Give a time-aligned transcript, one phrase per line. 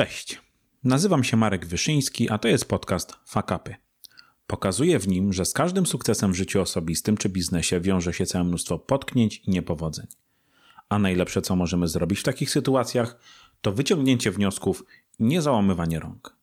[0.00, 0.40] Cześć.
[0.84, 3.74] Nazywam się Marek Wyszyński, a to jest podcast Fakapy.
[4.46, 8.44] Pokazuję w nim, że z każdym sukcesem w życiu osobistym czy biznesie wiąże się całe
[8.44, 10.06] mnóstwo potknięć i niepowodzeń.
[10.88, 13.18] A najlepsze, co możemy zrobić w takich sytuacjach,
[13.60, 14.84] to wyciągnięcie wniosków
[15.18, 16.36] i niezałamywanie rąk.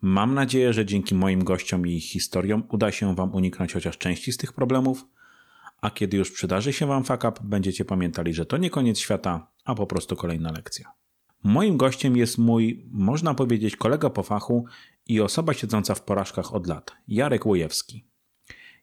[0.00, 4.32] Mam nadzieję, że dzięki moim gościom i ich historiom uda się Wam uniknąć chociaż części
[4.32, 5.06] z tych problemów,
[5.80, 9.46] a kiedy już przydarzy się Wam fuck up, będziecie pamiętali, że to nie koniec świata,
[9.64, 11.03] a po prostu kolejna lekcja.
[11.44, 14.64] Moim gościem jest mój, można powiedzieć, kolega po fachu
[15.06, 18.04] i osoba siedząca w porażkach od lat, Jarek Łojewski.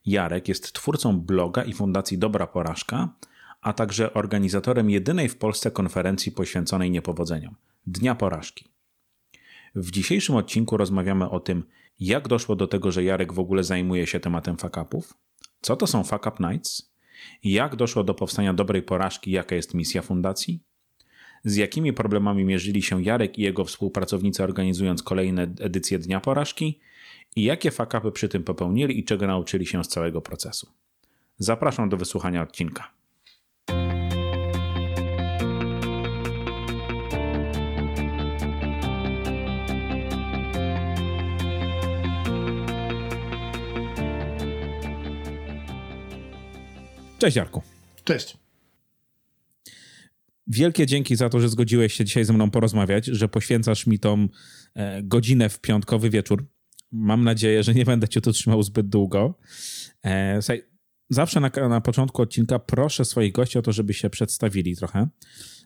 [0.06, 3.08] Jarek jest twórcą bloga i fundacji Dobra Porażka,
[3.60, 7.54] a także organizatorem jedynej w Polsce konferencji poświęconej niepowodzeniom
[7.86, 8.68] Dnia Porażki.
[9.74, 11.64] W dzisiejszym odcinku rozmawiamy o tym,
[12.00, 15.14] jak doszło do tego, że Jarek w ogóle zajmuje się tematem fakapów,
[15.60, 16.92] co to są Fuck Up Nights,
[17.44, 20.62] jak doszło do powstania dobrej porażki, jaka jest misja fundacji,
[21.44, 26.80] z jakimi problemami mierzyli się Jarek i jego współpracownicy organizując kolejne edycje Dnia Porażki
[27.36, 30.68] i jakie fakapy przy tym popełnili i czego nauczyli się z całego procesu.
[31.38, 32.90] Zapraszam do wysłuchania odcinka.
[47.18, 47.62] Cześć Jarku.
[48.04, 48.41] Cześć.
[50.54, 54.28] Wielkie dzięki za to, że zgodziłeś się dzisiaj ze mną porozmawiać, że poświęcasz mi tą
[54.74, 56.46] e, godzinę w piątkowy wieczór.
[56.92, 59.38] Mam nadzieję, że nie będę cię tu trzymał zbyt długo.
[60.04, 60.40] E,
[61.10, 65.08] zawsze na, na początku odcinka proszę swoich gości o to, żeby się przedstawili trochę.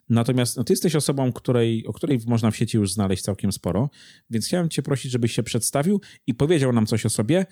[0.09, 3.91] Natomiast no, ty jesteś osobą, której, o której można w sieci już znaleźć całkiem sporo,
[4.31, 7.47] więc chciałem cię prosić, żebyś się przedstawił i powiedział nam coś o sobie,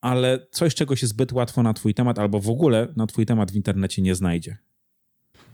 [0.00, 3.52] ale coś, czego się zbyt łatwo na twój temat albo w ogóle na twój temat
[3.52, 4.69] w internecie nie znajdzie.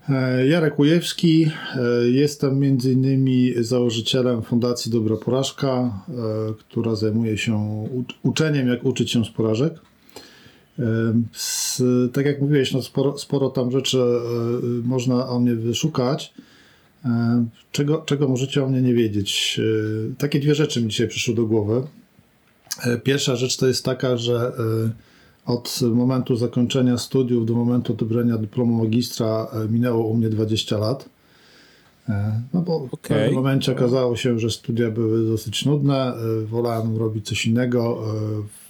[0.09, 5.71] E, Jarek Ujewski, e, jestem między innymi założycielem Fundacji Dobra Porażka,
[6.09, 6.13] e,
[6.59, 7.85] która zajmuje się
[8.23, 9.75] uczeniem, jak uczyć się z porażek.
[11.33, 13.99] Z, tak jak mówiłeś, no sporo, sporo tam rzeczy
[14.85, 16.35] można o mnie wyszukać.
[17.73, 19.61] Czego, czego możecie o mnie nie wiedzieć?
[20.19, 21.83] Takie dwie rzeczy mi dzisiaj przyszły do głowy.
[23.03, 24.53] Pierwsza rzecz to jest taka, że
[25.47, 31.09] od momentu zakończenia studiów do momentu odebrania dyplomu magistra e, minęło u mnie 20 lat.
[32.09, 32.89] E, no bo okay.
[32.99, 38.03] w pewnym momencie okazało się, że studia były dosyć nudne, e, wolałem robić coś innego.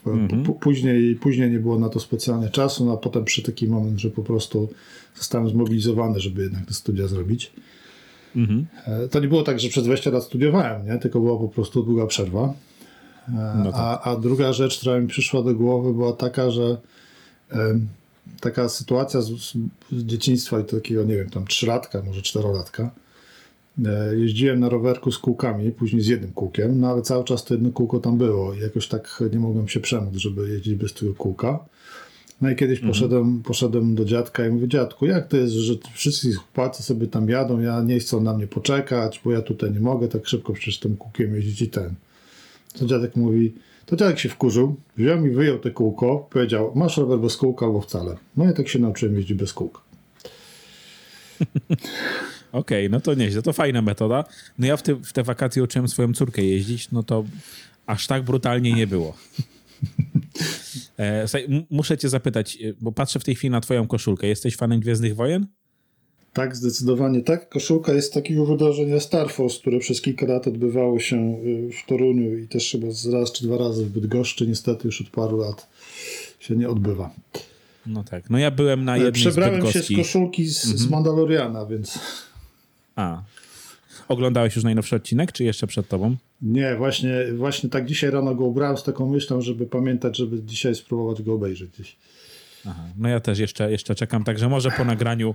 [0.04, 0.52] -hmm.
[0.52, 4.10] Później, później nie było na to specjalnie czasu, no a potem przy taki moment, że
[4.10, 4.68] po prostu
[5.14, 7.52] zostałem zmobilizowany, żeby jednak te studia zrobić.
[8.36, 8.64] Mm -hmm.
[9.08, 10.98] To nie było tak, że przez 20 lat studiowałem, nie?
[10.98, 12.54] tylko była po prostu długa przerwa.
[13.64, 13.80] No tak.
[13.80, 16.76] a, a druga rzecz, która mi przyszła do głowy, była taka, że
[18.40, 19.54] taka sytuacja z, z,
[19.92, 22.90] dzieciństwa i takiego, nie wiem, tam trzylatka, może czterolatka.
[23.84, 27.54] E, jeździłem na rowerku z kółkami, później z jednym kółkiem, no ale cały czas to
[27.54, 31.14] jedno kółko tam było i jakoś tak nie mogłem się przemóc, żeby jeździć bez tego
[31.14, 31.58] kółka.
[32.40, 32.92] No i kiedyś mhm.
[32.92, 37.28] poszedłem, poszedłem do dziadka i mówię, dziadku, jak to jest, że wszyscy chłopacy sobie tam
[37.28, 40.78] jadą, ja nie chcą na mnie poczekać, bo ja tutaj nie mogę tak szybko przecież
[40.78, 41.94] tym kółkiem jeździć i ten.
[42.78, 43.54] To dziadek mówi,
[43.86, 47.80] to dziadek się wkurzył, wziął mi, wyjął te kółko, powiedział, masz rower bez kółka albo
[47.80, 48.16] wcale.
[48.36, 49.80] No i tak się nauczyłem jeździć bez kółka.
[52.52, 54.24] Okej, okay, no to nieźle, to fajna metoda.
[54.58, 57.24] No ja w te, w te wakacje uczyłem swoją córkę jeździć, no to
[57.86, 59.16] aż tak brutalnie nie było.
[60.98, 61.26] e,
[61.70, 64.26] muszę cię zapytać, bo patrzę w tej chwili na twoją koszulkę.
[64.26, 65.46] Jesteś fanem Gwiezdnych Wojen?
[66.36, 67.48] Tak, zdecydowanie tak.
[67.48, 72.38] Koszulka jest takiego wydarzenia Star Force, które przez kilka lat odbywało się y, w Toruniu
[72.38, 72.86] i też chyba
[73.18, 74.46] raz czy dwa razy w Bydgoszczy.
[74.46, 75.68] Niestety już od paru lat
[76.40, 77.10] się nie odbywa.
[77.86, 78.30] No tak.
[78.30, 80.78] No ja byłem na jednej Przebrałem z się z koszulki z, mhm.
[80.78, 81.98] z Mandaloriana, więc...
[82.96, 83.22] A.
[84.08, 86.16] Oglądałeś już najnowszy odcinek, czy jeszcze przed tobą?
[86.42, 90.74] Nie, właśnie, właśnie tak dzisiaj rano go ubrałem z taką myślą, żeby pamiętać, żeby dzisiaj
[90.74, 91.96] spróbować go obejrzeć gdzieś.
[92.68, 95.34] Aha, no ja też jeszcze, jeszcze czekam, także może po nagraniu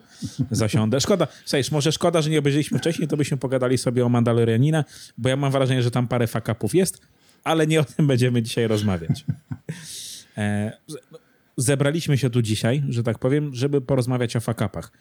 [0.51, 1.01] zasiądę.
[1.01, 4.85] Szkoda, słuchaj, może szkoda, że nie obejrzeliśmy wcześniej, to byśmy pogadali sobie o Mandalorianina,
[5.17, 7.01] bo ja mam wrażenie, że tam parę fakapów jest,
[7.43, 9.25] ale nie o tym będziemy dzisiaj rozmawiać.
[10.37, 10.77] E,
[11.57, 14.91] zebraliśmy się tu dzisiaj, że tak powiem, żeby porozmawiać o fakapach.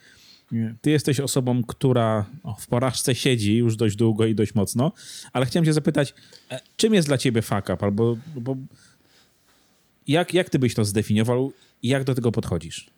[0.81, 2.25] Ty jesteś osobą, która
[2.59, 4.91] w porażce siedzi już dość długo i dość mocno,
[5.33, 6.13] ale chciałem cię zapytać,
[6.51, 7.83] e, czym jest dla ciebie fakap?
[7.83, 8.55] Albo bo
[10.07, 12.89] jak, jak ty byś to zdefiniował i jak do tego podchodzisz?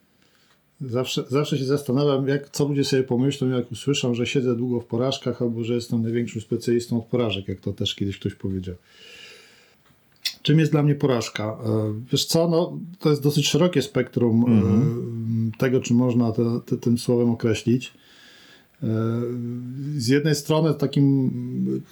[0.81, 4.85] Zawsze, zawsze się zastanawiam, jak, co ludzie sobie pomyślą, jak usłyszą, że siedzę długo w
[4.85, 8.75] porażkach albo że jestem największym specjalistą od porażek, jak to też kiedyś ktoś powiedział.
[10.41, 11.44] Czym jest dla mnie porażka?
[11.44, 15.57] E, wiesz co, no, to jest dosyć szerokie spektrum mm -hmm.
[15.57, 17.94] tego, czy można te, te, tym słowem określić.
[19.97, 21.31] z jednej strony takim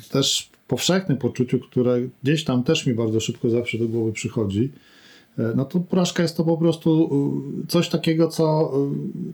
[0.09, 4.71] też powszechnym poczuciu, które gdzieś tam też mi bardzo szybko zawsze do głowy przychodzi,
[5.55, 7.09] no to porażka jest to po prostu
[7.67, 8.73] coś takiego, co,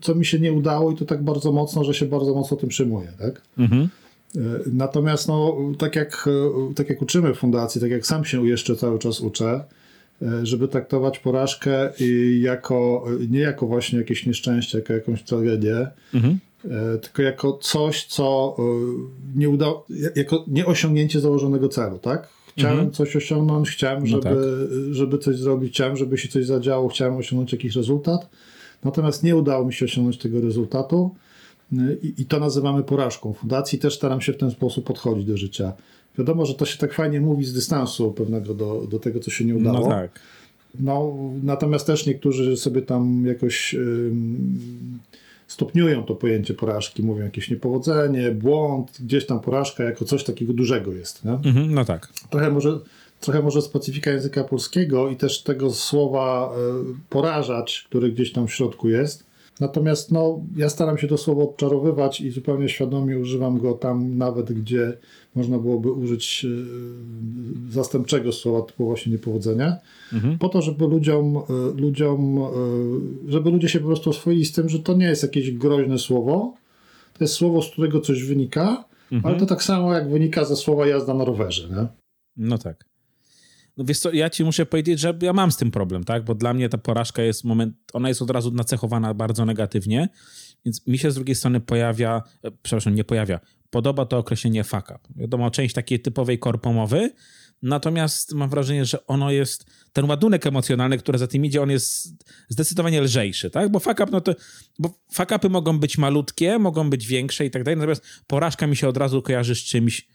[0.02, 2.70] co mi się nie udało i to tak bardzo mocno, że się bardzo mocno tym
[2.70, 3.42] przejmuję, tak?
[3.58, 3.90] Mhm.
[4.74, 6.30] Natomiast no, tak, jak,
[6.76, 9.64] tak jak uczymy w fundacji, tak jak sam się jeszcze cały czas uczę,
[10.44, 11.94] żeby traktować porażkę
[12.40, 16.40] jako, nie jako właśnie jakieś nieszczęście, jako jakąś tragedię, mhm.
[17.02, 18.64] tylko jako coś, co e,
[19.36, 19.86] nie udało,
[20.16, 22.37] jako nieosiągnięcie założonego celu, tak?
[22.58, 22.92] Chciałem mhm.
[22.92, 24.94] coś osiągnąć, chciałem, no żeby, no tak.
[24.96, 28.30] żeby coś zrobić, chciałem, żeby się coś zadziało, chciałem osiągnąć jakiś rezultat,
[28.84, 31.16] natomiast nie udało mi się osiągnąć tego rezultatu
[32.04, 33.34] i, i to nazywamy porażką.
[33.34, 35.74] W fundacji też staram się w ten sposób podchodzić do życia.
[36.18, 39.46] Wiadomo, że to się tak fajnie mówi z dystansu pewnego do, do tego, co się
[39.46, 39.80] nie udało.
[39.80, 40.20] No tak.
[40.80, 41.14] No,
[41.44, 43.76] natomiast też niektórzy sobie tam jakoś
[45.48, 50.94] stopniują to pojęcie porażki, mówią jakieś niepowodzenie, błąd, gdzieś tam porażka jako coś takiego dużego
[50.94, 51.26] jest.
[51.26, 51.32] Nie?
[51.32, 52.08] Mhm, no tak.
[52.30, 52.80] Trochę może,
[53.20, 58.54] trochę może specyfika języka polskiego i też tego słowa y, porażać, który gdzieś tam w
[58.54, 59.27] środku jest,
[59.60, 64.54] Natomiast no, ja staram się to słowo odczarowywać i zupełnie świadomie używam go tam, nawet
[64.54, 64.98] gdzie
[65.36, 69.78] można byłoby użyć e, zastępczego słowa typu właśnie niepowodzenia,
[70.14, 70.38] mhm.
[70.38, 71.42] po to, żeby ludziom, e,
[71.82, 75.52] ludziom, e, żeby ludzie się po prostu oswoili z tym, że to nie jest jakieś
[75.52, 76.54] groźne słowo,
[77.18, 79.26] to jest słowo, z którego coś wynika, mhm.
[79.26, 81.70] ale to tak samo jak wynika ze słowa jazda na rowerze.
[81.70, 81.88] Nie?
[82.38, 82.87] No tak.
[83.78, 86.26] No wiesz co, ja ci muszę powiedzieć, że ja mam z tym problem, tak?
[86.26, 90.10] Bo dla mnie ta porażka jest moment, ona jest od razu nacechowana bardzo negatywnie,
[90.66, 93.40] więc mi się z drugiej strony pojawia, e, przepraszam, nie pojawia,
[93.70, 95.00] podoba to określenie fuck up.
[95.16, 97.12] Wiadomo, część takiej typowej korpomowy,
[97.62, 102.24] natomiast mam wrażenie, że ono jest, ten ładunek emocjonalny, który za tym idzie, on jest
[102.50, 103.72] zdecydowanie lżejszy, tak?
[103.72, 104.36] Bo fuck up, no to,
[104.80, 108.76] bo fuck upy mogą być malutkie, mogą być większe i tak dalej, natomiast porażka mi
[108.76, 110.08] się od razu kojarzy z czymś,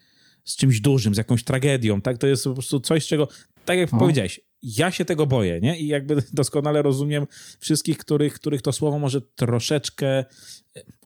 [0.44, 2.18] z czymś dużym, z jakąś tragedią, tak?
[2.18, 3.28] To jest po prostu coś, czego
[3.64, 3.98] tak jak o.
[3.98, 5.78] powiedziałeś, ja się tego boję, nie?
[5.78, 7.26] I jakby doskonale rozumiem
[7.58, 10.24] wszystkich, których, których to słowo może troszeczkę e,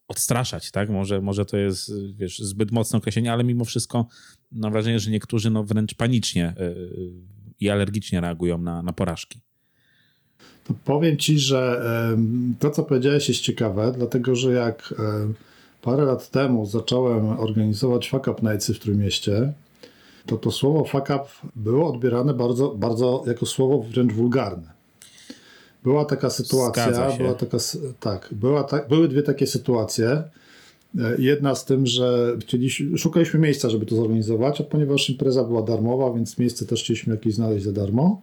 [0.08, 0.90] odstraszać, tak?
[0.90, 4.06] Może, może to jest, wiesz, zbyt mocne określenie, ale mimo wszystko
[4.52, 7.12] mam wrażenie, że niektórzy no wręcz panicznie yy,
[7.60, 9.40] i alergicznie reagują na, na porażki.
[10.64, 11.82] To powiem ci, że
[12.58, 14.94] to, co powiedziałeś jest ciekawe, dlatego, że jak
[15.82, 19.52] parę lat temu zacząłem organizować Fuck Up Nights w Trójmieście,
[20.26, 21.24] to to słowo fuck up
[21.56, 24.76] było odbierane bardzo, bardzo jako słowo wręcz wulgarne.
[25.84, 27.58] Była taka sytuacja, była taka,
[28.00, 30.08] tak, była ta, były dwie takie sytuacje.
[30.08, 35.62] E, jedna z tym, że chcieliśmy, szukaliśmy miejsca, żeby to zorganizować, a ponieważ impreza była
[35.62, 38.20] darmowa, więc miejsce też chcieliśmy jakieś znaleźć za darmo,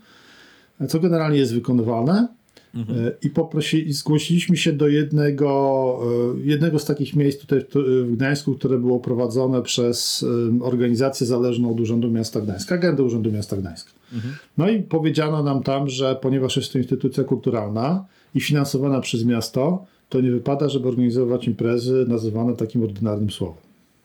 [0.82, 2.28] e, co generalnie jest wykonywalne.
[2.76, 3.12] Mhm.
[3.22, 6.00] I poprosili, zgłosiliśmy się do jednego,
[6.38, 7.66] e, jednego z takich miejsc tutaj
[8.06, 10.26] w Gdańsku, które było prowadzone przez
[10.62, 13.92] organizację zależną od Urzędu Miasta Gdańska, agendę Urzędu Miasta Gdańska.
[14.14, 14.36] Mhm.
[14.58, 18.06] No i powiedziano nam tam, że ponieważ jest to instytucja kulturalna
[18.36, 23.64] i finansowana przez miasto, to nie wypada, żeby organizować imprezy nazywane takim ordynarnym słowem.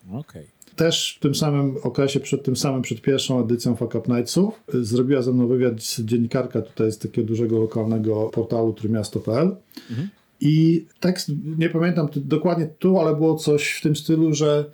[0.09, 0.21] Okej.
[0.21, 4.63] Okay też w tym samym okresie, przed tym samym, przed pierwszą edycją Fuck Up Nightsów,
[4.75, 9.57] y, zrobiła ze mną wywiad dziennikarka tutaj z takiego dużego lokalnego portalu trójmiasto.pl
[9.91, 10.09] mhm.
[10.41, 14.65] i tekst, nie pamiętam dokładnie tu, ale było coś w tym stylu, że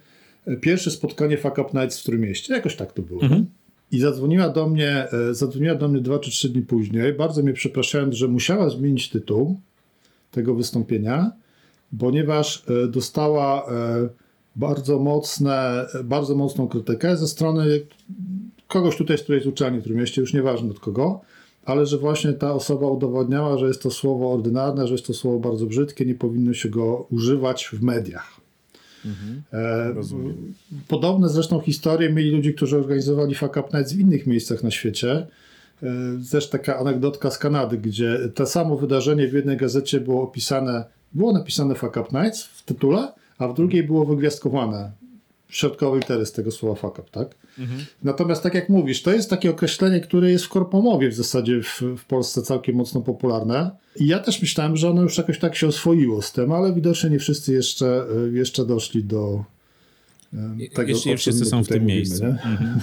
[0.48, 3.22] y, pierwsze spotkanie Fuck Up Nights w Trójmieście, jakoś tak to było.
[3.22, 3.46] Mhm.
[3.92, 7.52] I zadzwoniła do mnie, y, zadzwoniła do mnie dwa czy trzy dni później, bardzo mnie
[7.52, 9.60] przepraszając, że musiała zmienić tytuł
[10.30, 11.32] tego wystąpienia,
[11.98, 13.66] ponieważ dostała
[14.56, 17.80] bardzo mocne, bardzo mocną krytykę ze strony
[18.68, 21.20] kogoś tutaj, z której z uczelni w którym mieście, już nieważne od kogo,
[21.64, 25.38] ale że właśnie ta osoba udowodniała, że jest to słowo ordynarne, że jest to słowo
[25.38, 28.40] bardzo brzydkie, nie powinno się go używać w mediach.
[29.04, 29.94] Mhm, e,
[30.88, 35.26] podobne zresztą historie mieli ludzie, którzy organizowali Fuck Up Nights w innych miejscach na świecie.
[35.82, 35.86] E,
[36.30, 41.32] też taka anegdotka z Kanady, gdzie to samo wydarzenie w jednej gazecie było opisane, było
[41.32, 44.92] napisane Fuck Up Nights w tytule, a w drugiej było wygwiazdkowane
[45.48, 47.34] środkowy litery z tego słowa fuck up, tak?
[47.58, 47.84] Mhm.
[48.02, 51.82] Natomiast tak jak mówisz, to jest takie określenie, które jest w korpomowie w zasadzie w,
[51.98, 53.70] w Polsce całkiem mocno popularne.
[53.96, 57.10] I ja też myślałem, że ono już jakoś tak się oswoiło z tym, ale widocznie
[57.10, 59.44] nie wszyscy jeszcze, jeszcze doszli do
[60.74, 62.24] tego, Jeszcze nie wszyscy są w tym mówimy, miejscu.
[62.24, 62.80] Mhm.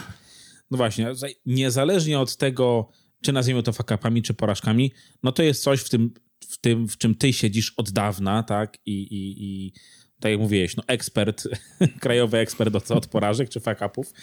[0.71, 1.11] No właśnie,
[1.45, 2.89] niezależnie od tego,
[3.21, 4.91] czy nazwijmy to fakapami, czy porażkami,
[5.23, 6.13] no to jest coś w tym,
[6.49, 8.77] w tym, w czym ty siedzisz od dawna, tak?
[8.85, 9.73] I, i, i
[10.21, 11.47] tak jak mówiłeś, no ekspert,
[11.99, 14.13] krajowy ekspert od, od porażek czy fakapów.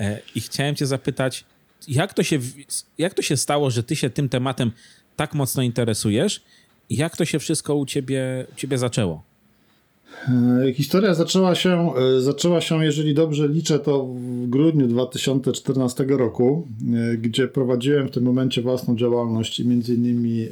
[0.00, 1.44] E, I chciałem cię zapytać,
[1.88, 2.38] jak to, się,
[2.98, 4.72] jak to się stało, że ty się tym tematem
[5.16, 6.42] tak mocno interesujesz
[6.90, 9.22] jak to się wszystko u ciebie, u ciebie zaczęło?
[10.28, 16.68] E, historia zaczęła się, e, zaczęła się, jeżeli dobrze liczę, to w grudniu 2014 roku,
[16.94, 20.46] e, gdzie prowadziłem w tym momencie własną działalność i między innymi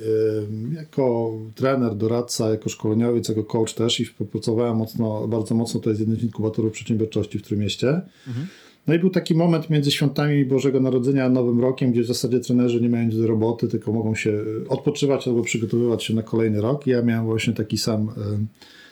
[0.76, 6.00] jako trener, doradca, jako szkoleniowiec, jako coach też i pracowałem mocno, bardzo mocno, to jest
[6.00, 7.88] jeden z inkubatorów przedsiębiorczości w którym mieście.
[8.28, 8.46] Mhm.
[8.86, 12.40] No i był taki moment między świątami Bożego Narodzenia a Nowym Rokiem, gdzie w zasadzie
[12.40, 16.60] trenerzy nie mają nic do roboty, tylko mogą się odpoczywać albo przygotowywać się na kolejny
[16.60, 16.86] rok.
[16.86, 18.10] I ja miałem właśnie taki sam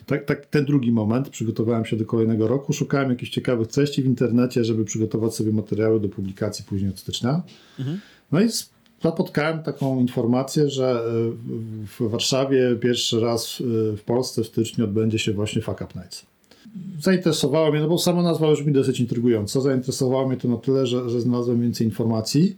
[0.08, 4.06] tak, tak, ten drugi moment, przygotowałem się do kolejnego roku, szukałem jakichś ciekawych treści w
[4.06, 7.42] internecie, żeby przygotować sobie materiały do publikacji później od stycznia.
[7.78, 8.00] Mhm.
[8.32, 8.48] No i
[9.04, 11.02] napotkałem taką informację, że e,
[11.86, 13.62] w Warszawie pierwszy raz
[13.96, 16.26] w Polsce w styczniu odbędzie się właśnie Fuck Up Nights.
[17.00, 20.86] Zainteresowało mnie, no bo sama nazwa już mi dosyć intrygująca, zainteresowało mnie to na tyle,
[20.86, 22.56] że, że znalazłem więcej informacji.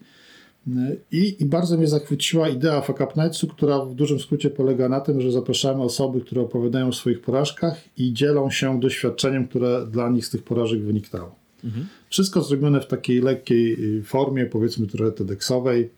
[1.12, 2.83] I, I, bardzo mnie zachwyciła idea
[3.17, 7.21] Nightsu, która w dużym skrócie polega na tym, że zapraszamy osoby, które opowiadają o swoich
[7.21, 11.35] porażkach i dzielą się doświadczeniem, które dla nich z tych porażek wyniknęło.
[11.64, 11.87] Mhm.
[12.11, 15.90] Wszystko zrobione w takiej lekkiej y, formie, powiedzmy trochę TEDxowej.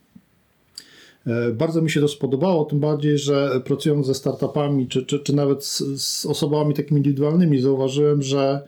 [1.27, 5.37] E, bardzo mi się to spodobało, tym bardziej, że pracując ze startupami, czy, czy, czy
[5.37, 8.61] nawet z, z osobami takimi indywidualnymi, zauważyłem, że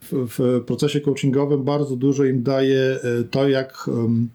[0.00, 4.28] w, w, procesie coachingowym bardzo dużo im daje e, to, jak um,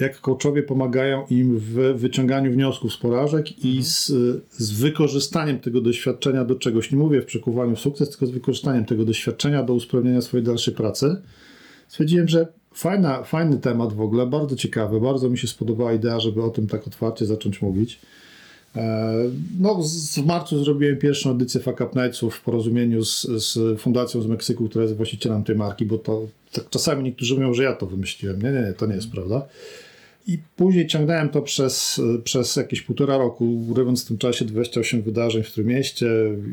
[0.00, 3.84] jak coachowie pomagają im w wyciąganiu wniosków z porażek i mhm.
[3.84, 4.12] z,
[4.50, 6.92] z wykorzystaniem tego doświadczenia do czegoś.
[6.92, 10.74] Nie mówię w przekuwaniu w sukces, tylko z wykorzystaniem tego doświadczenia do usprawnienia swojej dalszej
[10.74, 11.16] pracy.
[11.88, 16.42] Stwierdziłem, że fajna, fajny temat w ogóle, bardzo ciekawy, bardzo mi się spodobała idea, żeby
[16.42, 18.00] o tym tak otwarcie zacząć mówić.
[18.76, 19.14] E,
[19.60, 19.82] no,
[20.16, 24.68] w marcu zrobiłem pierwszą edycję Fuck Up Nightsów w porozumieniu z, z Fundacją z Meksyku,
[24.68, 28.42] która jest właścicielem tej marki, bo to tak czasami niektórzy mówią, że ja to wymyśliłem.
[28.42, 29.46] Nie, nie, nie, to nie jest prawda.
[30.26, 35.42] I później ciągnąłem to przez, przez jakieś półtora roku, robiąc w tym czasie 28 wydarzeń
[35.42, 36.06] w Trójmieście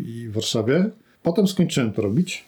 [0.05, 0.89] i w Warszawie.
[1.23, 2.45] Potem skończyłem to robić.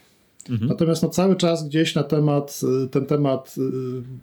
[0.49, 0.69] Mhm.
[0.69, 3.61] Natomiast no, cały czas gdzieś na temat, ten temat y,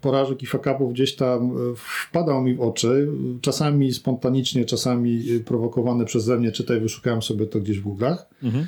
[0.00, 3.08] porażek i fakapów gdzieś tam y, wpadał mi w oczy.
[3.40, 8.16] Czasami spontanicznie, czasami y, prowokowany przeze mnie, czytaj, wyszukałem sobie to gdzieś w Google'ach.
[8.42, 8.66] Mhm.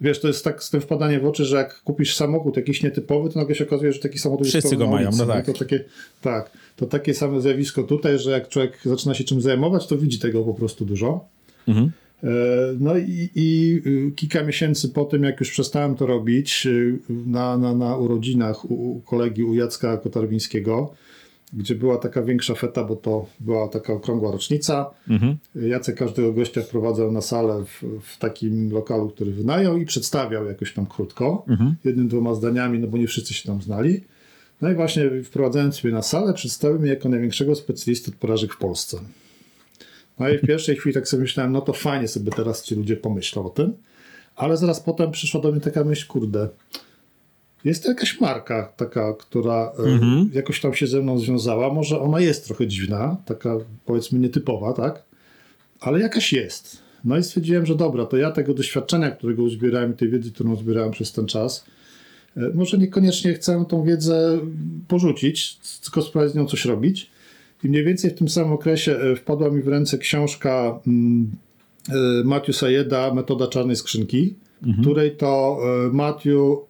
[0.00, 3.30] Wiesz, to jest tak z tym wpadanie w oczy, że jak kupisz samochód jakiś nietypowy,
[3.30, 5.46] to nagle się okazuje, że taki samochód Wszyscy jest go mają, no tak.
[5.46, 5.84] To takie,
[6.20, 6.50] tak.
[6.76, 10.44] To takie same zjawisko tutaj, że jak człowiek zaczyna się czym zajmować, to widzi tego
[10.44, 11.24] po prostu dużo.
[11.68, 11.90] Mhm.
[12.24, 12.28] E,
[12.80, 17.58] no i, i, y, kilka miesięcy po tym, jak już przestałem to robić, y, na,
[17.58, 20.94] na, na urodzinach u, u kolegi, u Jacka Kotarwińskiego,
[21.52, 24.90] gdzie była taka większa feta, bo to była taka okrągła rocznica.
[25.08, 25.36] Mhm.
[25.54, 30.74] Jacek każdego gościa wprowadzał na salę w, w, takim lokalu, który wynajął i przedstawiał jakoś
[30.74, 31.74] tam krótko, mhm.
[31.84, 34.00] jednym, dwoma zdaniami, no bo nie wszyscy się tam znali.
[34.62, 38.58] No i właśnie wprowadzając mnie na salę, przedstawił mnie jako największego specjalisty od porażek w
[38.58, 38.98] Polsce.
[40.18, 42.96] No i w pierwszej chwili tak sobie myślałem, no to fajnie sobie teraz ci ludzie
[42.96, 43.72] pomyślą o tym,
[44.36, 46.48] ale zaraz potem przyszła do mnie taka myśl, kurde,
[47.64, 50.30] jest to jakaś marka taka, która e, mhm.
[50.34, 51.74] jakoś tam się ze mną związała.
[51.74, 55.02] Może ona jest trochę dziwna, taka powiedzmy nietypowa, tak?
[55.80, 56.82] Ale jakaś jest.
[57.04, 60.90] No i stwierdziłem, że dobra, to ja tego doświadczenia, którego uzbierałem, tej wiedzy, którą zbierałem
[60.90, 61.64] przez ten czas,
[62.36, 64.38] e, może niekoniecznie chcę tą wiedzę
[64.88, 67.10] porzucić, tylko spróbować z nią coś robić.
[67.64, 71.30] I mniej więcej w tym samym okresie e, wpadła mi w ręce książka mm,
[72.24, 74.82] Matthew Sayeda Metoda Czarnej Skrzynki, mhm.
[74.82, 75.58] której to
[75.92, 76.67] Matthew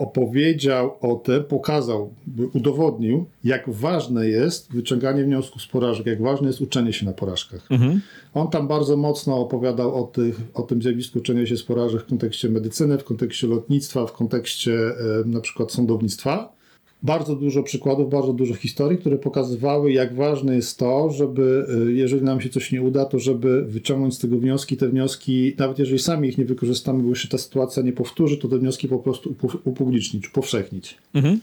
[0.00, 2.14] opowiedział o tym, pokazał,
[2.54, 7.66] udowodnił, jak ważne jest wyciąganie wniosków z porażek, jak ważne jest uczenie się na porażkach.
[7.70, 8.00] Mhm.
[8.34, 12.06] On tam bardzo mocno opowiadał o, tych, o tym zjawisku uczenia się z porażek w
[12.06, 14.94] kontekście medycyny, w kontekście lotnictwa, w kontekście e,
[15.26, 16.59] na przykład sądownictwa
[17.02, 22.22] bardzo dużo przykładów, bardzo dużo historii, które pokazywały, jak ważne jest to, żeby, y, jeżeli
[22.22, 24.76] nam się coś nie uda, to żeby wyciągnąć z tego wnioski.
[24.76, 28.48] Te wnioski, nawet jeżeli sami ich nie wykorzystamy, bo jeszcze ta sytuacja nie powtórzy, to
[28.48, 30.98] te wnioski po prostu upublicznić, upowszechnić.
[31.14, 31.40] Mhm.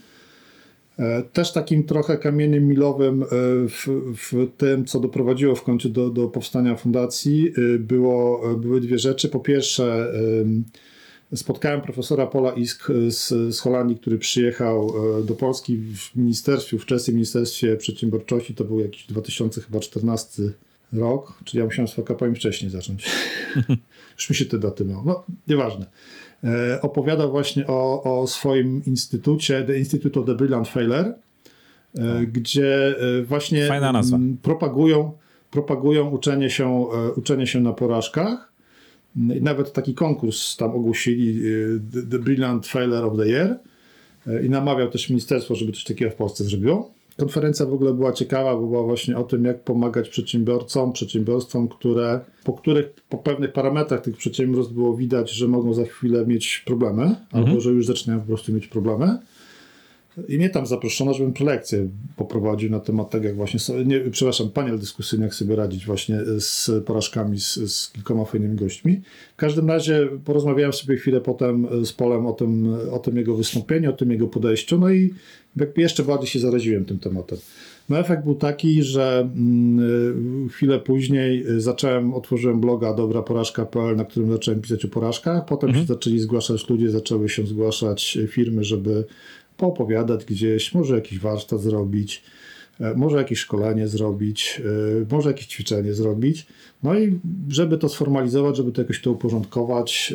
[1.00, 3.28] E, też takim trochę kamieniem milowym e,
[3.68, 9.00] w, w, tym, co doprowadziło w końcu do, do powstania fundacji, e, było, były dwie
[9.00, 9.30] rzeczy.
[9.30, 10.14] Po pierwsze,
[11.36, 17.16] Spotkałem profesora Pola Isk z, z Holandii, który przyjechał e, do Polski w ministerstwie, wczesnym
[17.16, 20.44] Ministerstwie Przedsiębiorczości, to był jakiś 2014
[20.94, 23.06] rok, czyli ja musiałem z fakapami wcześniej zacząć.
[24.18, 25.04] Już mi się te daty miało.
[25.06, 25.86] No, nieważne.
[26.44, 31.14] E, opowiadał właśnie o, o swoim instytucie, The Institute of the Brilliant Failure,
[31.96, 33.70] e, gdzie e, właśnie
[34.42, 35.12] propagują,
[35.52, 38.57] propagują uczenie się, e, uczenie się na porażkach
[39.16, 41.80] nawet taki konkurs tam ogłosili y,
[42.12, 43.60] The Brilliant Failure of the Year
[44.28, 46.92] y, i namawiał też ministerstwo, żeby coś takiego w Polsce zrobiło.
[47.18, 52.20] konferencja w ogóle była ciekawa, bo była właśnie o tym, jak pomagać przedsiębiorcom, przedsiębiorstwom, które,
[52.44, 57.04] po których po pewnych parametrach tych przedsiębiorstw było widać, że mogą za chwilę mieć problemy,
[57.04, 57.18] mhm.
[57.32, 59.18] albo że już zaczynają po prostu mieć problemy.
[60.28, 64.80] I mnie tam zaproszono, żebym prelekcję poprowadził na temat tego, jak właśnie, nie, przepraszam, panel
[64.80, 69.02] dyskusyjny, jak sobie radzić właśnie z porażkami, z, z kilkoma fajnymi gośćmi.
[69.34, 73.90] W każdym razie porozmawiałem sobie chwilę potem z Polem o tym, o tym jego wystąpieniu,
[73.90, 75.14] o tym jego podejściu, no i
[75.56, 77.38] jakby jeszcze bardziej się zaraziłem tym tematem.
[77.90, 84.62] No efekt był taki, że mm, chwilę później zacząłem, otworzyłem bloga dobraporażka.pl, na którym zacząłem
[84.62, 85.46] pisać o porażkach.
[85.46, 85.86] Potem mhm.
[85.86, 89.04] się zaczęli zgłaszać ludzie, zaczęły się zgłaszać firmy, żeby
[89.58, 92.24] poopowiadać gdzieś, może jakiś warsztat zrobić,
[92.80, 94.62] e, może jakieś szkolenie zrobić,
[95.02, 96.48] e, może jakieś ćwiczenie zrobić.
[96.84, 100.14] No i żeby to sformalizować, żeby to jakoś to uporządkować,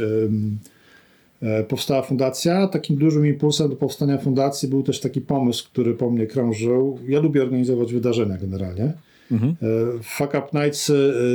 [1.43, 2.69] e, powstała fundacja.
[2.69, 6.99] Takim dużym impulsem do powstania fundacji był też taki pomysł, który po mnie krążył.
[7.09, 8.93] Ja lubię organizować wydarzenia generalnie.
[9.33, 9.55] Mhm.
[10.03, 10.93] Fuck Up Nights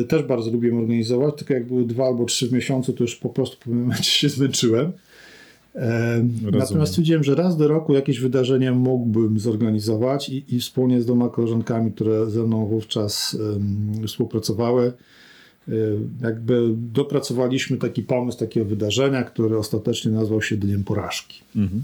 [0.07, 3.29] też bardzo lubię organizować, tylko jak były dwa albo trzy w miesiącu, to już po
[3.29, 4.91] prostu pewnym momencie się zmęczyłem.
[6.51, 11.29] Natomiast stwierdziłem, że raz do roku jakieś wydarzenie mógłbym zorganizować i, i wspólnie z dwoma
[11.29, 14.93] koleżankami, które ze mną wówczas um, współpracowały,
[16.22, 21.41] jakby dopracowaliśmy taki pomysł takiego wydarzenia, które ostatecznie nazwał się Dniem Porażki.
[21.55, 21.84] Mhm.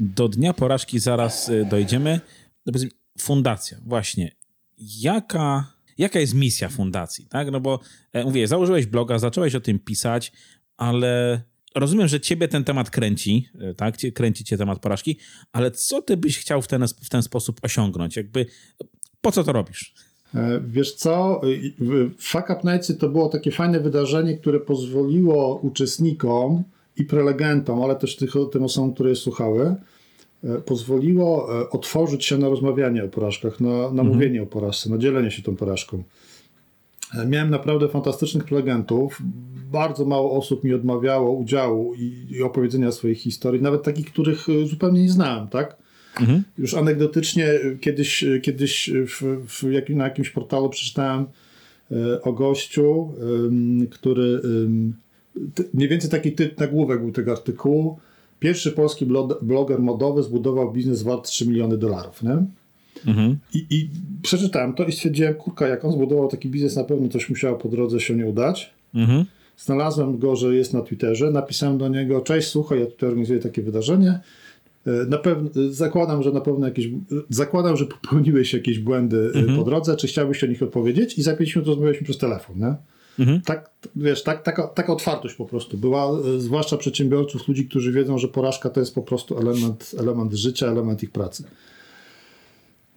[0.00, 2.20] Do Dnia Porażki zaraz y, dojdziemy.
[3.18, 4.32] Fundacja, właśnie.
[4.78, 7.26] Jaka, jaka jest misja fundacji?
[7.26, 7.50] Tak?
[7.50, 7.80] No bo
[8.12, 10.32] e, mówię, założyłeś bloga, zacząłeś o tym pisać,
[10.76, 11.42] ale
[11.78, 13.94] rozumiem, że ciebie ten temat kręci, e, tak?
[14.14, 15.18] Kręci cię temat porażki,
[15.52, 18.16] ale co ty byś chciał w ten, w ten sposób osiągnąć?
[18.16, 18.46] Jakby,
[19.20, 19.94] po co to robisz?
[20.34, 21.40] E, wiesz co,
[22.18, 26.62] Fuck Up Nightsy to było takie fajne wydarzenie, które pozwoliło uczestnikom
[26.96, 29.74] i prelegentom, ale też tych, tym osobom, które je słuchały,
[30.44, 34.08] e, pozwoliło otworzyć się na rozmawianie o porażkach, na, na mhm.
[34.08, 36.02] mówienie o porażce, na dzielenie się tą porażką.
[37.26, 39.22] Miałem naprawdę fantastycznych prelegentów.
[39.72, 44.66] Bardzo mało osób mi odmawiało udziału i, i opowiedzenia swoich historii, nawet takich, których e,
[44.66, 45.76] zupełnie nie znałem, tak?
[46.20, 46.42] Mhm.
[46.58, 51.26] Już anegdotycznie e, kiedyś, e, kiedyś w, w na jakimś portalu przeczytałem
[52.22, 53.12] o gościu,
[53.90, 54.40] który
[55.74, 57.98] mniej więcej taki typ nagłówek był tego artykułu.
[58.40, 59.06] Pierwszy polski
[59.42, 62.22] bloger modowy zbudował biznes wart 3 miliony dolarów.
[62.22, 62.46] Nie?
[63.06, 63.38] Mhm.
[63.54, 63.90] I, I
[64.22, 67.68] przeczytałem to i stwierdziłem, kurka, jak on zbudował taki biznes, na pewno coś musiało po
[67.68, 68.70] drodze się nie udać.
[68.94, 69.24] Mhm.
[69.56, 73.62] Znalazłem go, że jest na Twitterze, napisałem do niego, cześć, słuchaj, ja tutaj organizuję takie
[73.62, 74.20] wydarzenie.
[74.86, 76.88] E, na pewno, zakładam, że na pewno jakieś,
[77.30, 79.58] zakładam, że popełniłeś jakieś błędy e, mhm.
[79.58, 81.18] po drodze, czy chciałbyś o nich odpowiedzieć?
[81.18, 82.74] I za 5 minut rozmawialiśmy przez telefon, nie?
[83.18, 83.40] Mhm.
[83.42, 88.18] Tak, wiesz, tak, taka, taka otwartość po prostu była, e, zwłaszcza przedsiębiorców, ludzi, którzy wiedzą,
[88.18, 91.44] że porażka to jest po prostu element, element życia, element ich pracy.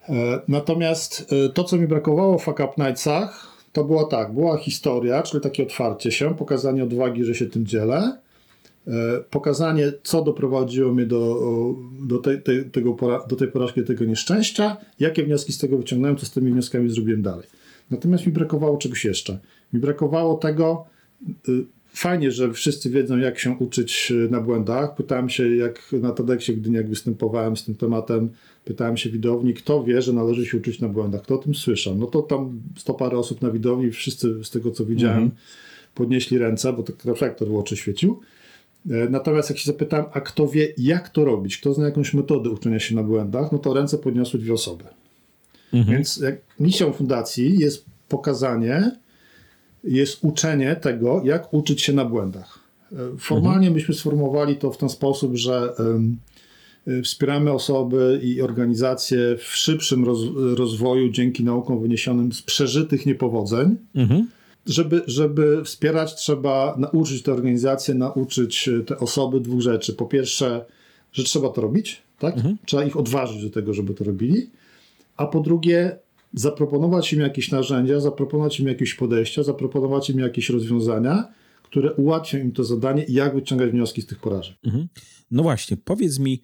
[0.08, 4.56] E, natomiast e, to, co mi brakowało w Fuck Up Nightsach, to było tak, była
[4.56, 8.18] historia, czyli takie otwarcie się, pokazanie odwagi, że się tym dzielę,
[8.86, 8.92] e,
[9.30, 11.38] pokazanie, co doprowadziło mnie do,
[12.00, 12.96] do, tej, tej, tego,
[13.28, 16.90] do tej porażki, do tego nieszczęścia, jakie wnioski z tego wyciągnąłem, co z tymi wnioskami
[16.90, 17.46] zrobiłem dalej.
[17.90, 19.38] Natomiast mi brakowało czegoś jeszcze.
[19.72, 20.84] Mi brakowało tego,
[21.48, 24.94] y, fajnie, że wszyscy wiedzą, jak się uczyć na błędach.
[24.94, 28.30] Pytałem się, jak na TEDxie, gdy jak występowałem z tym tematem,
[28.64, 31.94] pytałem się widowni, kto wie, że należy się uczyć na błędach, kto o tym słyszał.
[31.94, 35.40] No to tam sto parę osób na widowni, wszyscy z tego, co widziałem, mhm.
[35.94, 38.20] podnieśli ręce, bo tak reflektor w oczy świecił.
[38.90, 42.50] E, natomiast jak się zapytałem, a kto wie, jak to robić, kto zna jakąś metodę
[42.50, 44.84] uczenia się na błędach, no to ręce podniosły dwie osoby.
[45.72, 45.96] Mhm.
[45.96, 48.90] Więc jak misją fundacji jest pokazanie,
[49.84, 52.58] jest uczenie tego, jak uczyć się na błędach.
[52.92, 53.74] E, formalnie mhm.
[53.74, 55.74] myśmy sformułowali to w ten sposób, że
[57.04, 60.18] wspieramy osoby i organizacje w szybszym roz,
[60.56, 63.76] rozwoju dzięki naukom wyniesionym z przeżytych niepowodzeń.
[63.94, 64.28] Mhm.
[64.66, 69.94] Żeby, żeby wspierać, trzeba nauczyć te organizacje, nauczyć y, te osoby dwóch rzeczy.
[69.94, 70.64] Po pierwsze,
[71.12, 72.36] że trzeba to robić, tak?
[72.36, 72.56] Mhm.
[72.66, 74.50] Trzeba ich odważyć do tego, żeby to robili.
[75.16, 75.98] A po drugie,
[76.34, 81.28] zaproponować im jakieś narzędzia, zaproponować im jakieś podejścia, zaproponować im jakieś rozwiązania,
[81.62, 84.56] które ułatwią im to zadanie i jak wyciągać wnioski z tych porażek.
[84.64, 84.88] Mhm.
[85.30, 86.42] No właśnie, powiedz mi,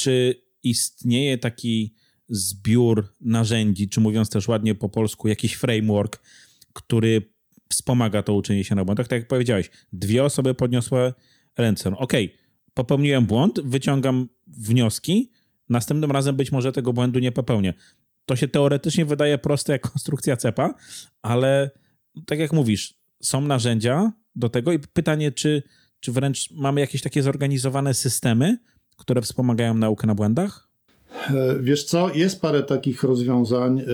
[0.00, 1.94] czy istnieje taki
[2.28, 6.22] zbiór narzędzi, czy mówiąc też ładnie po polsku, jakiś framework,
[6.72, 7.22] który
[7.68, 9.08] wspomaga to uczenie się na błędach.
[9.08, 11.12] Tak jak powiedziałeś, dwie osoby podniosły
[11.58, 11.90] ręce.
[11.90, 12.28] No, okay,
[12.74, 15.30] popełniłem błąd, wyciągam wnioski,
[15.68, 17.74] następnym razem być może tego błędu nie popełnię.
[18.26, 20.74] To się teoretycznie wydaje proste jak konstrukcja cepa,
[21.22, 21.70] ale
[22.26, 25.62] tak jak mówisz, są narzędzia do tego i pytanie, czy,
[26.00, 28.58] czy wręcz mamy jakieś takie zorganizowane systemy,
[29.00, 30.70] które wspomagają naukę na błędach?
[31.30, 33.84] E, wiesz co, jest parę takich rozwiązań, e,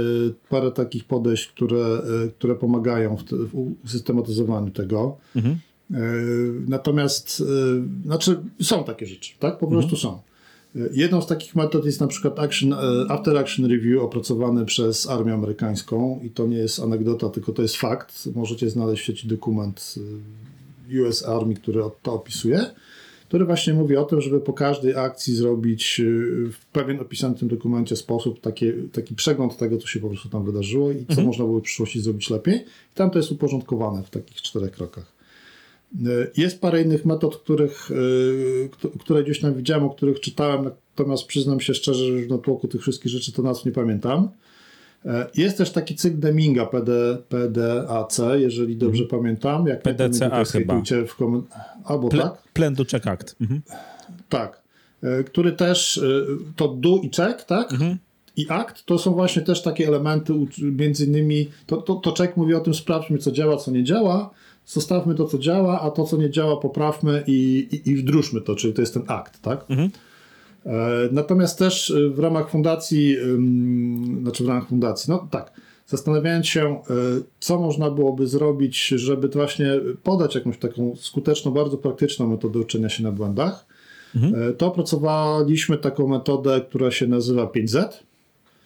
[0.48, 1.86] parę takich podejść, które,
[2.24, 3.24] e, które pomagają w,
[3.84, 5.16] w systematyzowaniu tego.
[5.36, 5.58] Mhm.
[6.68, 7.42] Natomiast,
[8.04, 9.58] znaczy są takie rzeczy, tak?
[9.58, 10.02] Po prostu mhm.
[10.02, 10.20] są.
[10.92, 12.74] Jedną z takich metod jest na przykład action,
[13.08, 17.76] After Action Review opracowany przez armię amerykańską i to nie jest anegdota, tylko to jest
[17.76, 18.28] fakt.
[18.34, 19.94] Możecie znaleźć w sieci dokument
[21.02, 22.66] US Army, który to opisuje
[23.28, 27.38] który właśnie mówi o tym, żeby po każdej akcji zrobić y, w pewien opisany w
[27.38, 31.10] tym dokumencie sposób taki, taki przegląd tego, co się po prostu tam wydarzyło i co
[31.10, 31.26] mhm.
[31.26, 32.56] można było w przyszłości zrobić lepiej.
[32.92, 35.12] I tam to jest uporządkowane w takich czterech krokach.
[36.06, 41.26] Y, jest parę innych metod, których, y, które gdzieś tam widziałem, o których czytałem, natomiast
[41.26, 44.28] przyznam się szczerze, że na tłoku tych wszystkich rzeczy to nas nie pamiętam.
[45.36, 49.20] Jest też taki cykl Deminga PD, PDAC, jeżeli dobrze mhm.
[49.20, 49.66] pamiętam.
[49.66, 50.80] Jak PDCA chyba.
[51.06, 51.46] W koment-
[51.84, 52.42] Albo Ple, tak?
[52.52, 53.36] Plan do check act.
[53.40, 53.62] Mhm.
[54.28, 54.62] Tak.
[55.02, 56.02] E, który też, e,
[56.56, 57.72] to do i check, tak?
[57.72, 57.98] Mhm.
[58.36, 62.54] I akt to są właśnie też takie elementy, między innymi, to, to, to check mówi
[62.54, 64.30] o tym, sprawdźmy, co działa, co nie działa,
[64.66, 68.54] zostawmy to, co działa, a to, co nie działa, poprawmy i, i, i wdróżmy to,
[68.54, 69.64] czyli to jest ten akt, tak?
[69.68, 69.90] Mhm.
[70.66, 73.16] E, natomiast też w ramach fundacji,
[74.22, 75.52] znaczy w ramach fundacji, no tak,
[75.86, 76.82] zastanawiając się, e,
[77.40, 79.66] co można byłoby zrobić, żeby właśnie
[80.02, 83.66] podać jakąś taką skuteczną, bardzo praktyczną metodę uczenia się na błędach,
[84.16, 84.50] mhm.
[84.50, 87.88] E, to opracowaliśmy taką metodę, która się nazywa 5Z.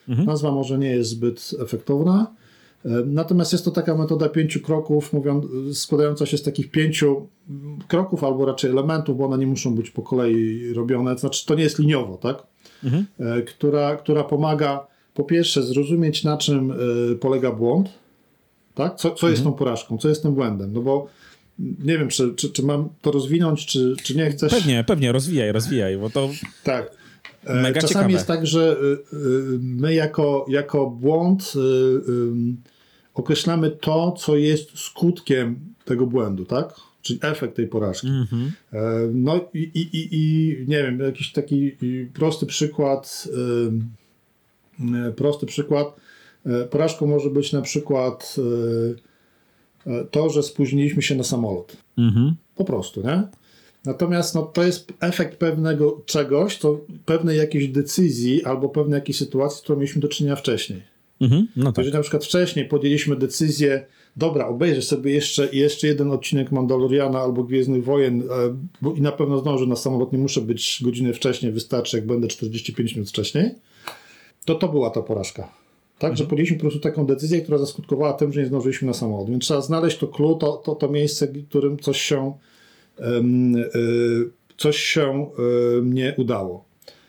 [0.08, 0.28] Mhm.
[0.28, 2.39] Nazwa może nie jest zbyt efektowna, e,
[3.06, 5.46] Natomiast jest to taka metoda pięciu kroków, mówiąc,
[5.78, 7.26] składająca się z takich pięciu
[7.88, 11.18] kroków, albo raczej elementów, bo one nie muszą być po kolei robione.
[11.18, 12.42] Znaczy, to nie jest liniowo, tak?
[12.84, 13.06] Mhm.
[13.46, 16.74] Która, która pomaga po pierwsze zrozumieć, na czym
[17.20, 17.88] polega błąd,
[18.74, 18.96] tak?
[18.96, 19.54] Co, co jest mhm.
[19.54, 21.06] tą porażką, co jest tym błędem, no bo
[21.58, 24.52] nie wiem, czy, czy, czy mam to rozwinąć, czy, czy nie chcesz.
[24.52, 26.28] Pewnie, pewnie, rozwijaj, rozwijaj, bo to
[26.64, 26.99] tak.
[27.44, 28.12] E, Mega Czasami ciekawe.
[28.12, 28.76] jest tak, że
[29.12, 31.52] y, y, my jako, jako błąd
[33.14, 36.74] określamy to, co jest skutkiem tego błędu, tak?
[37.02, 38.08] Czyli efekt tej porażki.
[38.08, 38.50] Mm-hmm.
[39.14, 41.76] No i, i, i, nie wiem, jakiś taki
[42.14, 43.28] prosty przykład.
[45.16, 45.96] Prosty przykład.
[46.46, 48.36] E, porażką może być na przykład
[50.10, 51.76] to, że spóźniliśmy się na samolot.
[51.98, 52.34] Mhm.
[52.54, 53.22] Po prostu, nie?
[53.84, 59.58] Natomiast no, to jest efekt pewnego czegoś, to pewnej jakiejś decyzji albo pewnej jakiejś sytuacji,
[59.58, 60.82] z którą mieliśmy do czynienia wcześniej.
[61.20, 61.78] Mhm, no tak.
[61.78, 67.44] Jeżeli na przykład wcześniej podjęliśmy decyzję, dobra, obejrzę sobie jeszcze, jeszcze jeden odcinek Mandaloriana albo
[67.44, 68.22] Gwiezdnych Wojen
[68.82, 72.28] bo i na pewno zdążę na samolot, nie muszę być godzinę wcześniej, wystarczy jak będę
[72.28, 73.50] 45 minut wcześniej
[74.44, 75.42] to to była ta porażka.
[75.98, 76.16] Tak, mhm.
[76.16, 79.30] że podjęliśmy po prostu taką decyzję, która zaskutkowała tym, że nie zdążyliśmy na samochód.
[79.30, 82.32] Więc trzeba znaleźć to clue, to, to, to miejsce, w którym coś się,
[84.56, 85.30] coś się
[85.78, 86.64] y, nie udało.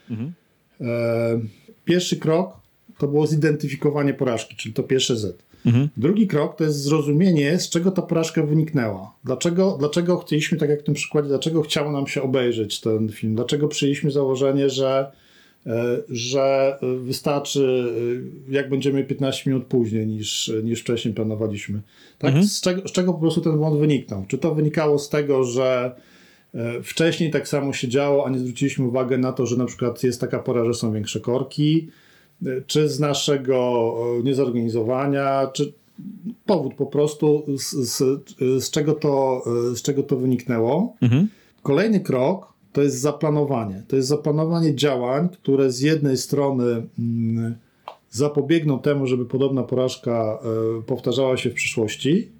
[0.09, 0.33] Mhm.
[0.81, 1.41] E,
[1.85, 2.53] pierwszy krok
[2.97, 5.43] to było zidentyfikowanie porażki, czyli to pierwsze Z.
[5.65, 5.89] Mhm.
[5.97, 9.15] Drugi krok to jest zrozumienie, z czego ta porażka wyniknęła.
[9.23, 13.35] Dlaczego, dlaczego chcieliśmy, tak jak w tym przykładzie, dlaczego chciało nam się obejrzeć ten film?
[13.35, 15.20] Dlaczego przyjęliśmy założenie, że E,
[16.09, 17.93] że wystarczy,
[18.49, 21.81] e, jak będziemy 15 minut później niż, niż wcześniej planowaliśmy.
[22.19, 22.29] Tak?
[22.29, 22.47] Mhm.
[22.47, 24.25] Z, czego, z czego po prostu ten błąd wyniknął?
[24.27, 25.95] Czy to wynikało z tego, że
[26.53, 30.03] e, wcześniej tak samo się działo, a nie zwróciliśmy uwagi na to, że na przykład
[30.03, 31.87] jest taka pora, że są większe korki,
[32.67, 33.93] czy z naszego
[34.23, 35.73] niezorganizowania, czy
[36.45, 38.23] powód po prostu, z, z,
[38.63, 39.43] z czego, to,
[39.75, 40.95] z czego to wyniknęło.
[41.01, 41.27] Mhm.
[41.63, 43.83] Kolejny krok to jest zaplanowanie.
[43.87, 47.55] To jest zaplanowanie działań, które z jednej strony mm,
[48.09, 50.39] zapobiegną temu, żeby podobna porażka
[50.79, 52.31] e, powtarzała się w przyszłości.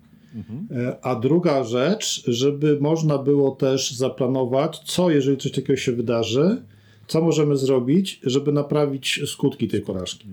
[0.72, 6.62] E, a druga rzecz, żeby można było też zaplanować, co jeżeli coś takiego się wydarzy,
[7.08, 10.28] co możemy zrobić, żeby naprawić skutki tej porażki.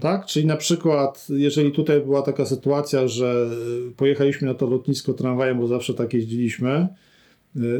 [0.00, 0.26] Tak?
[0.26, 3.50] Czyli na przykład, jeżeli tutaj była taka sytuacja, że
[3.96, 6.88] pojechaliśmy na to lotnisko tramwajem, bo zawsze tak jeździliśmy,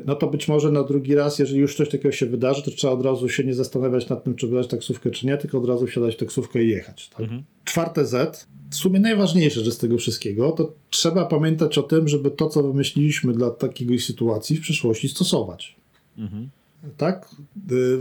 [0.07, 2.93] no to być może na drugi raz, jeżeli już coś takiego się wydarzy, to trzeba
[2.93, 5.87] od razu się nie zastanawiać nad tym, czy brać taksówkę, czy nie, tylko od razu
[5.87, 7.09] wsiadać w taksówkę i jechać.
[7.09, 7.21] Tak?
[7.21, 7.43] Mhm.
[7.65, 12.31] Czwarte Z, w sumie najważniejsze że z tego wszystkiego, to trzeba pamiętać o tym, żeby
[12.31, 15.77] to, co wymyśliliśmy dla takiej sytuacji w przyszłości stosować.
[16.19, 16.49] Mhm.
[16.97, 17.31] Tak?
[17.73, 17.99] Y,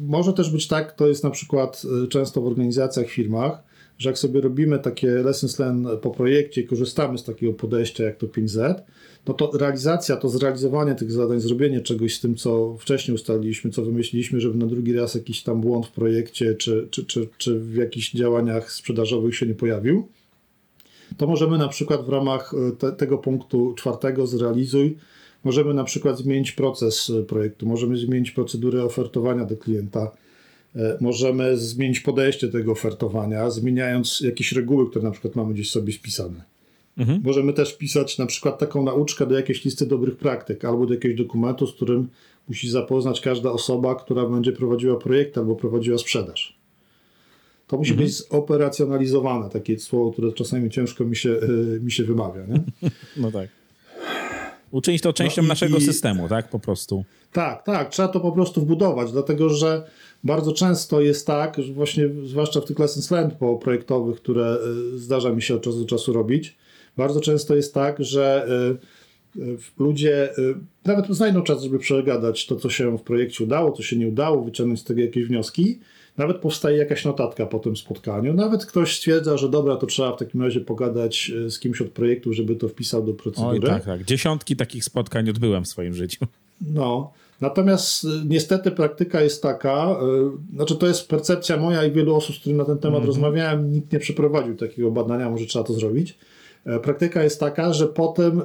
[0.00, 3.62] może też być tak, to jest na przykład y, często w organizacjach, firmach,
[3.98, 8.16] że jak sobie robimy takie lessons learned po projekcie i korzystamy z takiego podejścia jak
[8.16, 8.80] to 5Z,
[9.26, 13.82] no to realizacja, to zrealizowanie tych zadań, zrobienie czegoś z tym, co wcześniej ustaliliśmy, co
[13.82, 17.74] wymyśliliśmy, żeby na drugi raz jakiś tam błąd w projekcie czy, czy, czy, czy w
[17.74, 20.08] jakichś działaniach sprzedażowych się nie pojawił,
[21.16, 24.96] to możemy na przykład w ramach e, te, tego punktu czwartego zrealizuj,
[25.44, 30.10] możemy na przykład zmienić proces e, projektu, możemy zmienić procedurę ofertowania do klienta,
[30.76, 35.92] E, możemy zmienić podejście tego ofertowania, zmieniając jakieś reguły, które na przykład mamy gdzieś sobie
[35.92, 36.55] spisane.
[36.98, 37.20] Mhm.
[37.24, 41.18] Możemy też wpisać na przykład taką nauczkę do jakiejś listy dobrych praktyk albo do jakiegoś
[41.18, 42.08] dokumentu, z którym
[42.48, 46.56] musi zapoznać każda osoba, która będzie prowadziła projekt albo prowadziła sprzedaż.
[47.66, 48.06] To musi mhm.
[48.06, 52.46] być zoperacjonalizowane, takie słowo, które czasami ciężko mi się, yy, mi się wymawia.
[52.46, 52.60] Nie?
[53.16, 53.48] No tak.
[54.70, 56.50] Uczynić to częścią no i, naszego i, systemu, tak?
[56.50, 57.04] Po prostu.
[57.32, 57.90] Tak, tak.
[57.90, 59.86] Trzeba to po prostu wbudować, dlatego że
[60.24, 64.58] bardzo często jest tak, że właśnie, zwłaszcza w tych lessons learned projektowych, które
[64.94, 66.56] y, zdarza mi się od czasu do czasu robić,
[66.96, 68.46] bardzo często jest tak, że
[69.36, 70.28] y, y, ludzie
[70.84, 74.44] nawet znajdą czas, żeby przegadać to, co się w projekcie udało, co się nie udało,
[74.44, 75.78] wyciągnąć z tego jakieś wnioski.
[76.16, 78.34] Nawet powstaje jakaś notatka po tym spotkaniu.
[78.34, 82.32] Nawet ktoś stwierdza, że dobra, to trzeba w takim razie pogadać z kimś od projektu,
[82.32, 83.58] żeby to wpisał do procedury.
[83.58, 84.04] Oj, tak, tak.
[84.04, 86.26] Dziesiątki takich spotkań odbyłem w swoim życiu.
[86.60, 89.96] No, Natomiast y, niestety praktyka jest taka,
[90.52, 93.04] y, znaczy to jest percepcja moja i wielu osób, z którymi na ten temat mm
[93.04, 93.06] -hmm.
[93.06, 96.18] rozmawiałem, nikt nie przeprowadził takiego badania, może trzeba to zrobić.
[96.66, 98.44] E, praktyka jest taka, że potem y,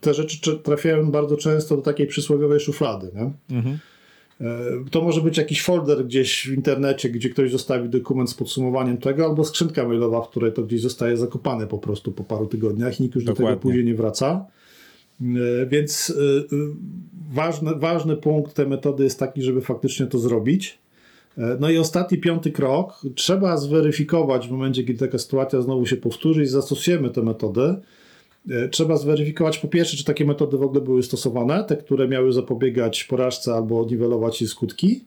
[0.00, 3.10] te rzeczy trafiają bardzo często do takiej przysłowiowej szuflady.
[3.14, 3.56] Nie?
[3.58, 3.78] Mm -hmm.
[4.90, 9.24] To może być jakiś folder gdzieś w internecie, gdzie ktoś zostawi dokument z podsumowaniem tego,
[9.24, 13.02] albo skrzynka mailowa, w której to gdzieś zostaje zakopane po prostu po paru tygodniach i
[13.02, 13.44] nikt już Dokładnie.
[13.44, 14.46] do tego później nie wraca.
[15.20, 16.58] E, więc e, e,
[17.32, 20.78] ważny, ważny punkt tej metody jest taki, żeby faktycznie to zrobić.
[21.60, 23.00] No i ostatni, piąty krok.
[23.14, 27.80] Trzeba zweryfikować w momencie, kiedy taka sytuacja znowu się powtórzy i zastosujemy tę metodę.
[28.70, 33.04] Trzeba zweryfikować po pierwsze, czy takie metody w ogóle były stosowane, te, które miały zapobiegać
[33.04, 35.04] porażce albo niwelować jej skutki.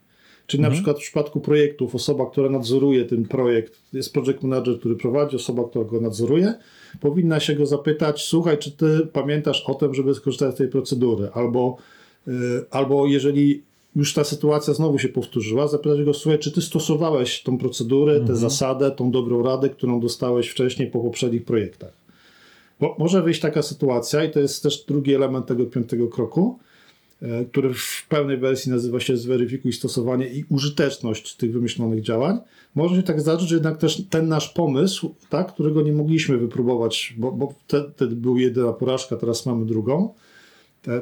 [0.47, 0.73] Czyli mhm.
[0.73, 5.35] na przykład w przypadku projektów osoba, która nadzoruje ten projekt, jest project manager, który prowadzi,
[5.35, 6.53] osoba, która go nadzoruje,
[6.99, 11.29] powinna się go zapytać, słuchaj, czy ty pamiętasz o tym, żeby skorzystać z tej procedury,
[11.33, 11.77] albo,
[12.27, 12.33] yy,
[12.69, 13.63] albo jeżeli
[13.97, 18.27] już ta sytuacja znowu się powtórzyła, zapytać go, słuchaj, czy ty stosowałeś tą procedurę, mhm.
[18.27, 21.93] tę zasadę, tą dobrą radę, którą dostałeś wcześniej po poprzednich projektach.
[22.79, 26.59] Bo może wyjść taka sytuacja i to jest też drugi element tego piątego kroku,
[27.21, 32.39] E, który w pełnej wersji nazywa się Zweryfikuj stosowanie i użyteczność tych wymyślonych działań.
[32.75, 37.13] Może się tak zdarzyć, że jednak też ten nasz pomysł, tak, którego nie mogliśmy wypróbować,
[37.17, 40.13] bo, bo wtedy był jedyna porażka, teraz mamy drugą,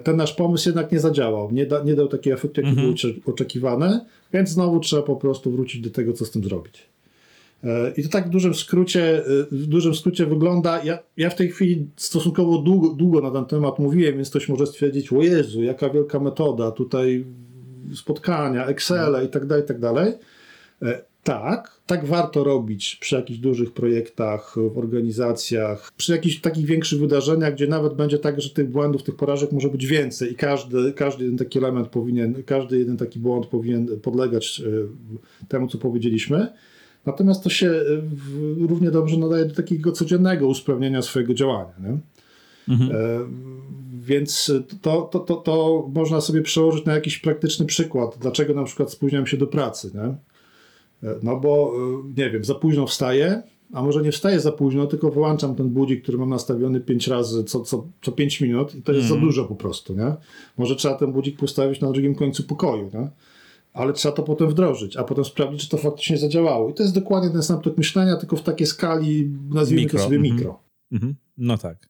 [0.03, 2.87] ten nasz pomysł jednak nie zadziałał, nie, da, nie dał takiego efektu, jaki mhm.
[2.87, 3.99] był oczekiwany,
[4.33, 6.83] więc znowu trzeba po prostu wrócić do tego, co z tym zrobić.
[7.63, 10.83] E, I to tak w dużym skrócie, e, w dużym skrócie wygląda.
[10.83, 14.67] Ja, ja w tej chwili stosunkowo długo, długo na ten temat mówiłem, więc ktoś może
[14.67, 17.25] stwierdzić, o Jezu, jaka wielka metoda, tutaj
[17.95, 20.13] spotkania, Excel i tak dalej, i tak dalej.
[21.25, 26.99] E, tak, tak warto robić przy jakichś dużych projektach, w organizacjach, przy jakichś takich większych
[26.99, 30.93] wydarzeniach, gdzie nawet będzie tak, że tych błędów, tych porażek może być więcej i każdy,
[30.93, 34.61] każdy jeden taki element powinien, każdy jeden taki błąd powinien podlegać
[35.47, 36.47] temu, co powiedzieliśmy.
[37.05, 37.83] Natomiast to się e,
[38.67, 41.73] równie dobrze nadaje do takiego codziennego usprawnienia swojego działania.
[41.79, 41.97] Nie?
[42.73, 42.91] Mhm.
[42.91, 42.95] E,
[43.99, 48.91] więc to, to, to, to można sobie przełożyć na jakiś praktyczny przykład, dlaczego na przykład
[48.91, 49.91] spóźniam się do pracy.
[49.93, 50.15] Nie?
[51.03, 51.73] E, no bo,
[52.17, 56.03] nie wiem, za późno wstaję, a może nie wstaję za późno, tylko wyłączam ten budzik,
[56.03, 59.21] który mam nastawiony 5 razy co, co, co 5 minut i to jest mhm.
[59.21, 59.95] za dużo po prostu.
[59.95, 60.15] Nie?
[60.57, 62.91] Może trzeba ten budzik postawić na drugim końcu pokoju.
[62.93, 63.09] Nie?
[63.75, 66.69] ale trzeba to potem wdrożyć, a potem sprawdzić, czy to faktycznie zadziałało.
[66.69, 69.99] I to jest dokładnie ten sam tok myślenia, tylko w takiej skali, nazwijmy mikro.
[69.99, 70.35] to sobie mhm.
[70.35, 70.59] mikro.
[70.91, 71.13] Mm -hmm.
[71.37, 71.89] No tak.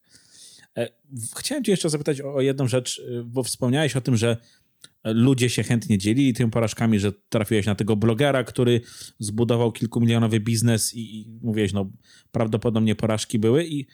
[0.76, 0.88] E,
[1.38, 4.36] chciałem cię jeszcze zapytać o, jedną rzecz, e, bo wspomniałeś o tym, że
[5.14, 8.80] ludzie się chętnie dzielili tymi porażkami, że trafiłeś na tego blogera, który
[9.18, 11.90] zbudował kilkumilionowy biznes i, i mówiłeś, no
[12.32, 13.64] prawdopodobnie porażki były.
[13.64, 13.86] I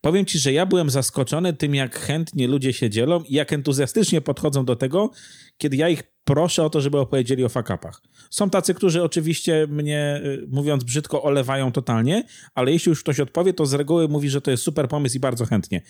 [0.00, 4.20] Powiem ci, że ja byłem zaskoczony tym, jak chętnie ludzie się dzielą i jak entuzjastycznie
[4.20, 5.10] podchodzą do tego,
[5.58, 8.02] kiedy ja ich proszę o to, żeby opowiedzieli o fakapach.
[8.30, 13.54] Są tacy, którzy oczywiście mnie, y, mówiąc brzydko, olewają totalnie, ale jeśli już ktoś odpowie,
[13.54, 15.82] to z reguły mówi, że to jest super pomysł i bardzo chętnie.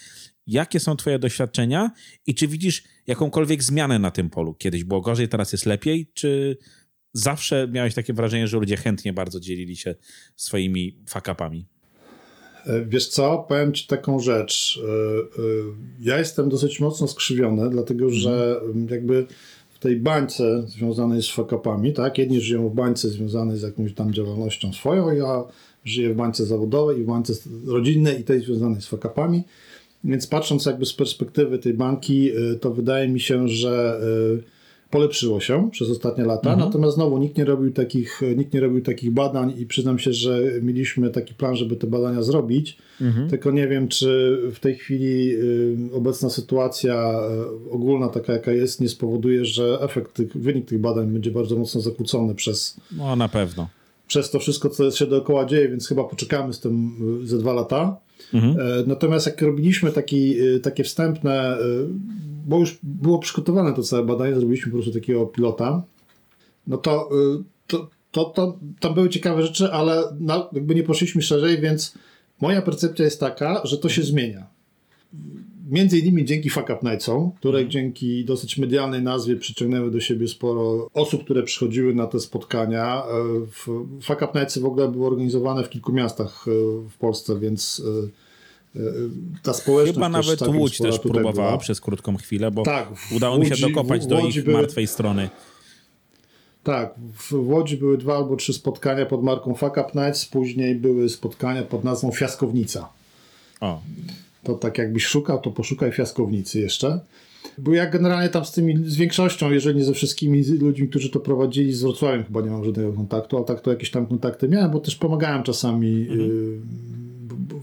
[0.47, 1.91] Jakie są twoje doświadczenia
[2.27, 4.55] i czy widzisz jakąkolwiek zmianę na tym polu?
[4.55, 6.59] Kiedyś było gorzej, teraz jest lepiej, czy
[7.13, 9.95] zawsze miałeś takie wrażenie, że ludzie chętnie bardzo dzielili się
[10.37, 11.67] swoimi fakapami?
[12.67, 14.81] E, wiesz co, powiem Ci taką rzecz.
[14.85, 15.45] E, e,
[16.01, 18.21] ja jestem dosyć mocno skrzywiony, dlatego mhm.
[18.21, 19.27] że jakby
[19.81, 22.19] tej bańce związanej z fakapami, tak?
[22.19, 25.45] Jedni żyją w bańce związanej z jakąś tam działalnością swoją, ja
[25.85, 27.33] żyję w bańce zawodowej i w bańce
[27.67, 29.43] rodzinnej i tej związanej z fakapami.
[30.05, 34.01] Więc patrząc jakby z perspektywy tej banki, to wydaje mi się, że
[34.91, 36.69] polepszyło się przez ostatnie lata, mhm.
[36.69, 40.43] natomiast znowu nikt nie robił takich, nikt nie robił takich badań i przyznam się, że
[40.63, 43.31] mieliśmy taki plan, żeby te badania zrobić, mhm.
[43.31, 47.21] tylko nie wiem, czy w tej chwili y, obecna sytuacja
[47.69, 51.57] y, ogólna, taka jaka jest, nie spowoduje, że efekt, tych, wynik tych badań będzie bardzo
[51.57, 52.81] mocno zakłócony przez...
[52.97, 53.69] No na pewno.
[54.07, 57.53] Przez to wszystko, co się dookoła dzieje, więc chyba poczekamy z tym y, ze dwa
[57.53, 57.97] lata.
[58.35, 58.61] Mhm.
[58.61, 61.59] E, natomiast jak robiliśmy taki, takie wstępne
[62.49, 65.83] bo już było przygotowane to całe badanie, zrobiliśmy po prostu takiego pilota,
[66.67, 67.09] no to,
[67.67, 70.03] to, to, to tam były ciekawe rzeczy, ale
[70.53, 71.95] jakby nie poszliśmy szerzej, więc
[72.41, 74.47] moja percepcja jest taka, że to się zmienia.
[75.69, 77.71] Między innymi dzięki Fuck Up Nightsom, które mhm.
[77.71, 83.03] dzięki dosyć medialnej nazwie przyciągnęły do siebie sporo osób, które przychodziły na te spotkania.
[83.03, 86.51] E, Fuck Up Nightsy w ogóle były organizowane w kilku miastach e,
[86.91, 87.83] w Polsce, więc
[88.77, 88.81] e,
[89.43, 91.59] ta społeczność Chyba nawet Łódź też próbowała była.
[91.59, 94.57] przez krótką chwilę, bo tak, udało mi się dokopać do ich były...
[94.57, 95.29] martwej strony.
[96.63, 101.09] Tak, w Łodzi były dwa albo trzy spotkania pod marką Fuck Up Nights, później były
[101.09, 102.89] spotkania pod nazwą Fiaskownica.
[103.61, 103.81] O.
[104.43, 107.01] To tak jakbyś szukał, to poszukaj Fiaskownicy jeszcze.
[107.59, 111.21] Bo ja generalnie tam z tymi, z większością, jeżeli nie ze wszystkimi ludźmi, którzy to
[111.21, 114.71] prowadzili, z Wrocławiem chyba nie mam żadnego kontaktu, ale tak to jakieś tam kontakty miałem,
[114.71, 116.21] bo też pomagałem czasami mhm.
[116.21, 116.99] y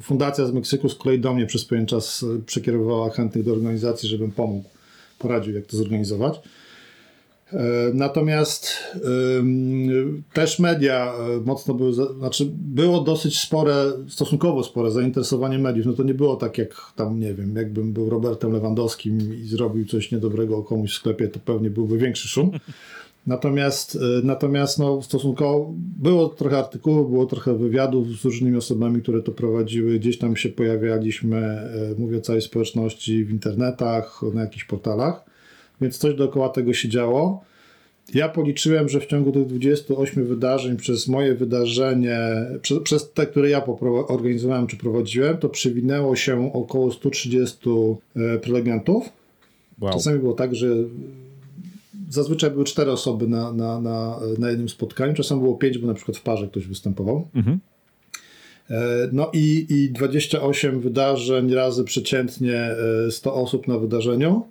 [0.02, 4.10] fundacja z Meksyku z kolei do mnie przez pewien czas e, przekierowała chętnych do organizacji,
[4.10, 4.70] żebym pomógł,
[5.20, 6.40] poradził, jak to zorganizować.
[7.56, 8.68] E, natomiast
[10.34, 15.86] też media e, mocno były, znaczy było dosyć spore, stosunkowo spore zainteresowanie mediów.
[15.86, 19.86] No to nie było tak jak tam, nie wiem, jakbym był Robertem Lewandowskim i zrobił
[19.86, 22.52] coś niedobrego komuś w sklepie, to pewnie byłby większy szum.
[23.28, 29.22] Natomiast, y, natomiast no, stosunkowo było trochę artykułów, było trochę wywiadów z różnymi osobami, które
[29.22, 30.00] to prowadziły.
[30.00, 35.26] Gdzieś tam się pojawialiśmy, mówię o całej społeczności, w internetach, na jakichś portalach,
[35.82, 37.44] więc coś dookoła tego się działo.
[38.14, 42.20] Ja policzyłem, że w ciągu tych 28 wydarzeń, przez moje wydarzenie,
[42.62, 43.66] przez, przez te, które ja
[44.08, 47.58] organizowałem czy prowadziłem, to przewinęło się około 130
[48.18, 49.10] y, prelegentów.
[49.82, 49.94] Wow.
[49.94, 50.68] Czasami było tak, że
[52.10, 55.94] zazwyczaj były cztery osoby na, na, na, na jednym spotkaniu, czasem było pięć, bo na
[55.94, 57.28] przykład w parze ktoś występował.
[57.36, 57.60] Mhm.
[58.70, 62.70] E, no i, i 28 wydarzeń razy przeciętnie
[63.10, 64.46] 100 e, osób na wydarzeniu,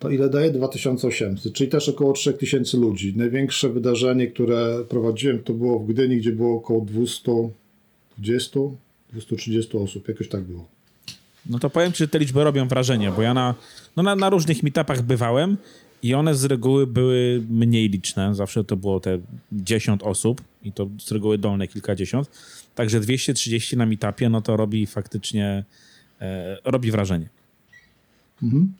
[0.00, 0.50] to ile daje?
[0.50, 3.14] 2800, czyli też około 3000 ludzi.
[3.16, 8.60] Największe wydarzenie, które prowadziłem, to było w Gdyni, gdzie było około 220,
[9.12, 10.68] 230 osób, jakoś tak było.
[11.46, 13.54] No to powiem Ci, że te liczby robią wrażenie, bo ja na,
[13.96, 15.56] no na, na różnych meetupach bywałem
[16.02, 18.34] i one z reguły były mniej liczne.
[18.34, 19.18] Zawsze to było te
[19.52, 22.30] 10 osób i to z reguły dolne kilkadziesiąt.
[22.74, 25.64] Także 230 na meetupie, no to robi faktycznie
[26.20, 27.28] e, robi wrażenie.
[28.42, 28.72] Mhm.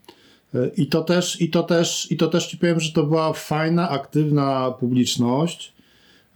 [0.76, 3.88] I to też, i to też, i to też ci powiem, że to była fajna,
[3.88, 5.72] aktywna publiczność.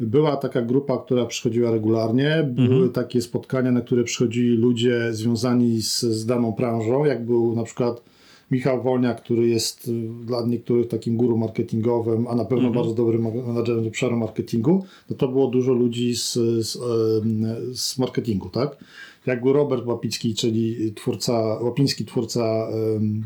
[0.00, 2.48] Była taka grupa, która przychodziła regularnie.
[2.50, 2.90] Były mhm.
[2.90, 8.02] takie spotkania, na które przychodzili ludzie związani z, z daną branżą, jak był na przykład
[8.50, 12.74] Michał Wolniak, który jest y, dla niektórych takim guru marketingowym, a na pewno -hmm.
[12.74, 16.32] bardzo dobrym menadżerem obszaru marketingu, no to było dużo ludzi z,
[16.66, 16.78] z,
[17.78, 18.76] z marketingu, tak?
[19.26, 23.24] Jak był Robert Łapicki, czyli twórca, Łapiński twórca um,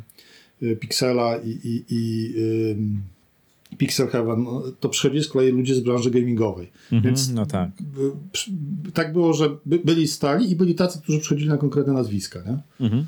[0.81, 6.71] Pixela i, i, i Pixel Heaven, no, to przychodzili z kolei ludzie z branży gamingowej.
[6.93, 7.71] Mm -hmm, Więc no tak.
[8.95, 12.39] tak było, że byli stali i byli tacy, którzy przychodzili na konkretne nazwiska.
[12.39, 12.87] Nie?
[12.87, 13.05] Mm -hmm.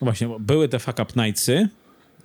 [0.00, 1.68] No właśnie, były te fuck up nightsy,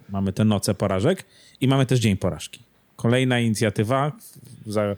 [0.10, 1.26] mamy te noce porażek
[1.62, 2.60] i mamy też Dzień Porażki.
[2.96, 4.12] Kolejna inicjatywa,
[4.66, 4.96] za,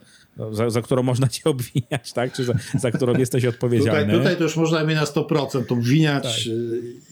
[0.50, 2.32] za, za którą można cię obwiniać, tak?
[2.32, 4.04] Czy za, za którą jesteś odpowiedzialny.
[4.04, 6.54] Tutaj, tutaj to już można mnie na 100% obwiniać tak.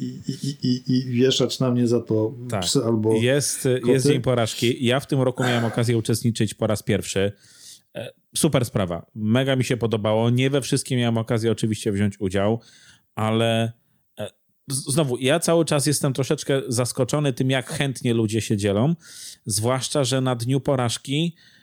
[0.01, 2.61] i, i, i, i, wieszać na mnie za to tak.
[2.61, 4.87] psy albo jest, jest Dzień Porażki.
[4.87, 7.33] Ja w tym roku miałem okazję uczestniczyć po raz pierwszy.
[7.95, 9.07] E, super sprawa.
[9.15, 10.31] Mega mi się podobało.
[10.31, 12.61] Nie we wszystkim miałem okazję oczywiście wziąć udział,
[13.15, 13.73] ale
[14.69, 18.95] znowu, ja cały czas jestem troszeczkę zaskoczony tym, jak chętnie ludzie się dzielą,
[19.47, 21.58] zwłaszcza, że na dniu porażki e,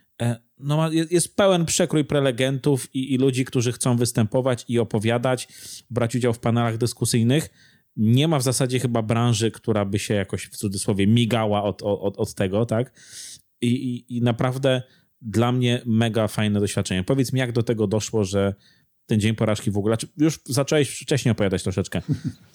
[0.59, 5.47] no, jest pełen przekrój prelegentów i, i ludzi, którzy chcą występować i opowiadać,
[5.89, 7.49] brać udział w panelach dyskusyjnych.
[7.95, 12.17] Nie ma w zasadzie chyba branży, która by się jakoś w cudzysłowie migała od, od,
[12.17, 12.91] od tego, tak?
[13.61, 14.81] I, i, I naprawdę
[15.21, 17.03] dla mnie mega fajne doświadczenie.
[17.03, 18.53] Powiedz mi, jak do tego doszło, że
[19.05, 19.95] ten dzień porażki w ogóle.
[19.95, 22.01] Znaczy, już zacząłeś wcześniej opowiadać troszeczkę.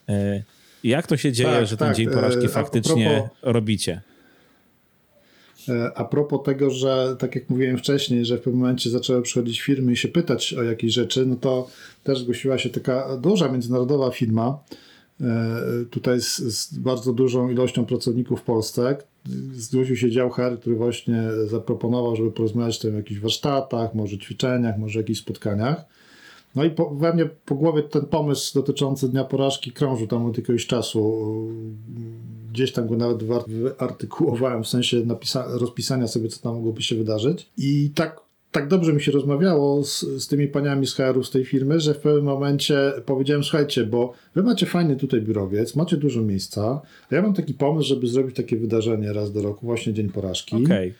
[0.08, 0.42] E,
[0.84, 1.96] jak to się dzieje, tak, że ten tak.
[1.96, 4.00] dzień porażki e, faktycznie propos, robicie?
[5.68, 9.60] E, a propos tego, że tak jak mówiłem wcześniej, że w pewnym momencie zaczęły przychodzić
[9.60, 11.68] firmy i się pytać o jakieś rzeczy, no to
[12.04, 14.58] też zgłosiła się taka duża międzynarodowa firma,
[15.90, 18.96] tutaj z, z bardzo dużą ilością pracowników w Polsce,
[19.54, 25.00] zgłosił się dział HR, który właśnie zaproponował, żeby porozmawiać o jakichś warsztatach, może ćwiczeniach, może
[25.00, 25.84] jakichś spotkaniach.
[26.54, 30.38] No i po, we mnie po głowie ten pomysł dotyczący Dnia Porażki krążył tam od
[30.38, 31.26] jakiegoś czasu.
[32.52, 35.02] Gdzieś tam go nawet wyartykułowałem, w sensie
[35.46, 37.50] rozpisania sobie, co tam mogłoby się wydarzyć.
[37.56, 38.20] I tak
[38.52, 41.94] tak dobrze mi się rozmawiało z, z tymi paniami z HR-u z tej firmy, że
[41.94, 46.80] w pewnym momencie powiedziałem, słuchajcie, bo wy macie fajny tutaj biurowiec, macie dużo miejsca,
[47.10, 50.64] a ja mam taki pomysł, żeby zrobić takie wydarzenie raz do roku, właśnie Dzień Porażki.
[50.64, 50.94] Okay.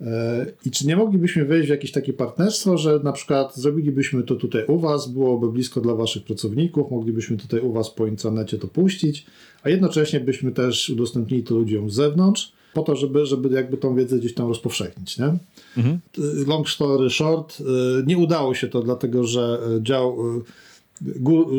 [0.00, 4.34] E, I czy nie moglibyśmy wejść w jakieś takie partnerstwo, że na przykład zrobilibyśmy to
[4.34, 8.68] tutaj u Was, byłoby blisko dla Waszych pracowników, moglibyśmy tutaj u Was po internecie to
[8.68, 9.26] puścić,
[9.62, 13.94] a jednocześnie byśmy też udostępnili to ludziom z zewnątrz, po to, żeby, żeby jakby tą
[13.94, 15.18] wiedzę gdzieś tam rozpowszechnić.
[15.18, 15.38] Nie?
[15.76, 16.00] Mhm.
[16.46, 17.64] Long story short, y,
[18.06, 20.16] nie udało się to, dlatego że y, dział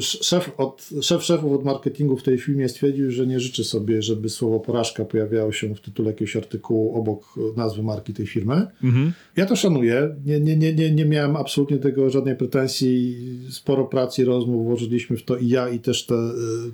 [0.01, 4.29] szef, od, szef szefów od marketingu w tej filmie stwierdził, że nie życzy sobie, żeby
[4.29, 8.67] słowo porażka pojawiało się w tytule jakiegoś artykułu obok nazwy marki tej firmy.
[8.83, 9.13] Mhm.
[9.35, 10.15] Ja to szanuję.
[10.25, 13.17] Nie, nie, nie, nie, nie miałem absolutnie tego żadnej pretensji.
[13.49, 16.15] Sporo pracy i rozmów włożyliśmy w to i ja, i też te,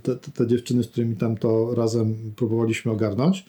[0.03, 3.45] te, te dziewczyny, z którymi tam to razem próbowaliśmy ogarnąć.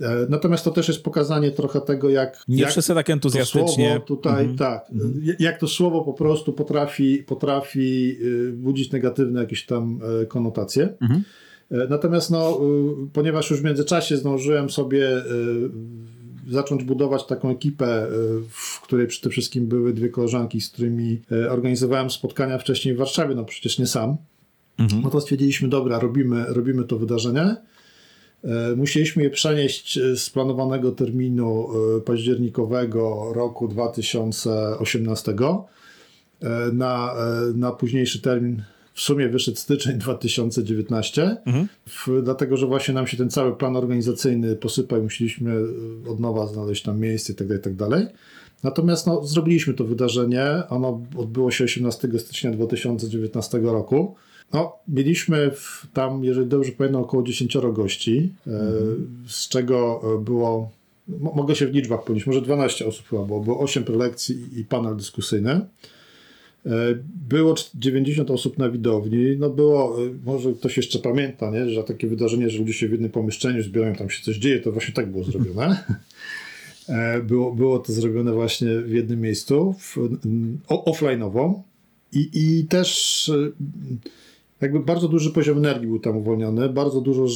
[0.00, 2.44] E, natomiast to też jest pokazanie trochę tego, jak.
[2.48, 4.00] Nie jak wszyscy tak entuzjastycznie.
[4.06, 4.58] tutaj, mm -hmm.
[4.58, 4.90] tak.
[5.38, 10.94] Jak to słowo po prostu potrafi, potrafi y, budzić negatywne jakieś tam e, konotacje.
[11.00, 11.20] Mm -hmm.
[11.88, 12.60] Natomiast, no,
[13.04, 15.22] y, ponieważ już w międzyczasie zdążyłem sobie
[16.48, 18.06] zacząć budować taką ekipę,
[18.50, 21.20] w której przede wszystkim były dwie koleżanki, z którymi
[21.50, 24.16] organizowałem spotkania wcześniej w Warszawie, no przecież nie sam.
[25.02, 27.56] No to stwierdziliśmy, dobra, robimy, robimy to wydarzenie.
[28.44, 35.34] E, musieliśmy je przenieść e, z planowanego terminu e, październikowego roku 2018
[36.72, 37.14] na,
[37.54, 38.62] na późniejszy termin.
[38.94, 41.68] W sumie wyszedł styczeń 2019, mhm.
[41.86, 45.54] w, dlatego że właśnie nam się ten cały plan organizacyjny posypał i musieliśmy
[46.08, 47.58] od nowa znaleźć tam miejsce itd.
[47.58, 47.90] Tak itd.
[47.90, 48.14] Tak
[48.62, 50.44] Natomiast no, zrobiliśmy to wydarzenie.
[50.68, 54.14] Ono odbyło się 18 stycznia 2019 roku.
[54.52, 59.24] No, mieliśmy w, tam, jeżeli dobrze pamiętam, około 10 gości, mhm.
[59.28, 60.70] z czego e, było,
[61.34, 64.96] mogę się w liczbach powiedzieć, może 12 osób chyba było, było 8 prelekcji i panel
[64.96, 65.50] dyskusyjny.
[65.50, 65.60] E,
[67.28, 69.36] było 90 osób na widowni.
[69.38, 71.70] No było, może ktoś jeszcze pamięta, nie?
[71.70, 74.72] że takie wydarzenie, że ludzie się w jednym pomieszczeniu zbierają, tam się coś dzieje, to
[74.72, 75.76] właśnie tak było zrobione.
[77.24, 79.74] Było, było to zrobione właśnie w jednym miejscu,
[80.68, 81.60] offline'owo.
[82.12, 83.30] I, I też
[84.60, 87.26] jakby bardzo duży poziom energii był tam uwolniony, bardzo dużo,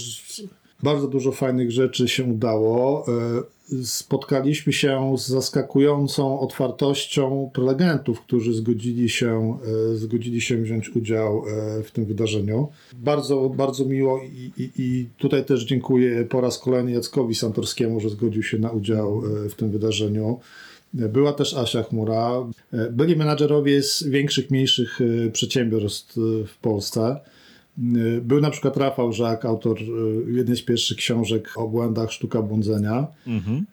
[0.82, 3.06] bardzo dużo fajnych rzeczy się udało.
[3.08, 9.58] E, spotkaliśmy się z zaskakującą otwartością prelegentów, którzy zgodzili się,
[9.92, 12.68] e, zgodzili się wziąć udział e, w tym wydarzeniu.
[12.92, 18.10] Bardzo, bardzo miło i, i, i tutaj też dziękuję po raz kolejny Jackowi Santorskiemu, że
[18.10, 20.40] zgodził się na udział w tym wydarzeniu.
[20.94, 22.30] Była też Asia Chmura.
[22.92, 27.20] Byli menadżerowie z większych, mniejszych e, przedsiębiorstw e, w Polsce.
[27.78, 29.78] E, był na przykład Rafał Żak, autor
[30.26, 33.66] jednej z pierwszych książek o błędach sztuka błądzenia, mhm.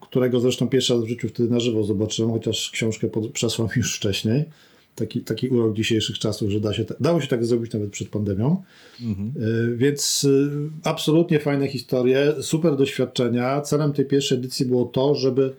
[0.00, 4.44] którego zresztą pierwszy raz w życiu wtedy na żywo zobaczyłem, chociaż książkę przesłał już wcześniej.
[4.94, 8.62] Taki, taki urok dzisiejszych czasów, że da się, dało się tak zrobić nawet przed pandemią.
[9.02, 9.32] Mhm.
[9.76, 10.26] Więc
[10.84, 13.60] absolutnie fajne historie, super doświadczenia.
[13.60, 15.52] Celem tej pierwszej edycji było to, żeby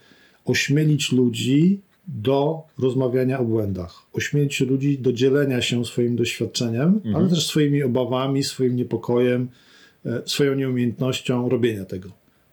[0.51, 7.15] ośmielić ludzi do rozmawiania o błędach, ośmielić ludzi do dzielenia się swoim doświadczeniem, mhm.
[7.15, 9.49] ale też swoimi obawami, swoim niepokojem,
[10.05, 12.09] e, swoją nieumiejętnością robienia tego.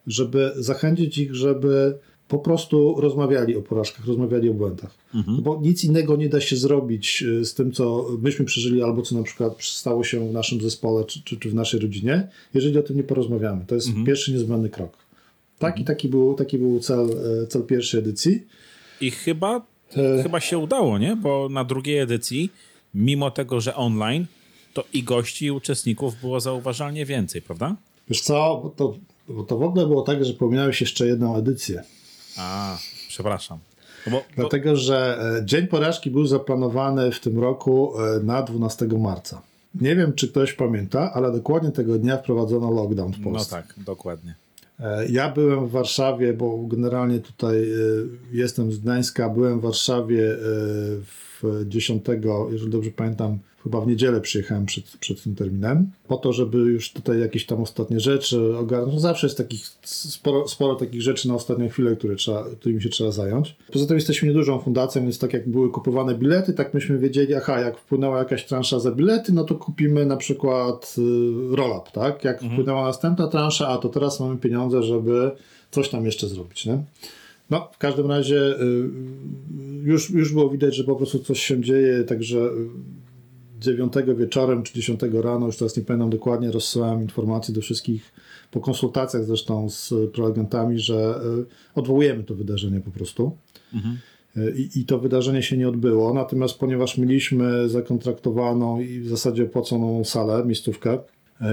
[0.07, 1.97] Żeby zachęcić ich, żeby
[2.27, 4.93] po prostu rozmawiali o porażkach, rozmawiali o błędach.
[5.15, 5.41] Mhm.
[5.41, 9.15] Bo nic innego nie da się zrobić e, z tym, co myśmy przeżyli, albo co
[9.15, 12.83] na przykład stało się w naszym zespole, czy, czy, czy w naszej rodzinie, jeżeli o
[12.83, 13.65] tym nie porozmawiamy.
[13.67, 14.05] To jest mhm.
[14.05, 15.08] pierwszy niezbędny krok.
[15.59, 17.09] Taki, taki, był, taki był cel,
[17.43, 18.43] e, cel pierwszej edycji.
[19.01, 19.61] I chyba,
[19.97, 20.23] e...
[20.23, 21.15] chyba się udało, nie?
[21.15, 22.51] Bo na drugiej edycji,
[22.93, 24.25] mimo tego, że online,
[24.73, 27.75] to i gości, i uczestników było zauważalnie więcej, prawda?
[28.09, 28.97] Wiesz co, bo to,
[29.27, 31.83] bo to w ogóle było tak, że pominąłeś jeszcze jedną edycję.
[32.37, 33.59] A, przepraszam.
[34.05, 38.85] No bo, Dlatego, że e, Dzień Porażki był zaplanowany w tym roku e, na 12
[38.85, 39.41] marca.
[39.75, 43.55] Nie wiem, czy ktoś pamięta, ale dokładnie tego dnia wprowadzono lockdown w Polsce.
[43.55, 44.35] No tak, dokładnie.
[44.79, 47.75] E, ja byłem w Warszawie, bo generalnie tutaj e,
[48.31, 50.37] jestem z Gdańska, byłem w Warszawie e,
[51.01, 52.05] w w 10,
[52.51, 56.91] jeżeli dobrze pamiętam, chyba w niedzielę przyjechałem przed, przed tym terminem, po to, żeby już
[56.91, 58.93] tutaj jakieś tam ostatnie rzeczy ogarnąć.
[58.93, 62.89] No zawsze jest takich sporo, sporo takich rzeczy na ostatnią chwilę, które trzeba, którymi się
[62.89, 63.55] trzeba zająć.
[63.73, 67.59] Poza tym jesteśmy niedużą fundacją, więc tak jak były kupowane bilety, tak myśmy wiedzieli, aha,
[67.59, 72.23] jak wpłynęła jakaś transza za bilety, no to kupimy na przykład y, roll-up, tak?
[72.23, 72.51] Jak mhm.
[72.51, 75.31] wpłynęła następna transza, a to teraz mamy pieniądze, żeby
[75.71, 76.83] coś tam jeszcze zrobić, nie?
[77.49, 78.89] No, w każdym razie y,
[79.83, 82.49] już, już było widać, że po prostu coś się dzieje, także
[83.59, 88.11] 9 wieczorem czy 10 rano, już teraz nie pamiętam dokładnie, rozsyłałem informacje do wszystkich,
[88.51, 91.21] po konsultacjach zresztą z prelegentami, że
[91.75, 93.37] y, odwołujemy to wydarzenie po prostu.
[93.73, 93.97] Mhm.
[94.37, 96.13] Y, I, I, to wydarzenie się nie odbyło.
[96.13, 100.99] Natomiast ponieważ mieliśmy zakontraktowaną i w zasadzie opłaconą salę, miejscówkę,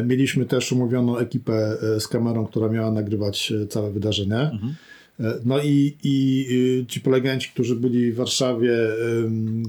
[0.04, 4.40] mieliśmy też umówioną ekipę z kamerą, która miała nagrywać całe wydarzenie.
[4.40, 4.74] Mhm.
[5.44, 6.46] No i, i
[6.82, 8.72] y, ci prelegenci, którzy byli w Warszawie,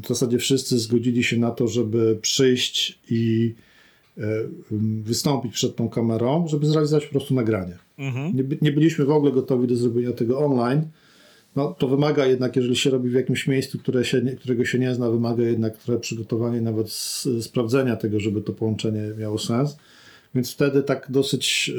[0.04, 3.54] w zasadzie wszyscy zgodzili się na to, żeby przyjść i
[4.18, 4.22] e,
[5.04, 7.78] wystąpić przed tą kamerą, żeby zrealizować po prostu nagranie.
[7.98, 8.36] Mhm.
[8.36, 10.82] Nie, nie, byliśmy w ogóle gotowi do zrobienia tego online.
[11.56, 14.96] No, to wymaga jednak, jeżeli się robi w jakimś miejscu, które się, którego się nie
[14.96, 16.92] zna, wymaga jednak trochę przygotowania nawet
[17.42, 19.78] sprawdzenia tego, żeby to połączenie miało sens.
[20.36, 21.72] Więc wtedy tak dosyć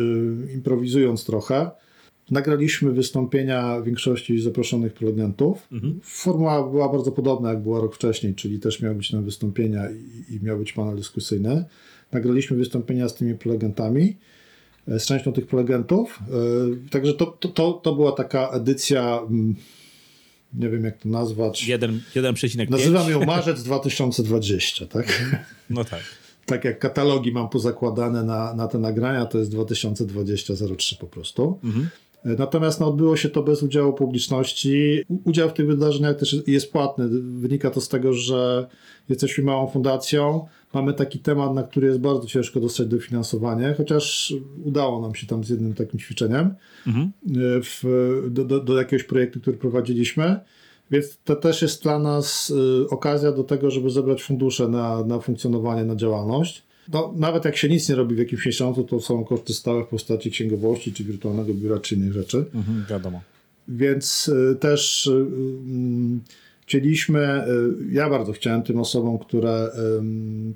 [0.50, 1.70] y, improwizując trochę,
[2.30, 5.68] Nagraliśmy wystąpienia większości zaproszonych prelegentów.
[5.72, 6.00] Mhm.
[6.02, 10.34] Formuła była bardzo podobna, jak była rok wcześniej, czyli też miały być tam wystąpienia i,
[10.34, 11.64] i miał być panel dyskusyjny.
[12.12, 14.16] Nagraliśmy wystąpienia z tymi prelegentami,
[14.88, 16.18] e, z częścią tych prelegentów.
[16.86, 19.54] E, także to, to, to, była taka edycja, mm,
[20.54, 21.68] nie wiem jak to nazwać.
[22.14, 22.70] 1,5.
[22.70, 25.06] Nazywam ją marzec 2020, tak?
[25.70, 26.00] No tak.
[26.46, 31.58] tak jak katalogi mam pozakładane na, na te nagrania, to jest 2020 03 po prostu.
[31.64, 31.88] Mhm.
[32.24, 35.02] Natomiast no, odbyło się to bez udziału publiczności.
[35.24, 37.08] Udział w tych wydarzeniach też jest płatny.
[37.22, 38.66] Wynika to z tego, że
[39.08, 40.46] jesteśmy małą fundacją.
[40.74, 45.44] Mamy taki temat, na który jest bardzo ciężko dostać dofinansowanie, chociaż udało nam się tam
[45.44, 46.54] z jednym takim ćwiczeniem
[46.86, 47.12] mhm.
[47.62, 47.82] w,
[48.30, 50.40] do, do, do jakiegoś projektu, który prowadziliśmy.
[50.90, 55.20] Więc to też jest dla nas y, okazja do tego, żeby zebrać fundusze na, na
[55.20, 56.67] funkcjonowanie, na działalność.
[56.92, 59.88] No, nawet jak się nic nie robi w jakimś miesiącu, to są koszty stałe w
[59.88, 62.44] postaci księgowości, czy wirtualnego biura, czy innych rzeczy.
[62.54, 63.22] Mhm, wiadomo.
[63.68, 65.24] Więc y, też y, y,
[66.66, 67.44] chcieliśmy,
[67.92, 69.70] ja bardzo chciałem tym osobom, które,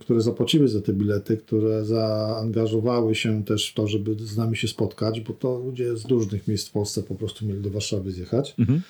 [0.01, 4.68] które zapłaciły za te bilety, które zaangażowały się też w to, żeby z nami się
[4.68, 8.55] spotkać, bo to ludzie z różnych miejsc w Polsce po prostu mieli do Warszawy zjechać.
[8.59, 8.83] Mhm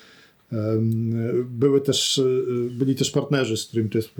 [1.45, 2.23] były też, e,
[2.69, 4.13] byli też partnerzy, z którymi też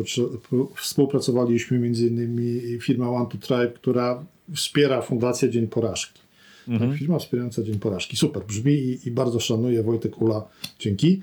[0.76, 4.26] współpracowaliśmy, między innymi firma One to Tribe, która
[4.56, 6.22] wspiera Fundację Dzień Porażki.
[6.68, 6.92] Mhm.
[6.92, 8.18] Tak, firma wspierająca Dzień Porażki.
[8.18, 10.48] Super, brzmi i, i bardzo szanuję Wojtek Ula,
[10.80, 11.22] dzięki.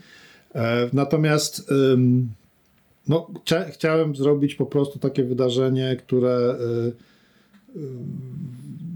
[0.54, 1.70] E, natomiast
[3.08, 7.10] no, chcia, chciałem zrobić po prostu takie wydarzenie, które e,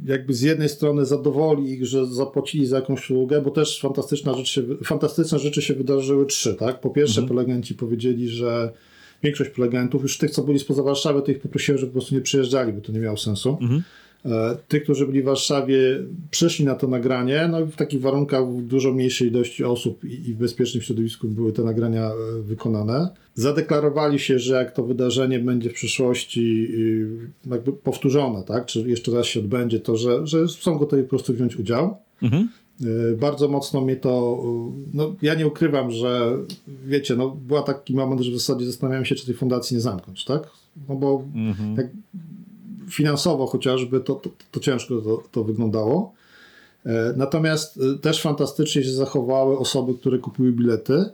[0.05, 4.49] jakby z jednej strony zadowoli ich, że zapłacili za jakąś usługę, bo też fantastyczna rzecz
[4.49, 6.81] się, fantastyczne rzeczy się wydarzyły trzy, tak?
[6.81, 7.29] Po pierwsze mhm.
[7.29, 8.73] prelegenci powiedzieli, że
[9.23, 12.73] większość prelegentów, już tych, co byli spoza Warszawy, tych poprosiłem, żeby po prostu nie przyjeżdżali,
[12.73, 13.59] bo to nie miało sensu.
[13.61, 13.83] Mhm.
[14.27, 15.79] E, tych, którzy byli w Warszawie,
[16.31, 20.35] przyszli na to nagranie, no i w takich warunkach w dużo mniejszej ilości osób i,
[20.35, 23.09] w bezpiecznym środowisku były te nagrania e, wykonane.
[23.35, 29.13] Zadeklarowali się, że jak to wydarzenie będzie w przyszłości y, jakby powtórzone, tak, czy jeszcze
[29.13, 31.97] raz się odbędzie, to że, że są gotowi po prostu wziąć udział.
[32.23, 32.49] Mhm.
[32.83, 34.43] E, bardzo mocno mnie to,
[34.95, 36.37] no ja nie ukrywam, że
[36.87, 40.25] wiecie, no była taki moment, że w zasadzie zastanawiałem się, czy tej fundacji nie zamknąć,
[40.25, 40.51] tak?
[40.89, 41.77] No bo mhm.
[41.77, 41.87] jak
[42.91, 46.15] finansowo chociażby to, to, to ciężko to, to wyglądało.
[46.87, 51.05] E, natomiast e, też fantastycznie się zachowały osoby, które kupiły bilety.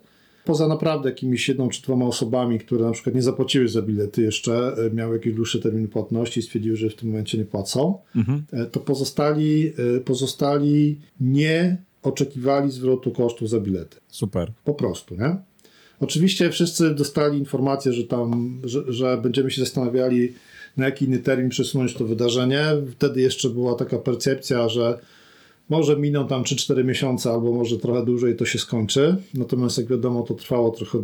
[0.45, 4.75] Poza naprawdę jakimiś jedną czy dwoma osobami, które na przykład nie zapłaciły za bilety jeszcze,
[4.87, 8.43] e, miały jakiś dłuższy termin płatności i stwierdziły, że w tym momencie nie płacą, mhm.
[8.73, 9.73] to pozostali,
[10.05, 13.97] pozostali nie oczekiwali zwrotu kosztów za bilety.
[14.09, 14.53] Super.
[14.65, 15.37] Po prostu, nie?
[16.01, 20.33] Oczywiście wszyscy dostali informację, że tam, że, że będziemy się zastanawiali,
[20.77, 22.65] na jaki inny termin przesunąć to wydarzenie.
[22.93, 24.99] Wtedy jeszcze była taka percepcja, że
[25.69, 29.17] może miną tam 3-4 miesiące, albo może trochę dłużej to się skończy.
[29.35, 30.99] Natomiast jak wiadomo, to trwało trochę,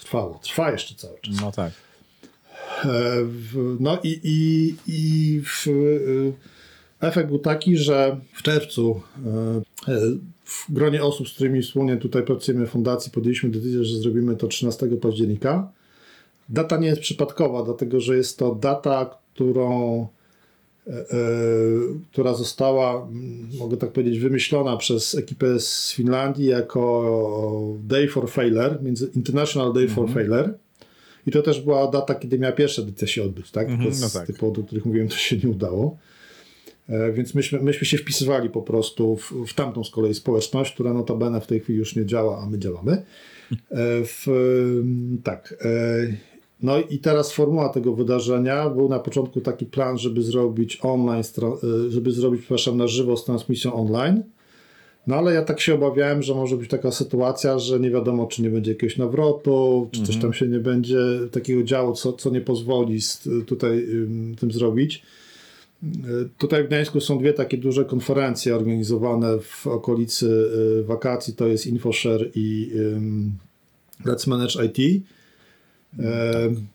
[0.00, 1.40] trwało, trwa jeszcze cały czas.
[1.40, 1.72] No tak.
[2.84, 3.26] E,
[3.80, 9.00] no i, i, i w, e, efekt był taki, że w czerwcu
[9.88, 9.92] e,
[10.44, 14.48] w gronie osób, z którymi wspólnie tutaj pracujemy w fundacji, podjęliśmy decyzję, że zrobimy to
[14.48, 15.72] 13 października.
[16.48, 20.06] Data nie jest przypadkowa, dlatego że jest to data, którą,
[20.86, 20.96] e, e,
[22.12, 23.08] która została,
[23.58, 28.78] mogę tak powiedzieć, wymyślona przez ekipę z Finlandii jako Day for Failure,
[29.14, 30.14] International Day for mhm.
[30.14, 30.54] Failure.
[31.26, 33.68] I to też była data, kiedy miała pierwsza edycja się odbyć, tak?
[33.68, 34.26] Mhm, Tylko no z tak.
[34.26, 35.98] tych powodów, o których mówiłem, to się nie udało.
[36.88, 40.92] E, Więc myśmy, myśmy się wpisywali po prostu w, w tamtą z kolei społeczność, która
[40.92, 42.92] notabene w tej chwili już nie działa, a my działamy.
[42.92, 43.04] E,
[44.04, 45.54] W, ym, tak.
[46.62, 48.70] No i teraz formuła tego wydarzenia.
[48.70, 53.24] Był na początku taki plan, żeby zrobić online, e, żeby zrobić, przepraszam, na żywo z
[53.24, 54.22] transmisją online.
[55.06, 58.42] No ale ja tak się obawiałem, że może być taka sytuacja, że nie wiadomo, czy
[58.42, 60.98] nie będzie jakiegoś nawrotu, czy coś tam się nie będzie
[61.32, 65.02] takiego działo, co, co nie pozwoli z, tutaj ym, tym zrobić.
[65.84, 70.48] Y, Tutaj w Gdańsku są dwie takie duże konferencje organizowane w okolicy
[70.80, 72.70] y, wakacji, to jest InfoShare i
[74.04, 75.02] Let's Manage IT.
[75.98, 76.66] Em,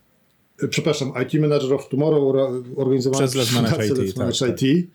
[0.69, 2.35] Przepraszam, IT Manager of Tomorrow
[2.75, 4.87] organizowane Przez Fundację IT, tak, IT,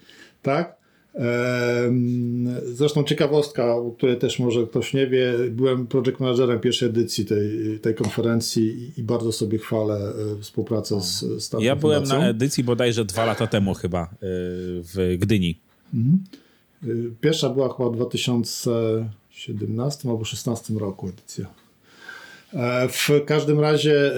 [0.43, 0.77] tak?
[1.15, 7.25] Em, Zresztą ciekawostka, o której też może ktoś nie wie, byłem project managerem pierwszej edycji
[7.25, 12.05] tej, tej konferencji i, i bardzo sobie chwalę e, współpracę z, z tamtą Ja byłem
[12.05, 14.09] na edycji bodajże dwa lata temu chyba y,
[14.83, 15.59] w Gdyni.
[16.85, 21.47] Y, Pierwsza była chyba w 2017 albo 2016 roku edycja.
[22.57, 24.17] E, W każdym razie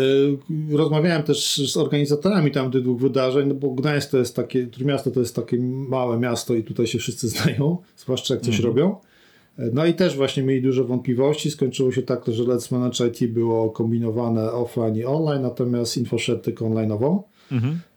[0.70, 4.66] y, rozmawiałem też z organizatorami tam tych dwóch wydarzeń, no bo Gdańsk to jest takie,
[4.66, 5.57] Trójmiasto to jest takie
[5.89, 8.97] małe miasto i tutaj się wszyscy znają, zwłaszcza jak coś robią.
[9.59, 11.51] E, No i też właśnie mieli dużo wątpliwości.
[11.51, 16.64] Skończyło się tak, że Let's Manage IT było kombinowane offline i online, natomiast InfoShed tylko
[16.64, 17.22] online'owo.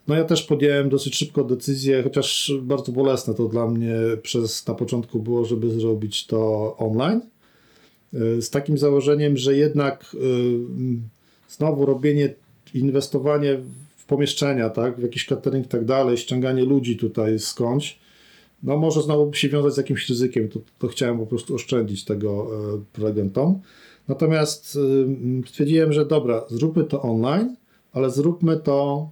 [0.08, 4.74] No ja też podjąłem dosyć szybko decyzję, chociaż bardzo bolesne to dla mnie przez na
[4.74, 7.22] początku było, żeby zrobić to online.
[8.14, 10.18] Z takim założeniem, że jednak y,
[11.50, 12.34] znowu robienie,
[12.74, 13.58] inwestowanie
[13.98, 18.00] w pomieszczenia, tak, w jakiś catering i tak dalej, ściąganie ludzi tutaj skądś,
[18.64, 20.50] no może znowu się wiązać z jakimś ryzykiem.
[20.50, 23.60] To, to chciałem po prostu oszczędzić tego y, prelegentom.
[24.08, 27.56] Natomiast y, stwierdziłem, że dobra, zróbmy to online,
[27.94, 29.10] ale zróbmy to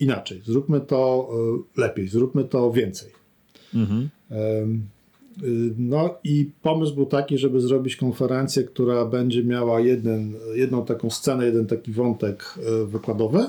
[0.00, 1.30] inaczej, zróbmy to
[1.76, 3.10] y, lepiej, zróbmy to więcej.
[3.74, 4.08] Mhm.
[5.78, 11.46] No i pomysł był taki, żeby zrobić konferencję, która będzie miała jeden, jedną taką scenę,
[11.46, 13.46] jeden taki wątek y, wykładowy.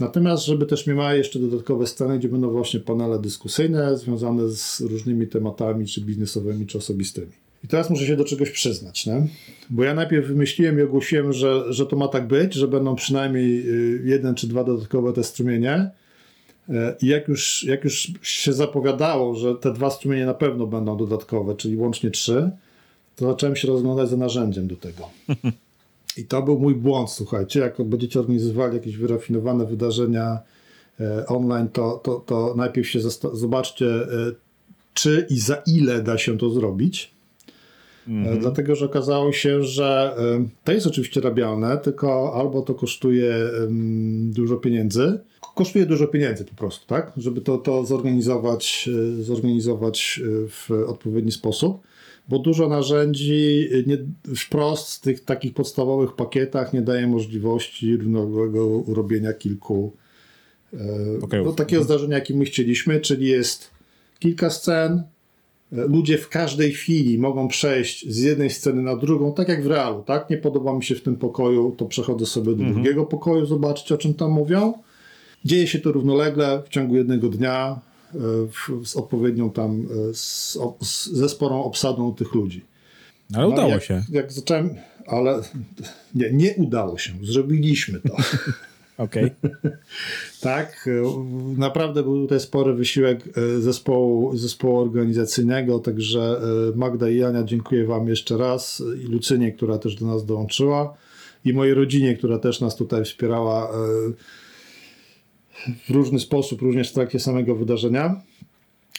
[0.00, 5.26] Natomiast, żeby też miała jeszcze dodatkowe sceny, gdzie będą właśnie panele dyskusyjne związane z różnymi
[5.26, 7.32] tematami, czy biznesowymi, czy osobistymi.
[7.64, 9.26] I teraz muszę się do czegoś przyznać, nie?
[9.70, 13.68] bo ja najpierw wymyśliłem i ogłosiłem, że, że to ma tak być, że będą przynajmniej
[13.68, 15.90] y, jeden czy dwa dodatkowe te strumienie.
[16.70, 20.96] E, I jak już, jak już się zapowiadało, że te dwa strumienie na pewno będą
[20.96, 22.50] dodatkowe, czyli łącznie trzy,
[23.16, 25.10] to zacząłem się rozglądać za narzędziem do tego.
[26.16, 27.60] I to był mój błąd, słuchajcie.
[27.60, 30.38] Jak będziecie organizowali jakieś wyrafinowane wydarzenia
[31.00, 33.00] e, online, to, to, to najpierw się
[33.32, 34.06] zobaczcie, e,
[34.94, 37.10] czy i za ile da się to zrobić.
[38.08, 40.16] E, Dlatego, że okazało się, że
[40.64, 43.34] to jest oczywiście rabialne, tylko albo to kosztuje
[44.22, 45.18] dużo pieniędzy,
[45.60, 47.12] kosztuje dużo pieniędzy po prostu, tak?
[47.16, 48.88] Żeby to, to zorganizować,
[49.18, 51.80] e, zorganizować e, w odpowiedni sposób,
[52.28, 53.98] bo dużo narzędzi e, nie,
[54.36, 59.92] wprost w tych takich podstawowych pakietach nie daje możliwości równoległego urobienia kilku
[61.20, 61.46] Pokojów.
[61.46, 63.70] no, takiego zdarzenia, jakim my chcieliśmy, czyli jest
[64.18, 65.02] kilka scen,
[65.72, 70.02] ludzie w każdej chwili mogą przejść z jednej sceny na drugą, tak jak w realu,
[70.02, 70.30] tak?
[70.30, 73.98] Nie podoba mi się w tym pokoju, to przechodzę sobie do drugiego pokoju, zobaczyć o
[73.98, 74.74] czym tam mówią.
[75.44, 77.80] Dzieje się to równolegle w ciągu jednego dnia
[78.14, 78.18] e,
[78.48, 82.64] w, z odpowiednią tam, e, z, z, ze sporą obsadą tych ludzi.
[83.34, 84.02] Ale No, udało jak, się.
[84.10, 84.74] Jak zacząłem,
[85.06, 85.40] ale
[86.14, 88.16] nie, nie udało się, zrobiliśmy to.
[89.04, 89.30] Okej.
[90.40, 91.24] Tak, e,
[91.56, 93.24] naprawdę był tutaj spory wysiłek
[93.60, 96.40] zespołu, zespołu organizacyjnego, także
[96.76, 100.94] Magda i Ania dziękuję Wam jeszcze raz i Lucynie, która też do nas dołączyła
[101.44, 103.72] i mojej rodzinie, która też nas tutaj wspierała
[105.88, 108.20] w różny sposób, również w trakcie samego wydarzenia.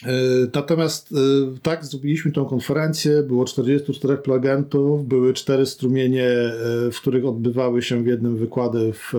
[0.06, 0.12] E,
[0.54, 1.16] Natomiast e,
[1.62, 6.52] tak, zrobiliśmy tą konferencję, było 44 prelegentów, były cztery strumienie, e,
[6.92, 9.12] w których odbywały się w jednym wykłady, w,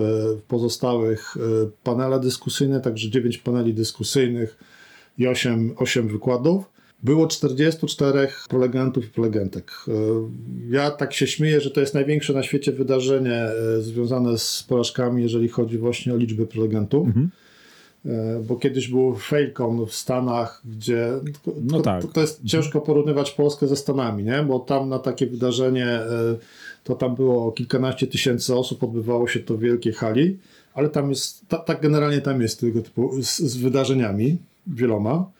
[0.48, 1.36] pozostałych
[1.84, 4.56] panele dyskusyjne, także 9 paneli dyskusyjnych
[5.18, 6.73] i 8, 8 wykładów.
[7.04, 9.72] Było 44 prelegentów i prelegentek.
[9.88, 9.92] E,
[10.70, 15.22] Ja tak się śmieję, że to jest największe na świecie wydarzenie e, związane z porażkami,
[15.22, 17.08] jeżeli chodzi właśnie o liczbę prelegentów.
[18.06, 21.08] E, Bo kiedyś był Failcon w Stanach, gdzie
[21.44, 22.02] to, No tak.
[22.02, 24.42] to, to jest ciężko porównywać Polskę ze Stanami, nie?
[24.48, 26.00] bo tam na takie wydarzenie
[26.84, 30.38] to tam było kilkanaście tysięcy osób, odbywało się to w wielkiej hali,
[30.74, 34.36] ale tam jest, ta, tak generalnie tam jest tego typu z, z wydarzeniami
[34.66, 35.30] wieloma.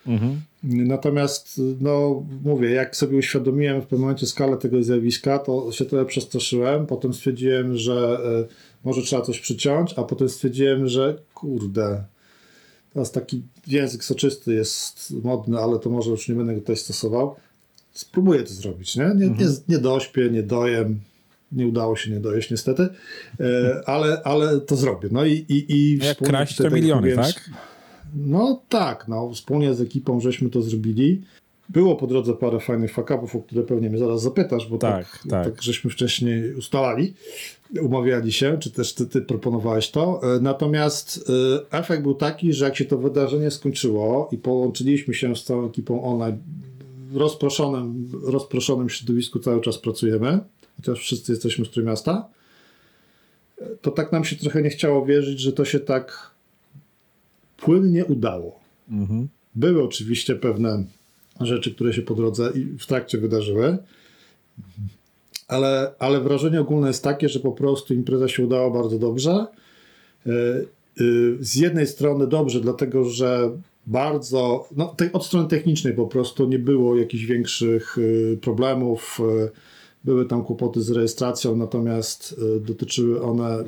[0.62, 6.04] Natomiast, no mówię, jak sobie uświadomiłem w pewnym momencie skalę tego zjawiska, to się trochę
[6.04, 6.86] przestraszyłem.
[6.86, 8.18] Potem stwierdziłem, że
[8.84, 12.04] może trzeba coś przyciąć, a potem stwierdziłem, że kurde,
[12.92, 17.36] teraz taki język soczysty jest modny, ale to może już nie będę go tutaj stosował.
[17.92, 19.04] Spróbuję to zrobić, nie?
[19.04, 19.38] Nie, mhm.
[19.38, 21.00] nie, nie dośpię, nie dojem,
[21.52, 22.88] nie udało się nie dojeść niestety,
[23.40, 25.08] e, ale, ale to zrobię.
[25.12, 27.50] No i, i, i Jak kraść to miliony, tak?
[28.14, 31.22] No tak, no wspólnie z ekipą żeśmy to zrobili.
[31.68, 35.30] Było po drodze parę fajnych fakapów, o które pewnie mnie zaraz zapytasz, bo tak, tak,
[35.30, 35.44] tak.
[35.44, 37.14] tak żeśmy wcześniej ustalali,
[37.80, 40.20] umawiali się, czy też ty, ty proponowałeś to.
[40.36, 41.30] E, natomiast
[41.72, 45.66] e, efekt był taki, że jak się to wydarzenie skończyło i połączyliśmy się z całą
[45.66, 46.38] ekipą online,
[47.10, 50.38] w rozproszonym, rozproszonym środowisku cały czas pracujemy,
[50.76, 52.28] chociaż wszyscy jesteśmy z Trójmiasta,
[53.58, 56.33] e, to tak nam się trochę nie chciało wierzyć, że to się tak
[57.64, 58.60] płynnie udało.
[58.90, 59.28] Mhm.
[59.54, 60.84] Były oczywiście pewne
[61.40, 63.78] rzeczy, które się po drodze i w trakcie wydarzyły.
[65.48, 69.30] Ale, ale wrażenie ogólne jest takie, że po prostu impreza się udała bardzo dobrze.
[69.30, 70.64] E, e,
[71.40, 73.50] z jednej strony dobrze, dlatego że
[73.86, 79.20] bardzo, no, tej, od strony technicznej po prostu nie było jakichś większych e, problemów.
[80.04, 83.64] Były tam kłopoty z rejestracją, natomiast dotyczyły one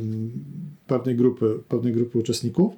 [0.87, 2.75] pewnej grupy, pewnej grupy uczestników.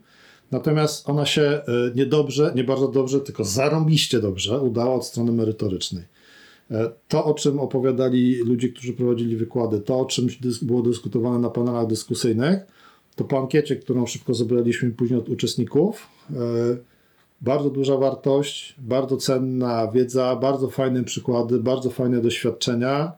[0.51, 1.63] Natomiast ona się e,
[1.95, 6.05] niedobrze, nie bardzo dobrze, tylko zarąbiście dobrze udała od strony merytorycznej.
[6.71, 10.27] E, to, o czym opowiadali ludzie, którzy prowadzili wykłady, to, o czym
[10.63, 12.59] było dyskutowane na panelach dyskusyjnych,
[13.17, 16.35] to po ankiecie, którą szybko zebraliśmy później od uczestników, e,
[17.41, 23.13] bardzo duża wartość, bardzo cenna wiedza, bardzo fajne przykłady, bardzo fajne doświadczenia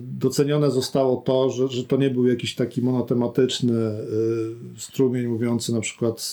[0.00, 4.00] docenione zostało to, że, że to nie był jakiś taki monotematyczny e,
[4.76, 6.32] strumień mówiący na przykład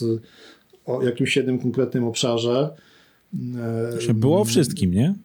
[0.86, 2.76] o jakimś jednym konkretnym obszarze.
[4.10, 5.16] E, było o wszystkim, nie?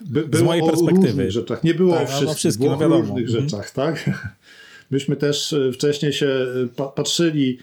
[0.00, 1.30] By, było Z mojej perspektywy.
[1.30, 1.64] rzeczach.
[1.64, 3.42] Nie było tak, o wszystkim, no wszystkim było no o różnych mhm.
[3.42, 4.10] rzeczach, tak?
[4.90, 6.46] Myśmy też wcześniej się
[6.94, 7.58] patrzyli,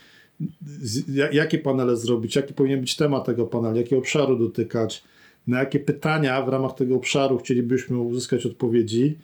[1.32, 5.04] jakie panele zrobić, jaki powinien być temat tego panelu, jakiego obszaru dotykać,
[5.48, 9.18] na jakie pytania w ramach tego obszaru chcielibyśmy uzyskać odpowiedzi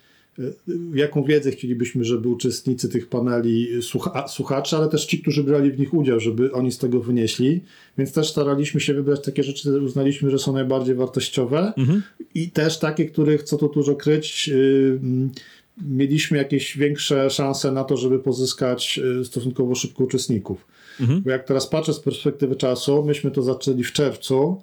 [0.94, 5.78] jaką wiedzę chcielibyśmy, żeby uczestnicy tych paneli, słucha, słuchacze, ale też ci, którzy brali w
[5.78, 7.60] nich udział, żeby oni z tego wynieśli.
[7.98, 12.02] Więc też staraliśmy się wybrać takie rzeczy, które uznaliśmy, że są najbardziej wartościowe mhm.
[12.34, 15.00] i też takie, których, co tu dużo kryć, yy,
[15.86, 20.66] mieliśmy jakieś większe szanse na to, żeby pozyskać y, stosunkowo szybko uczestników.
[21.00, 21.22] Mhm.
[21.22, 24.62] Bo jak teraz patrzę z perspektywy czasu, myśmy to zaczęli w czerwcu,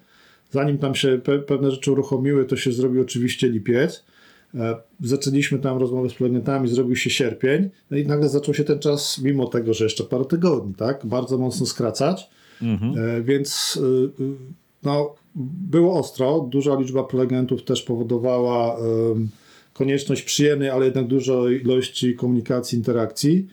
[0.52, 4.06] zanim tam się pe pewne rzeczy uruchomiły, to się zrobił oczywiście lipiec.
[4.56, 8.80] E, zaczęliśmy tam rozmowę z prelegentami, zrobił się sierpień, no i nagle zaczął się ten
[8.80, 12.30] czas, mimo tego, że jeszcze parę tygodni, tak, bardzo mocno skracać,
[12.62, 12.94] mhm.
[12.98, 14.24] E, więc e,
[14.84, 15.16] no,
[15.70, 18.78] było ostro, duża liczba prelegentów też powodowała
[19.74, 23.48] konieczność przyjemnej, ale jednak dużej ilości komunikacji, interakcji.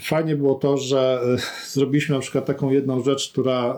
[0.00, 1.20] Fajnie było to, że
[1.74, 3.76] zrobiliśmy na przykład taką jedną rzecz, która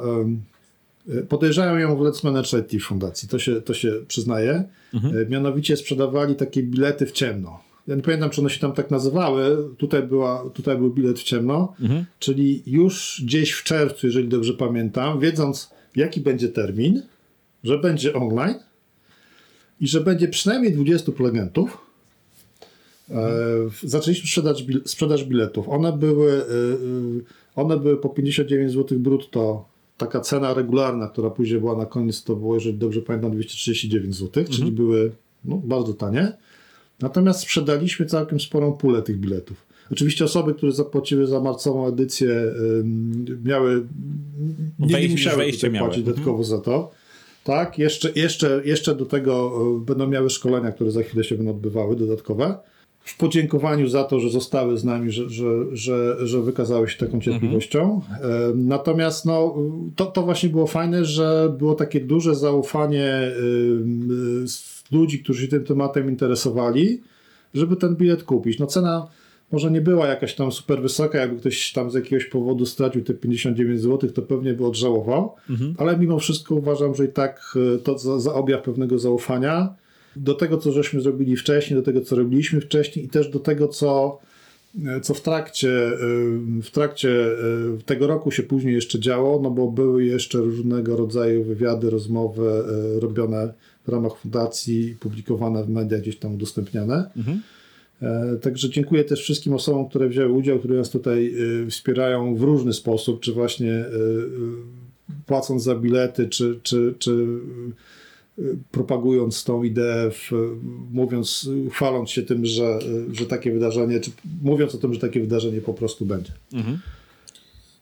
[1.28, 4.64] Podejrzają ją w Let's Manage IT fundacji, to się, to się przyznaje.
[4.94, 5.16] Mhm.
[5.16, 7.60] E, mianowicie sprzedawali takie bilety w ciemno.
[7.88, 9.68] Ja nie pamiętam, czy one się tam tak nazywały.
[9.78, 12.04] Tutaj, była, tutaj był bilet w ciemno, mhm.
[12.18, 17.02] czyli już gdzieś w czerwcu, jeżeli dobrze pamiętam, wiedząc jaki będzie termin,
[17.64, 18.58] że będzie online
[19.80, 21.78] i że będzie przynajmniej 20 prelegentów,
[23.10, 23.14] e,
[23.82, 25.68] zaczęliśmy sprzedać, sprzedaż biletów.
[25.68, 26.44] One były, e,
[27.56, 29.71] one były po 59 zł brutto
[30.06, 34.28] taka cena regularna, która później była na koniec, to było, jeżeli dobrze pamiętam, 239 zł,
[34.42, 34.46] mhm.
[34.46, 35.12] czyli były
[35.44, 36.32] no, bardzo tanie.
[37.00, 39.66] Natomiast sprzedaliśmy całkiem sporą pulę tych biletów.
[39.92, 42.54] Oczywiście osoby, które zapłaciły za marcową edycję,
[43.44, 43.86] miały,
[44.78, 46.02] nie, nie musiały płacić mhm.
[46.04, 46.90] dodatkowo za to.
[47.44, 51.50] Tak, jeszcze, jeszcze, jeszcze do tego e, będą miały szkolenia, które za chwilę się będą
[51.50, 52.58] odbywały, dodatkowe
[53.04, 57.20] w podziękowaniu za to, że zostały z nami, że, że, że, że wykazały się taką
[57.20, 58.00] cierpliwością.
[58.10, 58.68] Mhm.
[58.68, 59.54] Natomiast no,
[59.96, 63.30] to, to właśnie było fajne, że było takie duże zaufanie
[64.92, 67.00] ludzi, którzy się tym tematem interesowali,
[67.54, 68.58] żeby ten bilet kupić.
[68.58, 69.06] No cena
[69.52, 73.14] może nie była jakaś tam super wysoka, jakby ktoś tam z jakiegoś powodu stracił te
[73.14, 75.74] 59 zł, to pewnie by odżałował, mhm.
[75.78, 79.74] ale mimo wszystko uważam, że i tak e, to za, za objaw pewnego zaufania
[80.16, 83.68] do tego, co żeśmy zrobili wcześniej, do tego, co robiliśmy wcześniej i też do tego,
[83.68, 84.18] co,
[85.02, 85.90] co w trakcie,
[86.62, 87.26] w trakcie
[87.86, 93.00] tego roku się później jeszcze działo, no bo były jeszcze różnego rodzaju wywiady, rozmowy e,
[93.00, 93.52] robione
[93.86, 97.10] w ramach fundacji, publikowane w mediach, gdzieś tam udostępniane.
[97.16, 97.40] Mhm.
[98.02, 101.34] E, także dziękuję też wszystkim osobom, które wzięły udział, które nas tutaj
[101.66, 103.84] e, wspierają w różny sposób, czy właśnie
[105.26, 107.26] płacąc za bilety, czy, czy, czy
[108.70, 110.30] propagując tą ideę, w,
[110.92, 112.78] mówiąc, chwaląc się tym, że,
[113.12, 114.10] że takie wydarzenie, czy
[114.42, 116.32] mówiąc o tym, że takie wydarzenie po prostu będzie.
[116.52, 116.78] Mhm.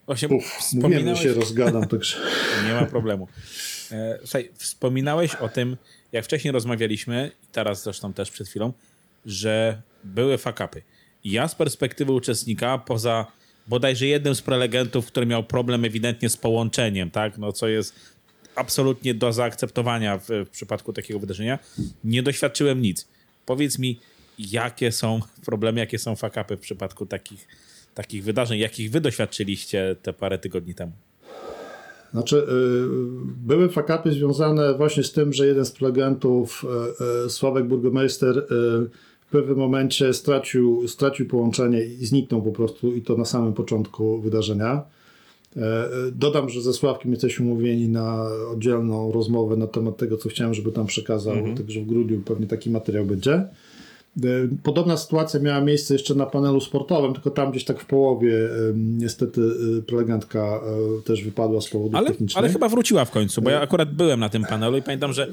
[0.07, 1.23] Właśnie Uf, wspominałeś...
[1.23, 2.17] się rozgadam, także...
[2.67, 3.29] Nie ma problemu.
[3.93, 5.77] E, słuchaj, wspominałeś o tym,
[6.13, 8.73] jak wcześniej rozmawialiśmy, i teraz zresztą też przed chwilą,
[9.27, 10.83] że były fakapy.
[11.25, 13.27] Ja z perspektywy uczestnika, poza
[13.67, 17.95] bodajże jednym z prelegentów, który miał problem ewidentnie z połączeniem, tak, no co jest
[18.61, 21.59] absolutnie do zaakceptowania w, w przypadku takiego wydarzenia,
[22.05, 23.09] nie doświadczyłem nic.
[23.47, 24.01] Powiedz mi,
[24.39, 27.49] jakie są problemy, jakie są fakapy w przypadku takich,
[27.95, 30.93] takich wydarzeń, jakich wy doświadczyliście te parę tygodni temu?
[32.13, 32.43] Znaczy, y,
[33.47, 38.47] były fakapy związane właśnie z tym, że jeden z prelegentów, y, y, Sławek Burgomeister,
[39.21, 44.21] w pewnym momencie stracił, stracił połączenie i zniknął po prostu i to na samym początku
[44.21, 44.83] wydarzenia.
[46.13, 50.73] Dodam, że ze Sławkiem jesteśmy umówieni na oddzielną rozmowę na temat tego, co chciałem, żeby
[50.73, 51.57] tam przekazał, mhm.
[51.57, 53.45] także w grudniu pewnie taki materiał będzie.
[54.17, 58.33] E, podobna sytuacja miała miejsce jeszcze na panelu sportowym, tylko tam gdzieś tak w połowie
[58.75, 59.41] niestety
[59.79, 62.39] e, prelegentka e, też wypadła z powodu ale, technicznych.
[62.39, 65.29] Ale chyba wróciła w końcu, bo ja akurat byłem na tym panelu i pamiętam, że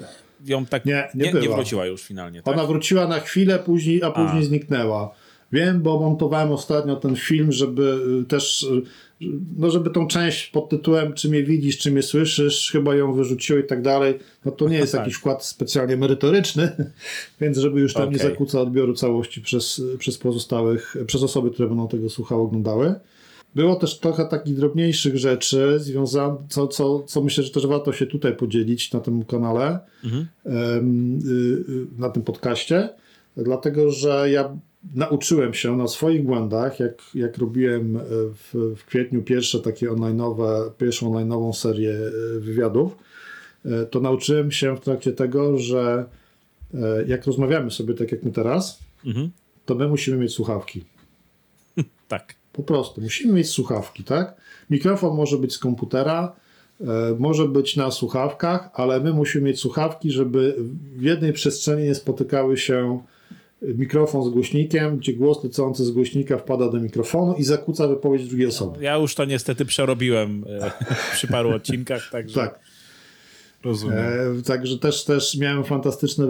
[0.46, 2.42] ją tak nie, nie, nie, nie wróciła już finalnie.
[2.42, 2.54] Tak?
[2.54, 4.46] Ona wróciła na chwilę, później, a później a.
[4.46, 5.12] zniknęła.
[5.52, 7.98] Wiem, bo montowałem ostatnio ten film, żeby
[8.28, 8.68] też
[9.58, 13.60] no żeby tą część pod tytułem czy mnie widzisz, czy mnie słyszysz, chyba ją wyrzuciło
[13.60, 15.02] i tak dalej, no to nie jest tak.
[15.02, 16.92] jakiś wkład specjalnie merytoryczny,
[17.42, 18.14] więc żeby już tam okay.
[18.14, 22.96] nie zakłóca odbioru całości przez, przez pozostałych, przez osoby, które będą tego słuchały, oglądały.
[23.56, 28.06] Było też trochę takich drobniejszych rzeczy związanych, co, co, co myślę, że też warto się
[28.06, 30.28] tutaj podzielić na tym kanale, mhm.
[31.98, 32.90] na tym podcaście,
[33.38, 34.58] dlatego że ja
[34.96, 38.02] nauczyłem się na swoich błędach, jak, jak robiłem e,
[38.34, 42.98] w, w kwietniu pierwsze takie online'owe, pierwszą online'ową serię e, wywiadów,
[43.66, 46.06] e, to nauczyłem się w trakcie tego, że
[47.08, 49.32] jak rozmawiamy sobie tak jak my teraz, mhm.
[49.66, 50.84] to my musimy mieć słuchawki.
[52.08, 52.36] tak.
[52.54, 53.02] Po prostu.
[53.02, 54.42] Musimy mieć słuchawki, tak?
[54.70, 56.36] Mikrofon może być z komputera,
[57.20, 60.56] może być na słuchawkach, ale my musimy mieć słuchawki, żeby
[60.96, 63.02] w jednej przestrzeni nie spotykały się
[63.62, 68.48] mikrofon z głośnikiem, gdzie głos lecący z głośnika wpada do mikrofonu i zakłóca wypowiedź drugiej
[68.48, 68.84] osoby.
[68.84, 70.72] Ja już to niestety przerobiłem e,
[71.14, 72.40] przy paru odcinkach, także...
[72.40, 72.60] tak.
[73.64, 73.98] Rozumiem.
[74.40, 76.28] E, także też, też miałem fantastyczne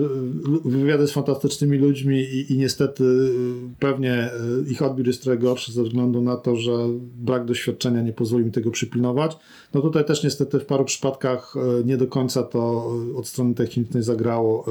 [0.65, 4.31] wywiady z fantastycznymi ludźmi i, i niestety e, pewnie e,
[4.69, 6.71] ich odbiór jest trochę gorszy ze względu na to, że
[7.17, 9.37] brak doświadczenia nie pozwoli mi tego przypilnować.
[9.73, 11.53] No tutaj też niestety w paru przypadkach
[11.85, 14.65] nie do końca to od strony technicznej zagrało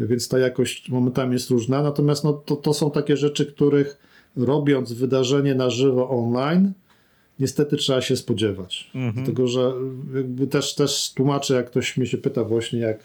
[0.00, 1.82] więc ta jakość momentami jest różna.
[1.82, 3.98] Natomiast no, to, to są takie rzeczy, których
[4.36, 6.72] robiąc wydarzenie na żywo online,
[7.40, 8.90] niestety trzeba się spodziewać.
[8.94, 9.14] Mhm.
[9.14, 9.72] Dlatego, że
[10.14, 12.98] jakby też, też tłumaczę, jak ktoś mnie się pyta właśnie, jak,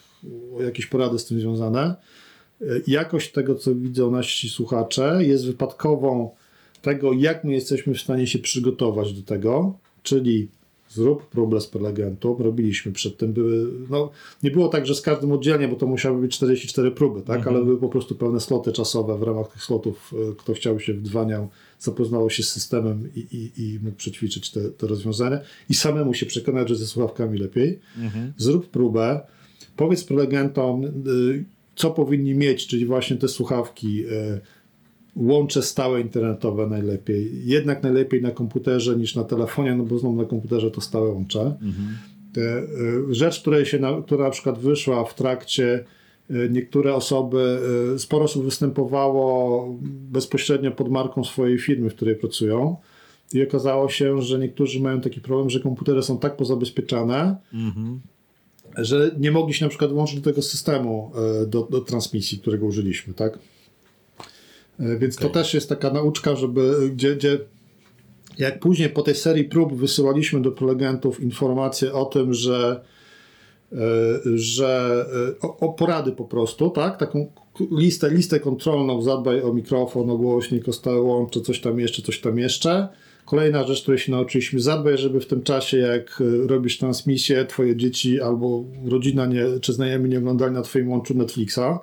[0.57, 1.95] o jakieś porady z tym związane.
[2.87, 6.29] Jakość tego, co widzą nasi słuchacze, jest wypadkową
[6.81, 9.73] tego, jak my jesteśmy w stanie się przygotować do tego,
[10.03, 10.47] czyli
[10.93, 12.39] zrób próbę z prelegentów.
[12.39, 14.11] Robiliśmy przedtem, były, no
[14.43, 17.55] nie było tak, że z każdym oddzielnie, bo to musiały być 44 próby, tak, mhm.
[17.55, 19.17] ale były po prostu pełne sloty czasowe.
[19.17, 23.63] W ramach tych slotów e, kto chciał się wdwaniał, zapoznało się z systemem i, i,
[23.63, 25.39] i mógł przećwiczyć te, te rozwiązania
[25.69, 27.79] i samemu się przekonać, że ze słuchawkami lepiej.
[27.97, 28.33] Mhm.
[28.37, 29.21] Zrób próbę,
[29.75, 34.41] powiedz prelegentom, y, co powinni mieć, czyli właśnie te słuchawki, y,
[35.15, 37.31] łącze stałe internetowe najlepiej.
[37.45, 41.41] Jednak najlepiej na komputerze niż na telefonie, no bo znowu na komputerze to stałe łącze.
[41.41, 41.97] Mhm.
[43.09, 45.83] Rzecz, której się na, która na przykład wyszła w trakcie
[46.29, 47.59] e, niektóre osoby,
[47.95, 49.67] e, sporo osób występowało
[50.11, 52.75] bezpośrednio pod marką swojej firmy, w której pracują.
[53.33, 57.99] I okazało się, że niektórzy mają taki problem, że komputery są tak pozabezpieczane, mhm.
[58.77, 61.11] że nie mogli się na przykład włączyć do tego systemu
[61.47, 63.39] do, do transmisji, którego użyliśmy, tak?
[64.79, 65.27] E, więc okay.
[65.27, 67.39] to też jest taka nauczka, żeby gdzie, gdzie
[68.37, 72.83] jak później po tej serii prób wysyłaliśmy do prelegentów informacje o tym, że
[73.71, 73.77] e,
[74.35, 75.05] że
[75.41, 76.97] e, o, o, porady po prostu, tak?
[76.97, 77.31] Taką
[77.71, 82.21] listę, listę kontrolną, zadbaj o mikrofon, o głośnik, o stałe łącze, coś tam jeszcze, coś
[82.21, 82.87] tam jeszcze.
[83.25, 88.21] Kolejna rzecz, której się nauczyliśmy, zadbaj, żeby w tym czasie, jak robisz transmisję, twoje dzieci
[88.21, 91.79] albo rodzina nie, czy znajomi nie oglądali na twoim łączu Netflixa.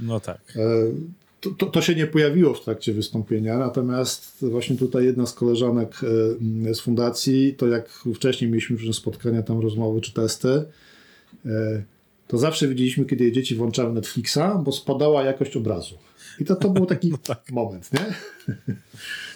[0.00, 0.40] No tak
[1.44, 6.00] to, to, to, się nie pojawiło w trakcie wystąpienia, natomiast właśnie tutaj jedna z koleżanek
[6.66, 10.64] e, z fundacji, to jak wcześniej mieliśmy różne spotkania, tam rozmowy czy testy,
[11.46, 11.82] e,
[12.28, 15.98] to zawsze widzieliśmy, kiedy dzieci włączały Netflixa, bo spadała jakość obrazu.
[16.40, 17.50] I to, to był taki no tak.
[17.52, 18.14] moment, nie?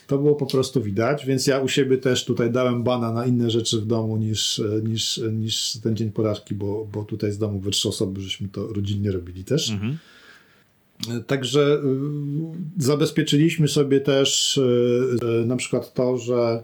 [0.06, 3.50] To było po prostu widać, więc ja u siebie też tutaj dałem bana na inne
[3.50, 7.70] rzeczy w domu niż, niż, niż ten dzień porażki, bo, bo tutaj z domu we
[7.70, 9.70] trzy osoby żeśmy to rodzinnie robili też.
[9.70, 9.98] Mhm.
[11.26, 11.80] Także
[12.78, 16.62] y, zabezpieczyliśmy sobie też y, na przykład to, że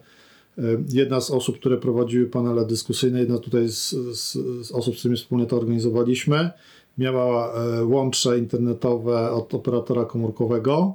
[0.58, 0.62] y,
[0.92, 4.32] jedna z osób, które prowadziły panele dyskusyjne, jedna tutaj z, z,
[4.66, 6.50] z osób, z którymi wspólnie to organizowaliśmy,
[6.98, 10.94] miała łącze internetowe od operatora komórkowego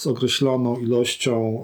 [0.00, 1.62] z określoną ilością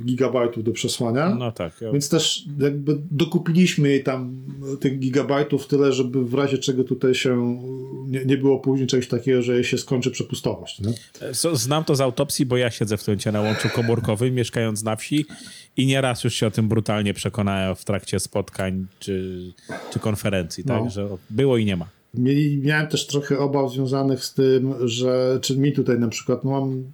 [0.00, 1.34] e, gigabajtów do przesłania.
[1.34, 1.80] No tak.
[1.80, 1.92] Ja...
[1.92, 4.36] Więc też jakby dokupiliśmy jej tam
[4.80, 7.58] tych gigabajtów tyle, żeby w razie czego tutaj się
[8.06, 10.80] nie, nie było później czegoś takiego, że się skończy przepustowość.
[10.80, 10.92] Nie?
[11.52, 15.26] Znam to z autopsji, bo ja siedzę w tym na łączu komórkowym, mieszkając na wsi
[15.76, 19.40] i nieraz już się o tym brutalnie przekonałem w trakcie spotkań czy,
[19.92, 20.84] czy konferencji, tak?
[20.84, 20.90] No.
[20.90, 21.88] Że było i nie ma.
[22.62, 26.84] Miałem też trochę obaw związanych z tym, że czy mi tutaj na przykład no mam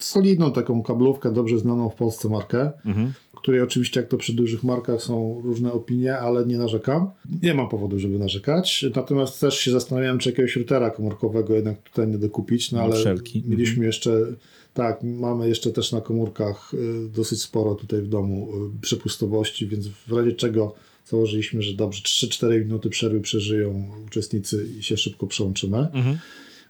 [0.00, 3.12] solidną taką kablówkę, dobrze znaną w Polsce markę, mhm.
[3.34, 7.10] której oczywiście jak to przy dużych markach są różne opinie, ale nie narzekam.
[7.42, 8.84] Nie mam powodu, żeby narzekać.
[8.96, 13.42] Natomiast też się zastanawiałem, czy jakiegoś routera komórkowego jednak tutaj nie dokupić, no ale Wszelki.
[13.46, 13.86] mieliśmy mhm.
[13.86, 14.26] jeszcze
[14.74, 19.88] tak, mamy jeszcze też na komórkach y, dosyć sporo tutaj w domu y, przepustowości, więc
[19.88, 20.74] w razie czego
[21.06, 25.78] założyliśmy, że dobrze 3-4 minuty przerwy przeżyją uczestnicy i się szybko przełączymy.
[25.78, 26.18] Mhm.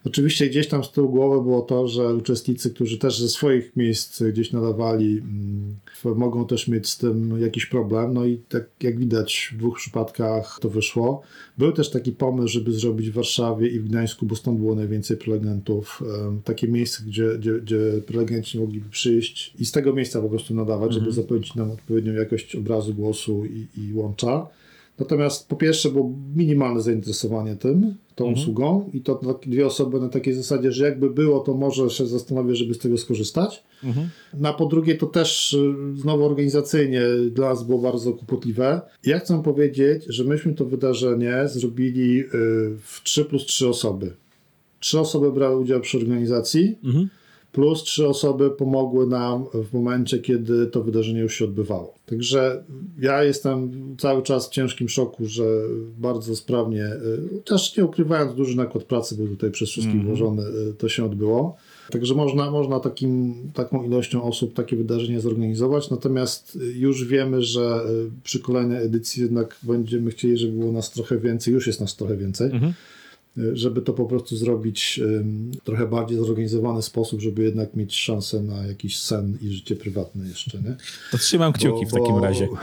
[0.05, 4.23] Oczywiście gdzieś tam z tyłu głowy było to, że uczestnicy, którzy też ze swoich miejsc
[4.23, 5.75] gdzieś nadawali, mm,
[6.15, 8.13] mogą też mieć z tym jakiś problem.
[8.13, 11.21] No i tak jak widać w dwóch przypadkach to wyszło.
[11.57, 15.17] Był też taki pomysł, żeby zrobić w Warszawie i w Gdańsku, bo stąd było najwięcej
[15.17, 16.03] prelegentów,
[16.43, 20.87] takie miejsce, gdzie, gdzie, gdzie prelegenci mogliby przyjść i z tego miejsca po prostu nadawać,
[20.87, 21.01] mhm.
[21.03, 24.47] żeby zapewnić nam odpowiednią jakość obrazu, głosu i, i łącza.
[25.01, 28.33] Natomiast po pierwsze było minimalne zainteresowanie tym, tą mhm.
[28.43, 32.55] usługą i to dwie osoby na takiej zasadzie, że jakby było, to może się zastanowię,
[32.55, 33.63] żeby z tego skorzystać.
[33.83, 34.09] Mhm.
[34.33, 38.81] No a po drugie to też y, znowu organizacyjnie dla nas było bardzo kłopotliwe.
[39.05, 42.27] Ja chcę powiedzieć, że myśmy to wydarzenie zrobili y,
[42.81, 44.13] w 3 plus 3 osoby.
[44.79, 46.77] Trzy osoby brały udział przy organizacji.
[46.83, 47.09] Mhm
[47.51, 51.93] plus trzy osoby pomogły nam w momencie, kiedy to wydarzenie już się odbywało.
[52.05, 52.63] Także
[52.99, 55.43] ja jestem cały czas w ciężkim szoku, że
[55.97, 60.09] bardzo sprawnie, y, też nie ukrywając, duży nakład pracy był tutaj przez wszystkich mm -hmm.
[60.09, 61.55] włożony, y, to się odbyło.
[61.91, 68.21] Także można, można takim, taką ilością osób takie wydarzenie zorganizować, natomiast już wiemy, że y,
[68.23, 72.17] przy kolejnej edycji jednak będziemy chcieli, żeby było nas trochę więcej, już jest nas trochę
[72.17, 72.51] więcej.
[72.51, 72.73] Mm -hmm
[73.53, 78.67] żeby to po prostu zrobić w trochę bardziej zorganizowany sposób, żeby jednak mieć szansę na
[78.67, 80.57] jakiś sen i życie prywatne jeszcze.
[80.57, 80.75] Nie?
[81.11, 82.47] To trzymam kciuki bo, w takim razie.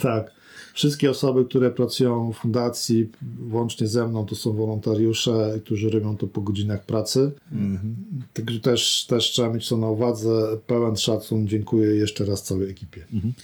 [0.00, 0.42] Tak.
[0.74, 3.08] Wszystkie osoby, które pracują w fundacji,
[3.50, 7.32] łącznie ze mną, to są wolontariusze, którzy robią to po godzinach pracy.
[7.52, 7.96] Mhm.
[8.32, 10.58] Także też, też trzeba mieć to na uwadze.
[10.66, 11.48] Pełen szacun.
[11.48, 13.04] Dziękuję jeszcze raz całej ekipie.
[13.12, 13.34] Mhm.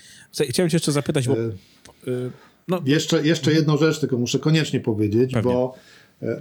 [0.49, 1.35] Chciałem cię jeszcze zapytać, bo...
[1.35, 2.31] E, e
[2.69, 2.83] no.
[2.87, 5.53] jeszcze, jeszcze jedną rzecz tylko muszę koniecznie powiedzieć, Pewnie.
[5.53, 5.75] bo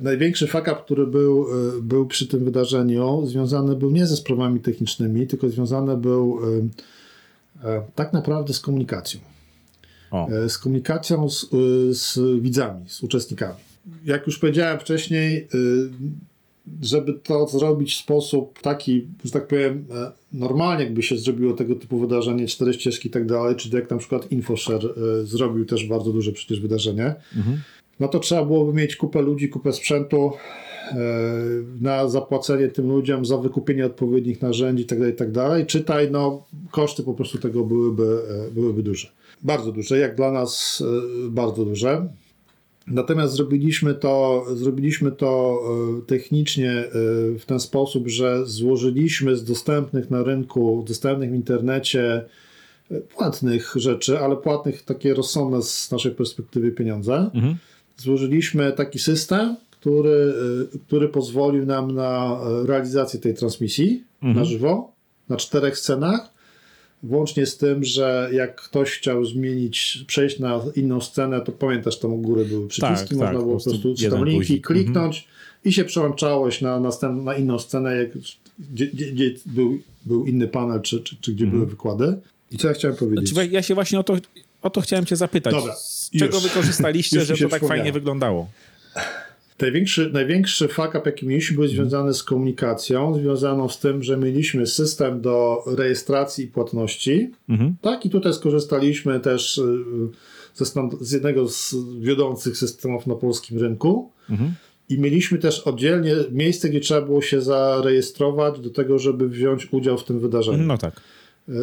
[0.01, 1.47] największy fuck up, który był,
[1.77, 6.39] e, był przy tym wydarzeniu, związany był nie ze sprawami technicznymi, tylko związany był
[7.63, 9.19] e, tak naprawdę z komunikacją.
[10.11, 10.27] O.
[10.47, 11.49] Z komunikacją z,
[11.97, 13.59] z widzami, z uczestnikami.
[14.05, 15.47] Jak już powiedziałem wcześniej,
[16.81, 19.85] żeby to zrobić w sposób taki, że tak powiem,
[20.33, 23.97] normalnie jakby się zrobiło tego typu wydarzenie, cztery ścieżki i tak dalej, czyli jak na
[23.97, 27.61] przykład InfoShare zrobił też bardzo duże przecież wydarzenie, mhm
[27.99, 30.31] no to trzeba byłoby mieć kupę ludzi, kupę sprzętu
[30.91, 30.95] e,
[31.81, 35.49] na zapłacenie tym ludziom za wykupienie odpowiednich narzędzi itd., tak itd.
[35.49, 39.07] Tak Czytaj, no koszty po prostu tego byłyby, e, byłyby duże.
[39.41, 40.83] Bardzo duże, jak dla nas
[41.25, 42.07] e, bardzo duże.
[42.87, 45.61] Natomiast zrobiliśmy to, zrobiliśmy to
[46.07, 46.83] technicznie
[47.39, 52.25] w ten sposób, że złożyliśmy z dostępnych na rynku, dostępnych w internecie
[53.15, 57.31] płatnych rzeczy, ale płatnych takie rozsądne z naszej perspektywy pieniądze.
[57.33, 57.57] Mhm
[57.97, 60.33] złożyliśmy taki system, który,
[60.75, 64.35] y, który pozwolił nam na y, realizację tej transmisji mhm.
[64.35, 64.91] na żywo,
[65.29, 66.37] na czterech scenach.
[67.03, 72.13] Włącznie z tym, że jak ktoś chciał zmienić, przejść na inną scenę, to pamiętasz, tam
[72.13, 74.67] u góry były przyciski, tak, można tak, było po prostu tam linki guzik.
[74.67, 75.35] kliknąć mhm.
[75.65, 78.09] i się przełączałeś na, następ, na inną scenę, jak,
[78.73, 81.59] gdzie, gdzie, gdzie był, był inny panel, czy, czy, czy gdzie mhm.
[81.59, 82.17] były wykłady.
[82.51, 83.29] I co ja chciałem powiedzieć?
[83.29, 84.15] Znaczy, ja się właśnie o to,
[84.67, 85.53] o to chciałem cię zapytać.
[85.53, 85.75] Dobra.
[85.75, 86.43] Z czego już.
[86.43, 88.47] wykorzystaliście, że to tak fajnie wyglądało?
[89.59, 94.67] Największy, największy fuck up, jaki mieliśmy, był związany z komunikacją, związaną z tym, że mieliśmy
[94.67, 97.31] system do rejestracji i płatności.
[97.49, 97.75] Mhm.
[97.81, 99.85] Tak, i tutaj skorzystaliśmy też y,
[100.55, 100.65] ze,
[101.01, 104.11] z jednego z wiodących systemów na polskim rynku.
[104.29, 104.53] Mhm.
[104.89, 109.97] I mieliśmy też oddzielnie miejsce, gdzie trzeba było się zarejestrować do tego, żeby wziąć udział
[109.97, 110.63] w tym wydarzeniu.
[110.63, 111.01] No tak.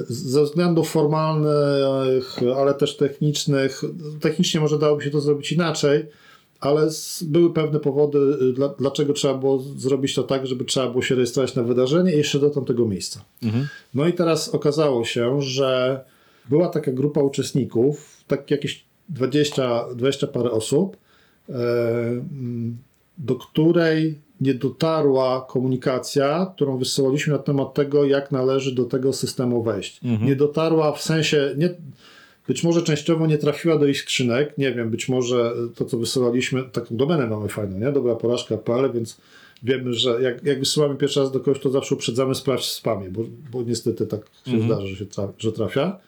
[0.08, 3.82] Ze względów formalnych, ale też technicznych,
[4.20, 6.06] technicznie może dałoby się to zrobić inaczej,
[6.60, 6.88] ale
[7.22, 11.54] były pewne powody, y, dlaczego trzeba było zrobić to tak, żeby trzeba było się rejestrować
[11.54, 13.24] na wydarzenie i jeszcze do tamtego miejsca.
[13.42, 13.68] Mhm.
[13.94, 16.00] No i teraz okazało się, że
[16.48, 20.96] była taka grupa uczestników, tak jakieś 20, 20 parę osób,
[21.48, 21.54] e,
[23.18, 29.62] do której nie dotarła komunikacja, którą wysyłaliśmy na temat tego, jak należy do tego systemu
[29.62, 30.00] wejść.
[30.04, 30.28] Mhm.
[30.28, 31.70] Nie dotarła w sensie, nie,
[32.48, 36.62] być może częściowo nie trafiła do ich skrzynek, nie wiem, być może to, co wysyłaliśmy,
[36.62, 37.92] taką domenę mamy fajną, nie?
[37.92, 39.20] Dobra porażka.pl, więc
[39.62, 43.10] wiemy, że jak, jak wysyłamy pierwszy raz do kogoś, to zawsze uprzedzamy sprawdź w spamie,
[43.10, 43.22] bo,
[43.52, 44.66] bo niestety tak się mhm.
[44.66, 45.98] zdarza, że, się tra że trafia.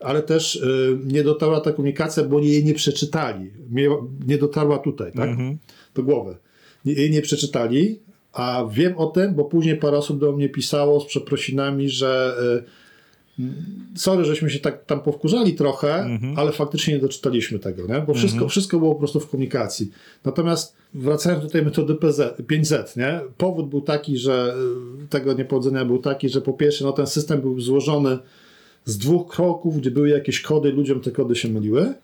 [0.00, 3.50] Ale też y, nie dotarła ta komunikacja, bo jej nie przeczytali.
[3.70, 3.88] Nie,
[4.26, 5.28] nie dotarła tutaj, tak?
[5.28, 5.58] Mhm.
[5.94, 6.36] Do głowy.
[6.84, 7.98] Jej nie przeczytali,
[8.32, 12.36] a wiem o tym, bo później parę osób do mnie pisało z przeprosinami, że
[13.38, 13.38] y,
[13.94, 16.38] sorry, żeśmy się tak tam powkurzali trochę, mhm.
[16.38, 18.00] ale faktycznie nie doczytaliśmy tego, nie?
[18.00, 18.50] bo wszystko, mhm.
[18.50, 19.90] wszystko było po prostu w komunikacji.
[20.24, 23.20] Natomiast wracając do tej metody PZ, 5Z, nie?
[23.36, 24.54] powód był taki, że
[25.04, 28.18] y, tego niepowodzenia był taki, że po pierwsze no, ten system był złożony
[28.84, 31.94] z dwóch kroków, gdzie były jakieś kody, ludziom te kody się myliły.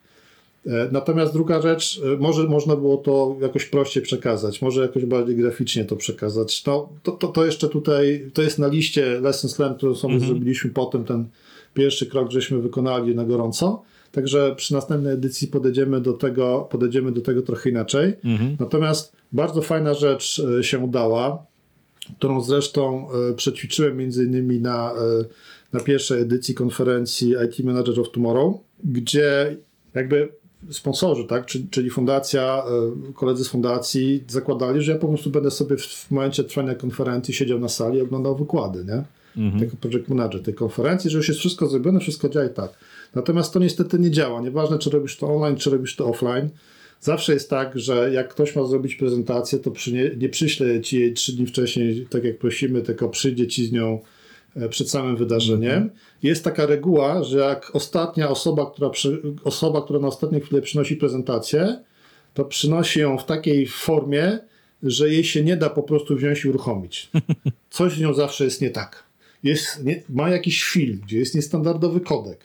[0.66, 5.36] E, natomiast druga rzecz, e, może można było to jakoś prościej przekazać, może jakoś bardziej
[5.36, 6.64] graficznie to przekazać.
[6.66, 10.30] No, to, to, to jeszcze tutaj, to jest na liście Lessons Learned, którą sobie mhm.
[10.30, 11.28] zrobiliśmy potem, ten
[11.74, 13.82] pierwszy krok, żeśmy wykonali na gorąco.
[14.12, 18.14] Także przy następnej edycji podejdziemy do tego, podejdziemy do tego trochę inaczej.
[18.24, 18.56] Mhm.
[18.60, 21.46] Natomiast bardzo fajna rzecz e, się udała,
[22.18, 24.92] którą zresztą przećwiczyłem między innymi na,
[25.72, 29.56] na pierwszej edycji konferencji IT Manager of Tomorrow, gdzie
[29.94, 30.28] jakby
[30.70, 31.46] sponsorzy, tak?
[31.46, 32.64] czyli, czyli fundacja,
[33.08, 37.34] e, koledzy z fundacji zakładali, że ja po prostu będę sobie w momencie trwania konferencji
[37.34, 39.04] siedział na sali i oglądał wykłady, nie?
[39.36, 39.64] Mhm.
[39.64, 42.78] Jako project manager tej konferencji, że już jest wszystko zrobione, wszystko działa i tak.
[43.14, 44.40] Natomiast to niestety nie działa.
[44.40, 46.48] Nieważne, czy robisz to online, czy robisz to offline.
[47.00, 51.12] Zawsze jest tak, że jak ktoś ma zrobić prezentację, to nie, nie przyśle ci jej
[51.12, 54.00] trzy dni wcześniej, tak jak prosimy, tylko przyjdzie ci z nią
[54.70, 55.90] przed samym wydarzeniem.
[56.22, 60.96] Jest taka reguła, że jak ostatnia osoba, która, przy, osoba, która na ostatniej chwilę przynosi
[60.96, 61.76] prezentację,
[62.34, 64.38] to przynosi ją w takiej formie,
[64.82, 67.10] że jej się nie da po prostu wziąć i uruchomić.
[67.70, 69.04] Coś z nią zawsze jest nie tak.
[69.42, 72.40] Jest, nie, ma jakiś film, gdzie jest niestandardowy kodek.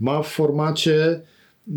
[0.00, 1.20] Ma w formacie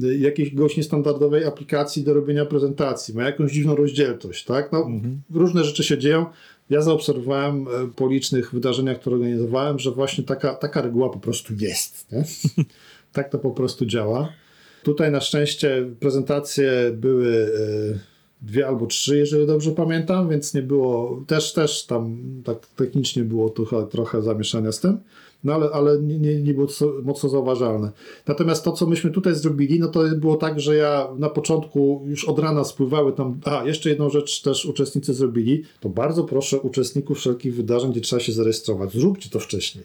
[0.03, 4.71] y, jakiejś niestandardowej aplikacji do robienia prezentacji, ma jakąś dziwną rozdzielczość, tak?
[4.71, 5.21] No, mhm.
[5.33, 6.25] Różne rzeczy się dzieją.
[6.73, 11.53] Ja zaobserwowałem e, po licznych wydarzeniach, które organizowałem, że właśnie taka, taka reguła po prostu
[11.59, 12.07] jest.
[13.13, 14.29] Tak to po prostu działa.
[14.83, 17.47] Tutaj na szczęście prezentacje były
[17.93, 17.99] e,
[18.41, 23.49] dwie albo trzy, jeżeli dobrze pamiętam, więc nie było, też, też tam tak technicznie było
[23.49, 24.97] trochę, trochę zamieszania z tym
[25.43, 27.91] no ale, ale nie, nie, nie było to mocno zauważalne.
[28.27, 32.25] Natomiast to, co myśmy tutaj zrobili, no to było tak, że ja na początku już
[32.25, 37.17] od rana spływały tam, a jeszcze jedną rzecz też uczestnicy zrobili, to bardzo proszę uczestników
[37.17, 39.83] wszelkich wydarzeń, gdzie trzeba się zarejestrować, zróbcie to wcześniej.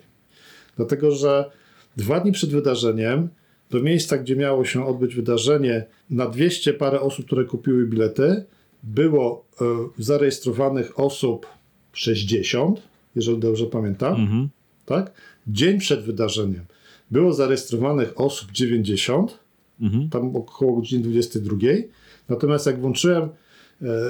[0.77, 1.51] Dlatego, że
[1.97, 3.29] dwa dni przed wydarzeniem
[3.71, 8.45] do miejsca, gdzie miało się odbyć wydarzenie, na 200 parę osób, które kupiły bilety,
[8.83, 9.65] było y,
[9.99, 11.47] zarejestrowanych osób
[11.93, 12.83] 60,
[13.17, 14.15] jeżeli dobrze pamiętam.
[14.15, 14.49] Mhm.
[14.87, 15.13] Tak?
[15.49, 16.64] Dzień przed wydarzeniem
[17.11, 19.38] było zarejestrowanych osób 90,
[19.80, 20.11] mhm.
[20.11, 21.57] tam około godziny 22.
[22.28, 23.28] Natomiast jak włączyłem e,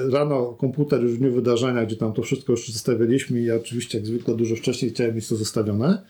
[0.09, 3.97] rano komputer już w dniu wydarzenia, gdzie tam to wszystko już zostawialiśmy i ja oczywiście
[3.97, 6.01] jak zwykle dużo wcześniej chciałem mieć to zostawione,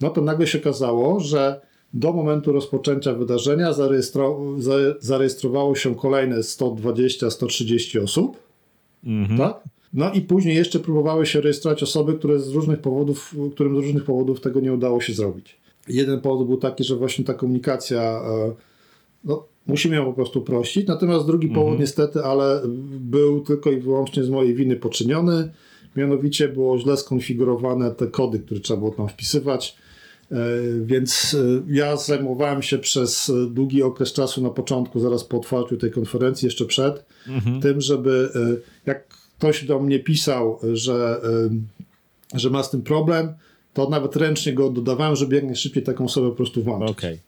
[0.00, 1.60] no to nagle się okazało, że
[1.94, 4.40] do momentu rozpoczęcia wydarzenia zarejestro
[5.00, 8.36] zarejestrowało się kolejne 120-130 osób.
[9.04, 9.38] Mhm.
[9.38, 9.71] Tak?
[9.92, 14.04] No i później jeszcze próbowały się rejestrować osoby, które z różnych powodów, którym z różnych
[14.04, 15.56] powodów tego nie udało się zrobić.
[15.88, 18.52] Jeden powód był taki, że właśnie ta komunikacja, e,
[19.24, 20.86] no, musimy ją po prostu prościć.
[20.86, 21.66] Natomiast drugi mhm.
[21.66, 22.62] powód niestety, ale
[23.00, 25.52] był tylko i wyłącznie z mojej winy poczyniony.
[25.96, 29.76] Mianowicie było źle skonfigurowane te kody, które trzeba było tam wpisywać.
[30.30, 30.36] E,
[30.82, 35.90] więc e, ja zajmowałem się przez długi okres czasu na początku, zaraz po otwarciu tej
[35.90, 37.60] konferencji, jeszcze przed, mhm.
[37.60, 38.28] tym, żeby
[38.86, 41.20] jak ktoś do mnie pisał, że,
[42.34, 43.34] że ma z tym problem,
[43.74, 46.98] to nawet ręcznie go dodawałem, żeby jak najszybciej taką osobę po prostu włączyć.
[46.98, 47.18] Okay.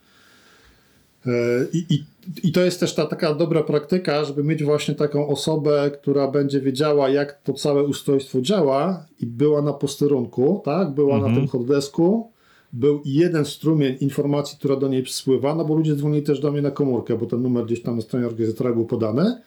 [1.27, 1.31] E,
[1.73, 2.05] I, i,
[2.45, 6.61] I to jest też ta taka dobra praktyka, żeby mieć właśnie taką osobę, która będzie
[6.61, 10.91] wiedziała, jak to całe ustrojstwo działa i była na posterunku, tak?
[10.91, 11.35] Była na mhm.
[11.35, 12.31] tym hotdesku,
[12.73, 16.63] był jeden strumień informacji, która do niej spływa, no bo ludzie dzwonili też do mnie
[16.63, 19.41] na komórkę, bo ten numer gdzieś tam na stronie organizatora był podany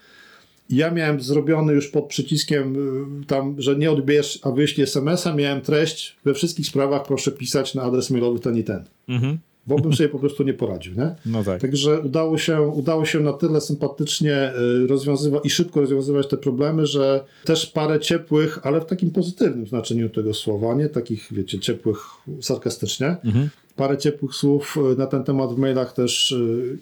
[0.69, 2.75] ja miałem zrobiony już pod przyciskiem
[3.21, 7.75] y, tam, że nie odbierz, a wyślij SMS-a, miałem treść we wszystkich sprawach proszę pisać
[7.75, 8.83] na adres mailowy ten i ten.
[9.09, 9.37] Mhm.
[9.67, 11.15] Bo bym sobie po prostu nie poradził, nie?
[11.25, 11.61] No tak.
[11.61, 14.51] Także udało się, udało się na tyle sympatycznie
[14.83, 19.67] y, rozwiązywać i szybko rozwiązywać te problemy, że też parę ciepłych, ale w takim pozytywnym
[19.67, 21.99] znaczeniu tego słowa, nie takich, wiecie, ciepłych
[22.41, 26.37] sarkastycznie, mhm parę ciepłych słów e, na ten temat w mailach też e,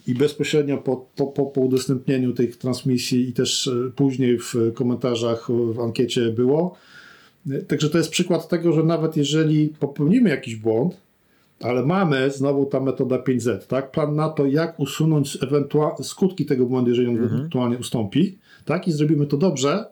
[0.07, 5.79] i bezpośrednio po, po, po, udostępnieniu tych transmisji i też e, później w komentarzach w
[5.79, 6.75] ankiecie było.
[7.67, 10.97] Także to jest przykład tego, że nawet jeżeli popełnimy jakiś błąd,
[11.61, 13.91] ale mamy znowu ta metoda 5Z, tak?
[13.91, 17.35] Plan na to, jak usunąć ewentualne skutki tego błędu, jeżeli on mhm.
[17.35, 18.87] ewentualnie ustąpi, tak?
[18.87, 19.85] I zrobimy to dobrze,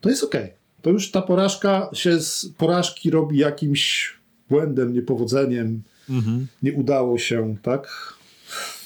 [0.00, 0.36] to jest ok.
[0.82, 4.15] To już ta porażka się z porażki robi jakimś
[4.50, 6.46] błędem, niepowodzeniem, mhm.
[6.62, 8.14] nie udało się, tak?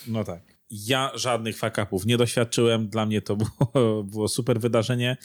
[0.07, 0.41] No tak.
[0.71, 2.89] Ja żadnych fakapów nie doświadczyłem.
[2.89, 5.17] Dla mnie to było, było super wydarzenie.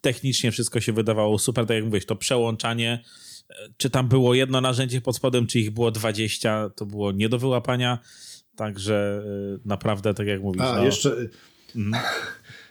[0.00, 3.04] Technicznie wszystko się wydawało super, tak jak mówisz, to przełączanie.
[3.76, 7.38] Czy tam było jedno narzędzie pod spodem, czy ich było 20, to było nie do
[7.38, 7.98] wyłapania.
[8.56, 9.22] Także
[9.56, 10.62] y, naprawdę, tak jak mówisz.
[10.62, 11.16] A, no, jeszcze.
[11.76, 12.04] Mhm.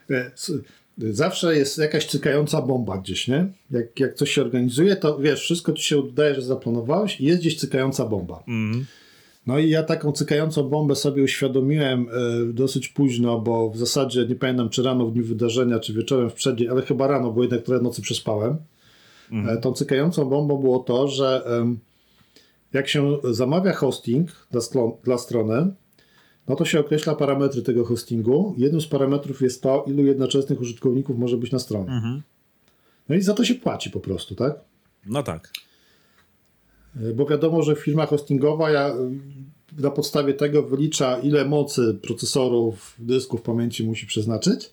[0.97, 3.47] Zawsze jest jakaś cykająca bomba gdzieś, nie?
[3.71, 7.41] Jak, jak coś się organizuje, to wiesz, wszystko ci się udaje, że zaplanowałeś i jest
[7.41, 8.43] gdzieś cykająca bomba.
[8.47, 8.85] Mm.
[9.47, 12.07] No i ja taką cykającą bombę sobie uświadomiłem
[12.49, 16.29] y, dosyć późno, bo w zasadzie nie pamiętam, czy rano w dniu wydarzenia, czy wieczorem
[16.29, 18.57] w przeddzień, ale chyba rano, bo jednak trochę nocy przespałem.
[19.31, 19.61] Mm.
[19.61, 21.75] tą cykającą bombą było to, że y,
[22.73, 24.61] jak się zamawia hosting dla,
[25.03, 25.73] dla strony,
[26.47, 28.55] no to się określa parametry tego hostingu.
[28.57, 31.91] Jednym z parametrów jest to, ilu jednoczesnych użytkowników może być na stronie.
[31.91, 32.21] Mhm.
[33.09, 34.59] No i za to się płaci po prostu, tak?
[35.05, 35.51] No tak.
[37.01, 39.11] E, bo wiadomo, że firma hostingowa ja, e,
[39.79, 44.71] na podstawie tego wylicza, ile mocy procesorów, dysków, pamięci musi przeznaczyć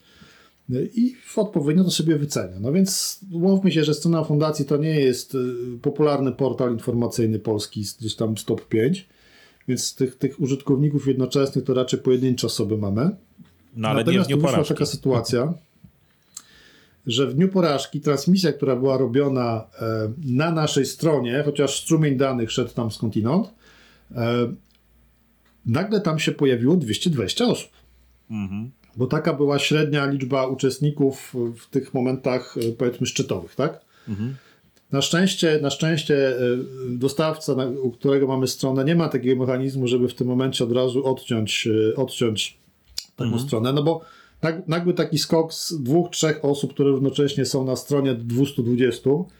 [0.72, 2.60] e, i odpowiednio to sobie wycenia.
[2.60, 5.36] No więc umówmy się, że strona fundacji to nie jest
[5.82, 9.08] popularny portal informacyjny polski, gdzieś tam top 5,
[9.68, 13.10] więc tych, tych użytkowników jednoczesnych to raczej pojedyncze osoby mamy.
[13.76, 14.74] No ale Natomiast nie w dniu porażki.
[14.74, 15.54] taka sytuacja,
[17.06, 22.52] że w dniu porażki transmisja, która była robiona e, na naszej stronie, chociaż strumień danych
[22.52, 23.54] szedł tam skądinąd,
[24.14, 24.52] e,
[25.66, 27.70] nagle tam się pojawiło 220 osób.
[28.30, 28.70] Mhm.
[28.96, 33.80] Bo taka była średnia liczba uczestników w tych momentach, e, powiedzmy, szczytowych, tak?
[34.08, 34.36] Mhm.
[34.92, 36.40] Na szczęście, na szczęście e,
[36.88, 41.06] dostawca, u którego mamy stronę, nie ma takiego mechanizmu, żeby w tym momencie od razu
[41.06, 42.58] odciąć, e, odciąć
[43.16, 43.46] taką mhm.
[43.46, 44.00] stronę, no bo
[44.66, 49.39] nagły taki skok z dwóch, trzech osób, które równocześnie są na stronie 220, E,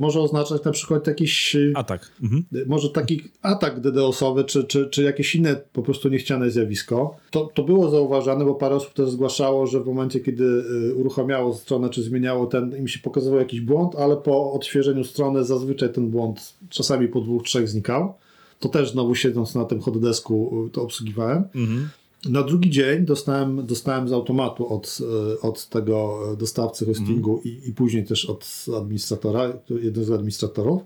[0.00, 2.10] może oznaczać na przykład jakiś e, atak.
[2.22, 2.44] Mhm.
[2.54, 7.16] E, może taki atak DDoS-owy, czy, czy, czy jakieś inne po prostu niechciane zjawisko.
[7.30, 11.90] To, to było zauważane, bo parę osób też zgłaszało, że w momencie, kiedy uruchamiało stronę,
[11.90, 16.54] czy zmieniało ten, im się pokazywał jakiś błąd, ale po odświeżeniu strony zazwyczaj ten błąd
[16.70, 18.14] czasami po dwóch, trzech znikał.
[18.60, 21.44] To też znowu siedząc na tym hotdesku to obsługiwałem.
[21.54, 21.88] Mhm.
[22.28, 24.98] Na drugi dzień dostałem, dostałem z automatu od,
[25.34, 27.44] e, od tego dostawcy hostingu mm.
[27.44, 30.82] i, i później też od administratora, jednego z administratorów,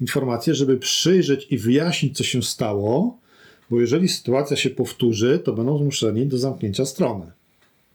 [0.00, 3.18] informację, żeby przyjrzeć i wyjaśnić, co się stało,
[3.70, 7.26] bo jeżeli sytuacja się powtórzy, to będą zmuszeni do zamknięcia strony,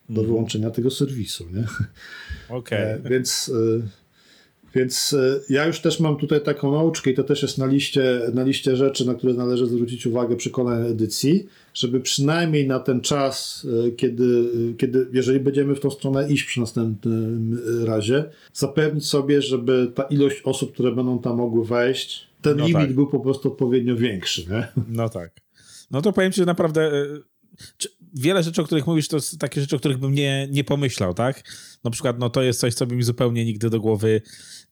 [0.10, 0.32] do mm.
[0.32, 1.46] wyłączenia tego serwisu.
[1.54, 1.64] Nie?
[2.58, 3.02] Okay.
[3.10, 3.52] Więc
[3.84, 3.88] e,
[4.76, 8.22] więc e, ja już też mam tutaj taką nauczkę i to też jest na liście,
[8.34, 13.02] na liście rzeczy, na które należy zwrócić uwagę przy kolejnej edycji, żeby przynajmniej na ten
[13.02, 19.06] czas, e, kiedy, e, kiedy jeżeli będziemy w tą stronę iść przy następnym razie, zapewnić
[19.06, 22.94] sobie, żeby ta ilość osób, które będą tam mogły wejść, ten no limit tak.
[22.94, 24.46] był po prostu odpowiednio większy.
[24.50, 24.68] Nie?
[24.90, 25.32] No tak.
[25.92, 26.92] No to powiem ci, że naprawdę
[28.14, 31.14] wiele rzeczy, o których mówisz, to są takie rzeczy, o których bym nie, nie pomyślał,
[31.14, 31.44] tak?
[31.84, 34.22] Na przykład, no to jest coś, co by mi zupełnie nigdy do głowy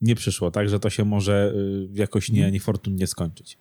[0.01, 0.69] nie przyszło, tak?
[0.69, 3.57] Że to się może y, jakoś nie, niefortunnie skończyć.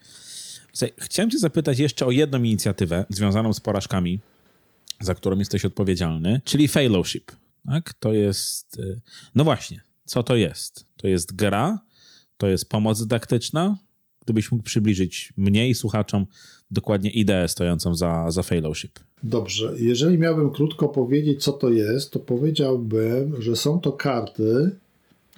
[0.98, 4.20] Chciałem cię zapytać jeszcze o jedną inicjatywę związaną z porażkami,
[5.00, 7.32] za którą jesteś odpowiedzialny, czyli fellowship,
[7.66, 7.94] tak?
[7.94, 9.00] To jest, y,
[9.34, 10.86] no właśnie, co to jest?
[10.96, 11.78] To jest gra,
[12.36, 13.78] to jest pomoc dydaktyczna,
[14.24, 16.26] gdybyś mógł przybliżyć mnie i słuchaczom
[16.70, 18.98] dokładnie ideę stojącą za, za fellowship.
[19.22, 24.70] Dobrze, jeżeli miałbym krótko powiedzieć, co to jest, to powiedziałbym, że są to karty,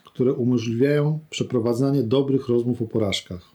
[0.04, 3.50] które umożliwiają przeprowadzanie dobrych rozmów o porażkach.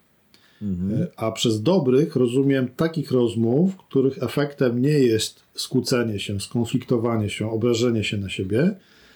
[0.62, 1.02] Mhm.
[1.02, 7.52] E, a przez dobrych rozumiem takich rozmów, których efektem nie jest skłócenie się, skonfliktowanie się,
[7.52, 8.76] obrażenie się na siebie,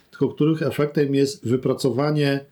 [0.10, 2.46] tylko których efektem jest wypracowanie,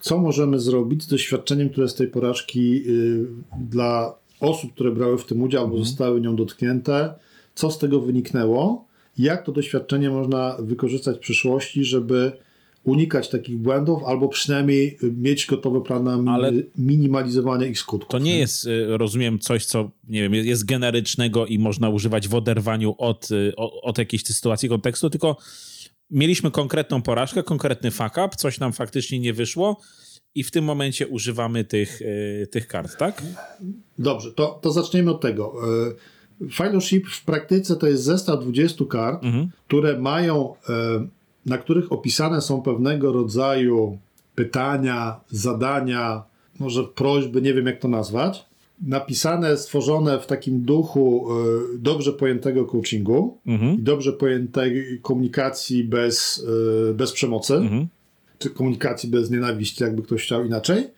[0.00, 3.26] co możemy zrobić z doświadczeniem, które z tej porażki y,
[3.60, 5.88] dla osób, które brały w tym udział albo mhm.
[5.88, 7.14] zostały nią dotknięte,
[7.54, 8.84] co z tego wyniknęło,
[9.18, 12.32] jak to doświadczenie można wykorzystać w przyszłości, żeby
[12.84, 18.10] unikać takich błędów, albo przynajmniej mieć gotowy plan na Ale- minimalizowanie ich skutków.
[18.10, 22.34] To nie jest, y, rozumiem, coś, co nie wiem, jest generycznego i można używać w
[22.34, 23.52] oderwaniu od, y,
[23.82, 25.36] od jakiejś sytuacji, kontekstu, tylko
[26.10, 29.80] mieliśmy konkretną porażkę, konkretny fuck up, coś nam faktycznie nie wyszło
[30.34, 33.22] i w tym momencie używamy tych, y, tych kart, tak?
[33.98, 35.54] Dobrze, to, to zaczniemy od tego.
[36.42, 39.22] E, Fellowship w praktyce to jest zestaw 20 kart,
[39.66, 41.06] które mają, e,
[41.46, 43.98] na których opisane są pewnego rodzaju
[44.34, 46.22] pytania, zadania,
[46.58, 48.44] może prośby, nie wiem jak to nazwać.
[48.82, 53.38] Napisane, stworzone w takim duchu e, dobrze pojętego coachingu
[53.78, 56.46] i dobrze pojętej komunikacji bez,
[56.90, 57.60] e, bez przemocy
[58.40, 60.88] czy komunikacji bez nienawiści, jakby ktoś chciał inaczej,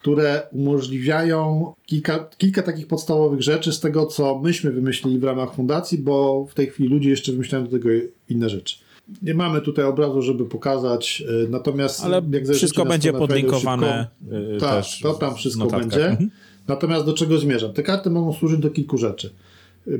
[0.00, 5.98] które umożliwiają kilka, kilka takich podstawowych rzeczy z tego, co myśmy wymyślili w ramach fundacji,
[5.98, 7.88] bo w tej chwili ludzie jeszcze wymyślają do tego
[8.28, 8.76] inne rzeczy.
[9.22, 12.22] Nie mamy tutaj obrazu, żeby pokazać, y, natomiast Ale
[12.54, 15.88] wszystko będzie podlinkowane, Fellowship.com, y, tak, też to tam wszystko notatkach.
[15.88, 16.08] będzie.
[16.08, 16.30] Mhm.
[16.68, 17.72] Natomiast do czego zmierzam?
[17.72, 19.32] Te karty mogą służyć do kilku rzeczy.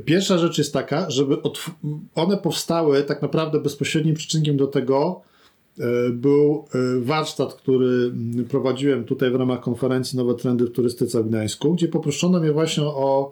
[0.05, 1.37] Pierwsza rzecz jest taka, żeby
[2.15, 5.32] one powstały tak naprawdę bezpośrednim przyczynkiem do tego, e,
[6.11, 11.29] był e, warsztat, który mm, prowadziłem tutaj w ramach konferencji Nowe Trendy w Turystyce w
[11.29, 13.31] Gdańsku, gdzie poproszono mnie właśnie o,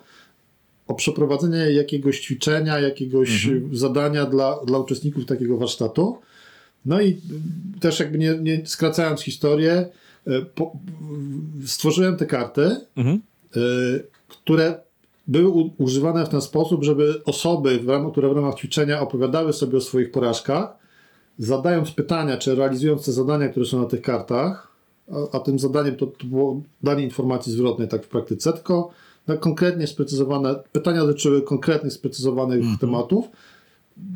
[0.88, 6.18] o przeprowadzenie jakiegoś ćwiczenia, jakiegoś zadania dla, dla uczestników takiego warsztatu.
[6.86, 7.42] No i mm,
[7.80, 9.86] też jakby nie, nie skracając historię,
[10.28, 10.72] e, po,
[11.66, 13.22] stworzyłem te karty, Mhm.
[14.28, 14.80] które
[15.28, 19.78] były używane w ten sposób, żeby osoby, w ramach, które w ramach ćwiczenia opowiadały sobie
[19.78, 20.81] o swoich porażkach,
[21.42, 24.72] zadając pytania, czy realizując te zadania, które są na tych kartach,
[25.12, 28.92] a, a tym zadaniem to, to było danie informacji zwrotnej tak w praktyce, tylko
[29.28, 33.26] na konkretnie sprecyzowane, pytania dotyczyły konkretnych, sprecyzowanych tematów.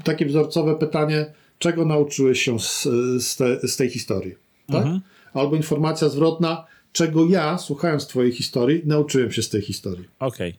[0.03, 2.83] Takie wzorcowe pytanie, czego nauczyłeś się z,
[3.19, 4.35] z, te, z tej historii,
[4.67, 4.85] tak?
[5.33, 10.05] Albo informacja zwrotna, czego ja, słuchając twojej historii, nauczyłem się z tej historii.
[10.19, 10.55] Okej.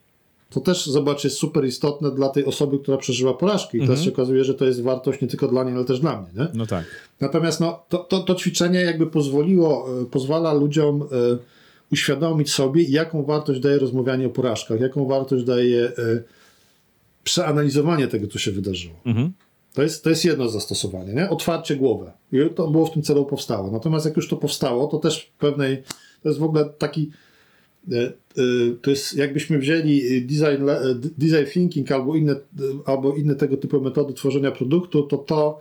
[0.49, 4.09] To też, zobacz, jest super istotne dla tej osoby, która przeżyła porażkę i teraz się
[4.09, 6.47] okazuje, że to jest wartość nie tylko dla niej, ale też dla mnie, nie?
[6.53, 6.85] No tak.
[7.21, 11.05] Natomiast no, to, to, to ćwiczenie jakby pozwoliło, e, pozwala ludziom e,
[11.91, 16.23] uświadomić sobie, jaką wartość daje rozmawianie o porażkach, jaką wartość daje e,
[17.23, 18.95] przeanalizowanie tego, co się wydarzyło.
[19.73, 21.29] To, jest, to jest jedno zastosowanie, nie?
[21.29, 22.11] Otwarcie głowy.
[22.31, 23.71] I to było w tym celu powstało.
[23.71, 25.83] Natomiast jak już to powstało, to też pewnej,
[26.23, 27.11] to jest w ogóle taki,
[28.81, 32.35] to jest jakbyśmy wzięli design, le- e, design thinking albo inne,
[32.85, 35.59] albo inne tego typu metody tworzenia produktu, to to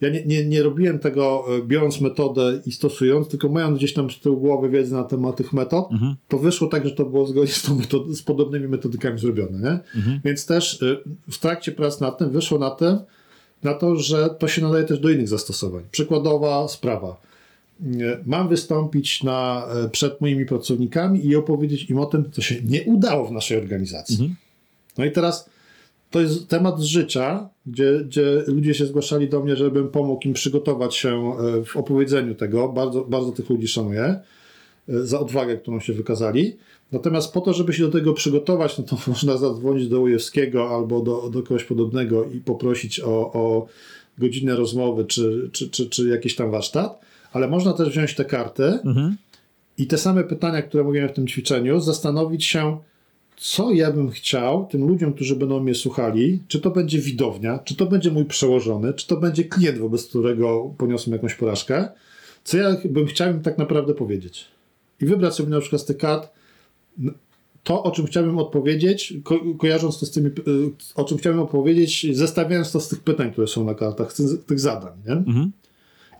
[0.00, 4.20] ja nie, nie, nie robiłem tego biorąc metodę i stosując, tylko mając gdzieś tam z
[4.20, 5.88] tyłu głowy wiedzę na temat tych metod,
[6.28, 9.58] to wyszło tak, że to było zgodnie z, tą metod- z podobnymi metodykami zrobione.
[9.58, 10.02] Nie?
[10.24, 10.84] Więc też
[11.30, 12.96] w trakcie prac nad tym wyszło na tym,
[13.62, 15.82] na to, że to się nadaje też do innych zastosowań.
[15.90, 17.16] Przykładowa sprawa.
[18.26, 22.82] Mam wystąpić na, e, przed moimi pracownikami i opowiedzieć im o tym, co się nie
[22.82, 24.34] udało w naszej organizacji.
[24.98, 25.50] No i teraz
[26.10, 30.32] to jest temat z życia, gdzie, gdzie ludzie się zgłaszali do mnie, żebym pomógł im
[30.32, 32.68] przygotować się e, w opowiedzeniu tego.
[32.68, 34.20] Bardzo, bardzo tych ludzi szanuję e,
[34.86, 36.56] za odwagę, którą się wykazali.
[36.92, 41.00] Natomiast po to, żeby się do tego przygotować, no to można zadzwonić do Ujewskiego albo
[41.00, 43.66] do, do kogoś podobnego i poprosić o, o
[44.18, 47.00] godzinę rozmowy czy, czy, czy, czy jakiś tam warsztat,
[47.32, 48.78] ale można też wziąć te karty
[49.78, 52.78] i te same pytania, które mówiłem w tym ćwiczeniu, zastanowić się,
[53.36, 57.76] co ja bym chciał tym ludziom, którzy będą mnie słuchali, czy to będzie widownia, czy
[57.76, 61.88] to będzie mój przełożony, czy to będzie klient, wobec którego poniosłem jakąś porażkę,
[62.44, 64.44] co ja bym chciał im tak naprawdę powiedzieć.
[65.00, 66.28] I wybrać sobie na przykład z tych kart
[67.64, 70.32] to, o czym chciałbym odpowiedzieć, ko kojarząc to z tymi, y,
[70.94, 74.60] o czym chciałbym opowiedzieć, zestawiając to z tych pytań, które są na kartach, z tych
[74.60, 74.92] zadań.
[75.06, 75.14] Nie?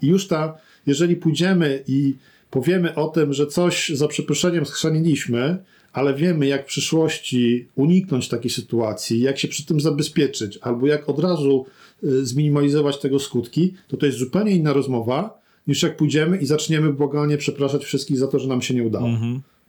[0.03, 0.59] I już ta,
[0.89, 2.15] jeżeli pójdziemy i
[2.51, 5.59] powiemy o tym, że coś za przeproszeniem schrzaniliśmy,
[5.93, 11.09] ale wiemy, jak w przyszłości uniknąć takiej sytuacji, jak się przy tym zabezpieczyć, albo jak
[11.09, 11.67] od razu
[12.05, 16.93] y, zminimalizować tego skutki, to to jest zupełnie inna rozmowa, niż jak pójdziemy i zaczniemy
[16.93, 19.07] błagalnie przepraszać wszystkich za to, że nam się nie udało.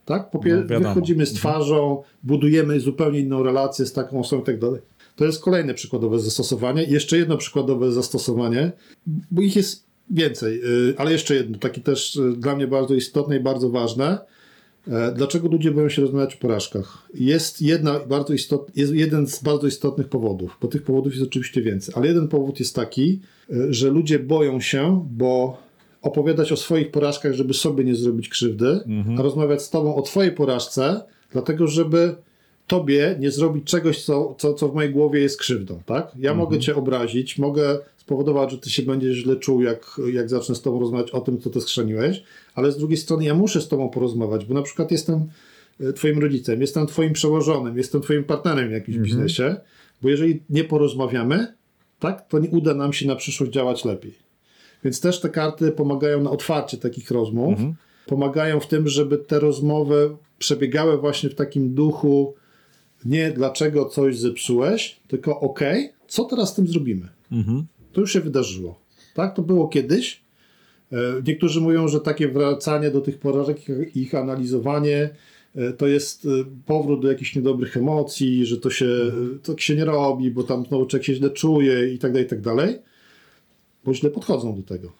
[0.05, 0.31] Tak?
[0.31, 4.59] Po pier- No, wychodzimy z twarzą, budujemy zupełnie inną relację z taką osobą i tak
[4.59, 4.81] dalej.
[5.15, 6.83] To jest kolejne przykładowe zastosowanie.
[6.83, 8.71] Jeszcze jedno przykładowe zastosowanie,
[9.31, 13.37] bo ich jest więcej, y, ale jeszcze jedno, takie też y, dla mnie bardzo istotne
[13.37, 14.19] i bardzo ważne.
[14.87, 17.09] E, Dlaczego ludzie boją się rozmawiać o porażkach?
[17.13, 21.61] Jest, jedna bardzo istot, jest jeden z bardzo istotnych powodów, bo tych powodów jest oczywiście
[21.61, 23.19] więcej, ale jeden powód jest taki,
[23.49, 25.57] y, że ludzie boją się, bo
[26.01, 28.79] opowiadać o swoich porażkach, żeby sobie nie zrobić krzywdy,
[29.17, 32.15] a rozmawiać z tobą o twojej porażce, dlatego żeby
[32.67, 36.11] tobie nie zrobić czegoś, co, co, co w mojej głowie jest krzywdą, tak?
[36.15, 36.37] Ja mhm.
[36.37, 37.79] mogę cię obrazić, mogę
[38.09, 41.39] spowodować, że ty się będziesz źle czuł, jak, jak zacznę z tobą rozmawiać o tym,
[41.39, 42.23] co ty skrzeniłeś,
[42.55, 45.27] ale z drugiej strony ja muszę z tobą porozmawiać, bo na przykład jestem
[45.79, 49.05] e, twoim rodzicem, jestem twoim przełożonym, jestem twoim partnerem w jakimś mhm.
[49.05, 49.55] biznesie,
[50.01, 51.53] bo jeżeli nie porozmawiamy,
[51.99, 54.13] tak, to nie uda nam się na przyszłość działać lepiej.
[54.83, 57.73] Więc też te karty pomagają na otwarcie takich rozmów, mhm.
[58.05, 62.33] pomagają w tym, żeby te rozmowy przebiegały właśnie w takim duchu
[63.05, 65.59] nie dlaczego coś zepsułeś, tylko ok,
[66.07, 67.07] co teraz z tym zrobimy?
[67.31, 67.65] Mhm.
[67.99, 68.79] To już się wydarzyło.
[69.13, 70.21] Tak, to było kiedyś.
[70.91, 70.97] E,
[71.27, 73.57] niektórzy mówią, że takie wracanie do tych porażek,
[73.95, 75.09] ich analizowanie,
[75.55, 76.29] e, to jest e,
[76.65, 78.87] powrót do jakichś niedobrych emocji, że to się,
[79.43, 82.29] to się nie robi, bo tam znowu człowiek się źle czuje i tak dalej, i
[82.29, 82.79] tak dalej.
[83.85, 84.91] Bo źle podchodzą do tego.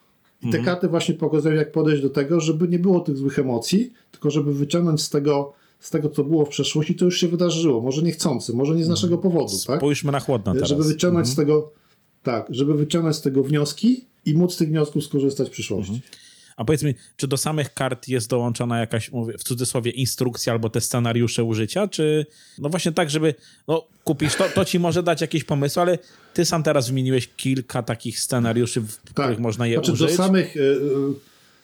[0.42, 0.66] I te mhm.
[0.66, 4.54] karty właśnie pokazują, jak podejść do tego, żeby nie było tych złych emocji, tylko żeby
[4.54, 7.82] wyciągnąć z tego, z tego co było w przeszłości, to już się wydarzyło.
[7.82, 9.54] Może niechcący, może nie z naszego powodu.
[9.68, 9.78] Tak?
[9.78, 10.70] Spójrzmy na chłodno teraz.
[10.70, 11.34] Żeby wyciągnąć mhm.
[11.34, 11.78] z tego
[12.24, 15.94] tak, żeby wyciągnąć z tego wnioski i móc z tych wniosków skorzystać w przyszłości.
[15.94, 16.12] Mhm.
[16.60, 20.70] A powiedz mi, czy do samych kart jest dołączona jakaś, mówię, w cudzysłowie, instrukcja albo
[20.70, 22.26] te scenariusze użycia, czy
[22.58, 23.36] no właśnie tak, żeby
[23.68, 25.98] no, kupisz to, to ci może dać jakieś pomysły, ale
[26.34, 29.12] ty sam teraz wymieniłeś kilka takich scenariuszy, w tak.
[29.12, 30.10] których można je znaczy, użyć.
[30.10, 30.56] do samych...
[30.56, 31.14] Yy,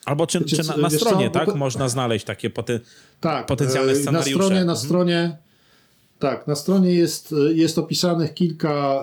[0.04, 1.30] albo czy, czy na, na stronie, co?
[1.30, 1.54] tak?
[1.54, 2.80] Można znaleźć takie poten...
[3.20, 4.38] tak, potencjalne scenariusze.
[4.38, 4.78] Na stronie, na mhm.
[4.78, 5.36] stronie
[6.18, 9.02] tak, na stronie jest, jest opisanych kilka,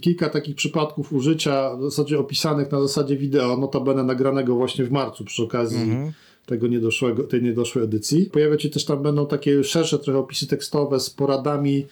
[0.00, 5.24] kilka takich przypadków użycia, w zasadzie opisanych na zasadzie wideo, notabene nagranego właśnie w marcu
[5.24, 6.12] przy okazji mhm.
[6.46, 8.26] tego niedoszłego, tej niedoszłej edycji.
[8.26, 11.86] Pojawia się też tam będą takie szersze trochę opisy tekstowe z poradami,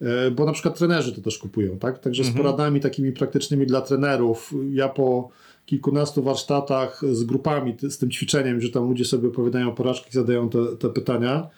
[0.00, 1.98] e, bo na przykład trenerzy to też kupują, tak?
[1.98, 2.38] Także mhm.
[2.38, 4.54] z poradami takimi praktycznymi dla trenerów.
[4.70, 5.30] Ja po
[5.66, 10.76] kilkunastu warsztatach z grupami, z tym ćwiczeniem, że tam ludzie sobie opowiadają porażki, zadają te,
[10.78, 11.48] te pytania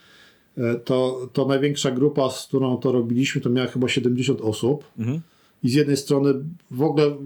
[0.84, 4.84] to, to największa grupa, z którą to robiliśmy, to miała chyba 70 osób.
[4.98, 5.20] Mhm.
[5.62, 6.34] I z jednej strony
[6.70, 7.16] w ogóle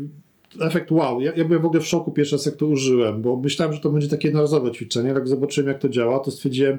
[0.61, 1.21] efekt wow.
[1.21, 3.81] Ja, ja byłem w ogóle w szoku pierwszy raz, jak to użyłem, bo myślałem, że
[3.81, 5.09] to będzie takie jednorazowe ćwiczenie.
[5.09, 6.79] Jak zobaczyłem, jak to działa, to stwierdziłem,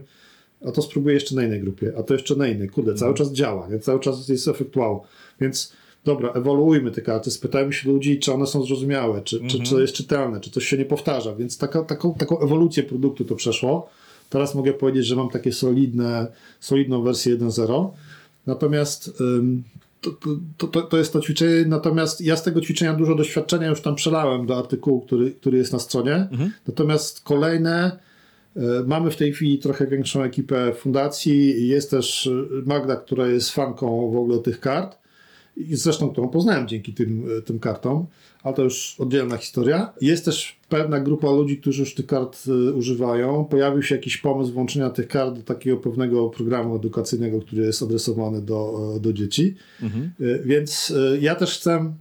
[0.65, 2.69] a to spróbuję jeszcze na innej grupie, a to jeszcze na innej.
[2.69, 3.27] Kurde, cały mhm.
[3.27, 3.79] czas działa, nie?
[3.79, 5.01] cały czas jest efekt wow.
[5.41, 5.73] Więc
[6.05, 9.51] dobra, ewoluujmy te karty, spytajmy się ludzi, czy one są zrozumiałe, czy, mhm.
[9.51, 11.35] czy, czy jest czytelne, czy coś się nie powtarza.
[11.35, 13.89] Więc taka, taką, taką ewolucję produktu to przeszło.
[14.29, 16.27] Teraz mogę powiedzieć, że mam takie solidne,
[16.59, 17.89] solidną wersję 1.0.
[18.45, 19.21] Natomiast
[20.01, 20.11] to,
[20.57, 23.95] to, to, to, jest to ćwiczenie, natomiast ja z tego ćwiczenia dużo doświadczenia już tam
[23.95, 26.15] przelałem do artykułu, który, który jest na stronie.
[26.15, 26.51] Mhm.
[26.67, 27.99] Natomiast kolejne,
[28.55, 31.67] e, mamy w tej chwili trochę większą ekipę fundacji.
[31.67, 32.29] Jest też
[32.65, 34.97] Magda, która jest fanką w ogóle tych kart
[35.57, 38.05] i zresztą którą poznałem dzięki tym, e, tym kartom,
[38.43, 39.93] ale to już oddzielna historia.
[40.01, 43.45] Jest też pewna grupa ludzi, którzy już tych kart e, używają.
[43.45, 48.41] Pojawił się jakiś pomysł włączenia tych kart do takiego pewnego programu edukacyjnego, który jest adresowany
[48.41, 49.55] do, e, do dzieci.
[49.81, 50.11] Mhm.
[50.45, 51.93] Więc ja też chcę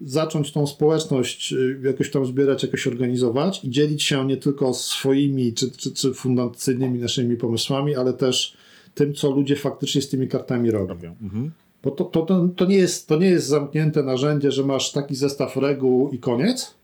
[0.00, 5.70] zacząć tą społeczność jakoś tam zbierać, jakoś organizować i dzielić się nie tylko swoimi czy,
[5.70, 8.56] czy, czy fundacyjnymi naszymi pomysłami, ale też
[8.94, 10.86] tym, co ludzie faktycznie z tymi kartami robią.
[10.86, 11.16] robią.
[11.22, 11.50] Mhm.
[11.82, 15.16] Bo to, to, to, to, nie jest, to nie jest zamknięte narzędzie, że masz taki
[15.16, 16.74] zestaw reguł i koniec.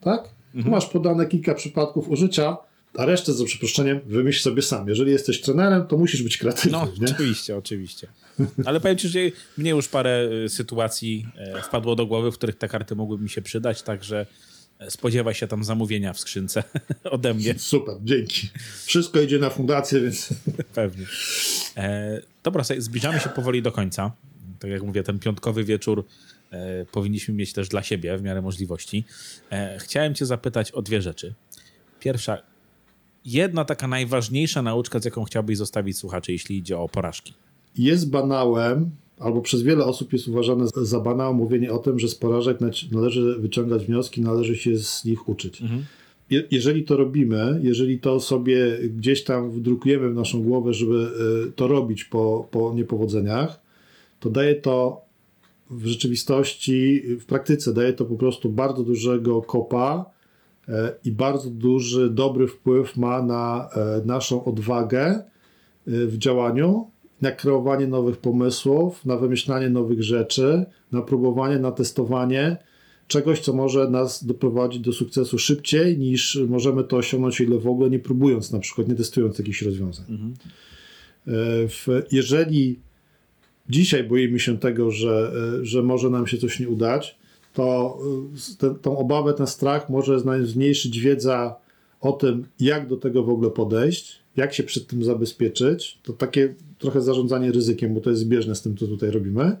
[0.00, 0.28] Tak?
[0.54, 0.72] Mhm.
[0.74, 2.56] Masz podane kilka przypadków użycia,
[2.96, 4.88] a resztę za przeproszeniem wymyśl sobie sam.
[4.88, 6.72] Jeżeli jesteś trenerem, to musisz być kreatywny.
[6.72, 7.14] No, nie?
[7.14, 8.08] oczywiście, oczywiście.
[8.66, 9.18] Ale powiem ci, że
[9.58, 13.28] mnie już parę y, sytuacji e, wpadło do głowy, w których te karty mogły mi
[13.28, 14.26] się przydać, także
[14.88, 16.64] spodziewa się tam zamówienia w skrzynce
[17.04, 17.54] ode mnie.
[17.58, 18.48] Super, dzięki.
[18.84, 20.34] Wszystko idzie na fundację, więc...
[20.74, 21.06] Pewnie.
[21.76, 24.12] E, dobra, zbliżamy się powoli do końca.
[24.58, 26.04] Tak jak mówię, ten piątkowy wieczór
[26.50, 29.04] e, powinniśmy mieć też dla siebie w miarę możliwości.
[29.50, 31.34] E, chciałem cię zapytać o dwie rzeczy.
[32.00, 32.42] Pierwsza,
[33.24, 37.34] jedna taka najważniejsza nauczka, z jaką chciałbyś zostawić słuchaczy, jeśli idzie o porażki.
[37.76, 42.14] Jest banałem, albo przez wiele osób jest uważane za banał mówienie o tym, że z
[42.14, 42.58] porażek
[42.92, 45.62] należy wyciągać wnioski, należy się z nich uczyć.
[45.62, 45.84] Mhm.
[46.30, 51.10] Je, jeżeli to robimy, jeżeli to sobie gdzieś tam wdrukujemy w naszą głowę, żeby
[51.48, 53.60] y, to robić po, po niepowodzeniach,
[54.20, 55.08] to daje to
[55.70, 60.10] w rzeczywistości, w praktyce daje to po prostu bardzo dużego kopa
[60.68, 65.22] e, i bardzo duży, dobry wpływ ma na e, naszą odwagę e,
[65.86, 66.90] w działaniu
[67.22, 72.56] na kreowanie nowych pomysłów, na wymyślanie nowych rzeczy, na próbowanie, na testowanie
[73.08, 77.90] czegoś, co może nas doprowadzić do sukcesu szybciej niż możemy to osiągnąć, ile w ogóle
[77.90, 80.06] nie próbując, na przykład nie testując jakichś rozwiązań.
[80.08, 80.34] Mhm.
[82.12, 82.78] Jeżeli
[83.68, 87.18] dzisiaj boimy się tego, że, e, że może nam się coś nie udać,
[87.54, 87.98] to
[88.62, 91.56] e, tą obawę, ten strach może zmniejszyć wiedza
[92.00, 96.54] o tym, jak do tego w ogóle podejść, jak się przed tym zabezpieczyć, to takie
[96.78, 99.56] trochę zarządzanie ryzykiem, bo to jest zbieżne z tym, co tutaj robimy,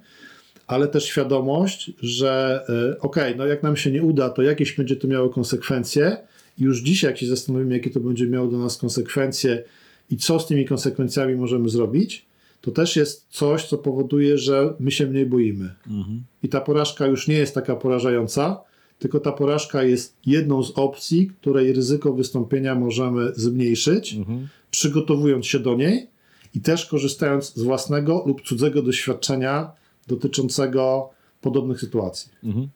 [0.66, 4.76] ale też świadomość, że e, okej, okay, no jak nam się nie uda, to jakieś
[4.76, 6.16] będzie to miało konsekwencje.
[6.58, 9.64] I już dzisiaj, jak się zastanowimy, jakie to będzie miało dla nas konsekwencje
[10.10, 12.26] i co z tymi konsekwencjami możemy zrobić,
[12.60, 15.74] to też jest coś, co powoduje, że my się mniej boimy.
[15.86, 16.22] Mhm.
[16.42, 18.60] I ta porażka już nie jest taka porażająca,
[18.98, 24.48] tylko ta porażka jest jedną z opcji, której ryzyko wystąpienia możemy zmniejszyć, mhm.
[24.70, 26.10] Przygotowując się do niej
[26.54, 29.72] i też korzystając z własnego lub cudzego doświadczenia
[30.06, 32.32] dotyczącego podobnych sytuacji.
[32.44, 32.68] Mhm.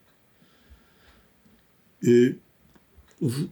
[2.05, 2.39] Y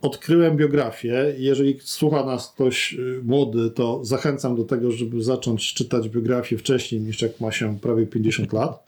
[0.00, 1.34] odkryłem biografię.
[1.38, 7.00] Jeżeli słucha nas ktoś y, młody, to zachęcam do tego, żeby zacząć czytać biografię wcześniej
[7.00, 8.86] niż jak ma się prawie 50 lat.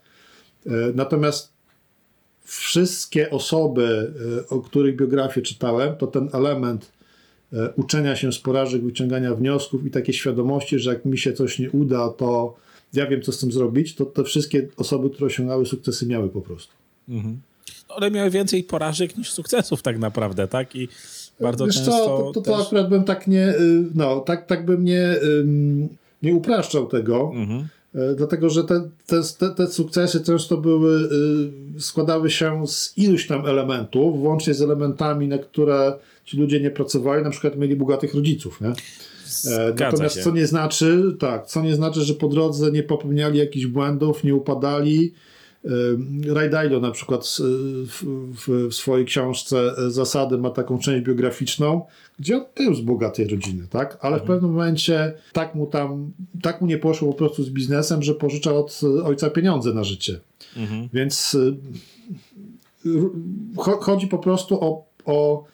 [0.65, 1.53] E, natomiast
[2.43, 6.91] wszystkie osoby, e, o których biografię czytałem, to ten element
[7.75, 11.71] uczenia się z porażek, wyciągania wniosków i takiej świadomości, że jak mi się coś nie
[11.71, 12.55] uda, to
[12.93, 16.41] ja wiem, co z tym zrobić, to te wszystkie osoby, które osiągały sukcesy, miały po
[16.41, 16.73] prostu.
[17.09, 17.37] Mhm
[17.95, 20.75] one miały więcej porażek niż sukcesów tak naprawdę, tak?
[20.75, 20.89] I
[21.41, 22.65] bardzo Wiesz często co, to, to, to też...
[22.67, 25.15] akurat bym tak nie, y, no, tak, tak bym nie,
[26.23, 27.67] nie upraszczał tego, mhm.
[27.95, 31.09] E, dlatego, że te, te, te, sukcesy często były,
[31.77, 35.93] y, składały się z iluś tam elementów, włącznie z elementami, na które
[36.25, 38.73] ci ludzie nie pracowali, na przykład mieli bogatych rodziców, nie?
[39.51, 40.21] E, natomiast się.
[40.21, 44.35] co nie znaczy, tak, co nie znaczy, że po drodze nie popełniali jakichś błędów, nie
[44.35, 45.13] upadali,
[46.27, 48.03] Ray Dalio na przykład w,
[48.35, 51.85] w, w, swojej książce Zasady ma taką część biograficzną,
[52.19, 53.97] gdzie on też z bogatej rodziny, tak?
[54.01, 54.27] Ale w mhm.
[54.27, 56.11] pewnym momencie tak mu tam,
[56.41, 60.19] tak mu nie poszło po prostu z biznesem, że pożyczał od ojca pieniądze na życie.
[60.57, 60.89] Mhm.
[60.93, 61.37] Więc
[63.57, 65.45] chodzi po prostu o, o,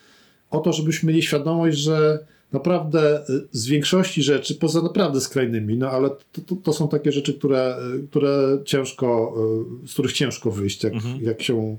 [0.49, 5.90] o to, żebyśmy mieli świadomość, że naprawdę y, z większości rzeczy, poza naprawdę skrajnymi, no
[5.90, 9.36] ale to, to, to, są takie rzeczy, które, y, które ciężko,
[9.84, 11.22] y, z których ciężko wyjść, jak, mhm.
[11.22, 11.77] jak się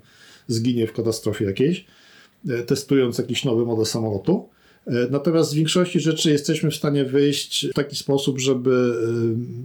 [0.49, 1.85] zginie w katastrofie jakiejś,
[2.67, 4.49] testując jakiś nowy model samolotu.
[5.11, 8.95] Natomiast z większości rzeczy jesteśmy w stanie wyjść w taki sposób, żeby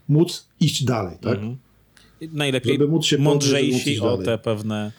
[0.08, 1.18] móc iść dalej.
[1.22, 1.34] Tak?
[1.34, 1.58] Mhm.
[2.34, 4.92] Najlepiej żeby móc się mądrzejsi o te pewne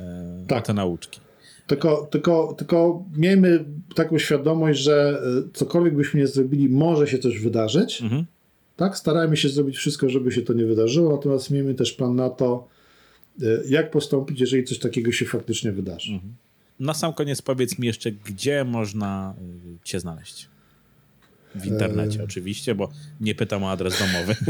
[0.00, 0.66] e, tak.
[0.66, 1.20] te nauczki.
[1.66, 3.64] Tylko, tylko, tylko miejmy
[3.94, 8.02] taką świadomość, że e, cokolwiek byśmy nie zrobili, może się coś wydarzyć.
[8.02, 8.24] Mhm.
[8.76, 12.30] Tak, starajmy się zrobić wszystko, żeby się to nie wydarzyło, natomiast miejmy też plan na
[12.30, 12.68] to,
[13.42, 16.12] e, jak postąpić, jeżeli coś takiego się faktycznie wydarzy.
[16.12, 16.34] Mhm.
[16.82, 20.48] Na sam koniec powiedz mi jeszcze, gdzie można e, Cię znaleźć?
[21.54, 22.24] W internecie e...
[22.24, 22.88] oczywiście, bo
[23.20, 24.36] nie pytam o adres domowy.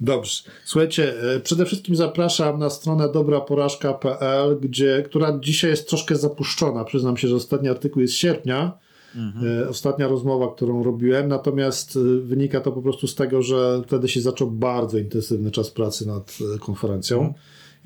[0.00, 0.42] Dobrze.
[0.64, 6.84] Słuchajcie, e, przede wszystkim zapraszam na stronę dobraporażka.pl, gdzie, która dzisiaj jest troszkę zapuszczona.
[6.84, 8.78] Przyznam się, że ostatni artykuł jest z sierpnia.
[9.16, 9.62] Mhm.
[9.62, 14.20] E, ostatnia rozmowa, którą robiłem, natomiast wynika to po prostu z tego, że wtedy się
[14.20, 17.16] zaczął bardzo intensywny czas pracy nad konferencją.
[17.16, 17.34] Mhm.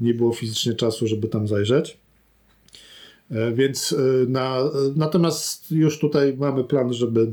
[0.01, 1.99] Nie było fizycznie czasu, żeby tam zajrzeć.
[3.55, 3.95] Więc
[4.29, 7.33] na, natomiast już tutaj mamy plan, żeby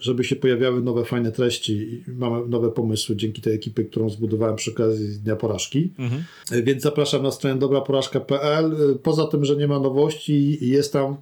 [0.00, 2.04] żeby się pojawiały nowe, fajne treści.
[2.08, 5.92] Mamy nowe pomysły dzięki tej ekipy, którą zbudowałem przy okazji Dnia Porażki.
[5.98, 6.22] Mhm.
[6.64, 8.98] Więc zapraszam na stronę dobraporażka.pl.
[9.02, 11.16] Poza tym, że nie ma nowości, jest tam e,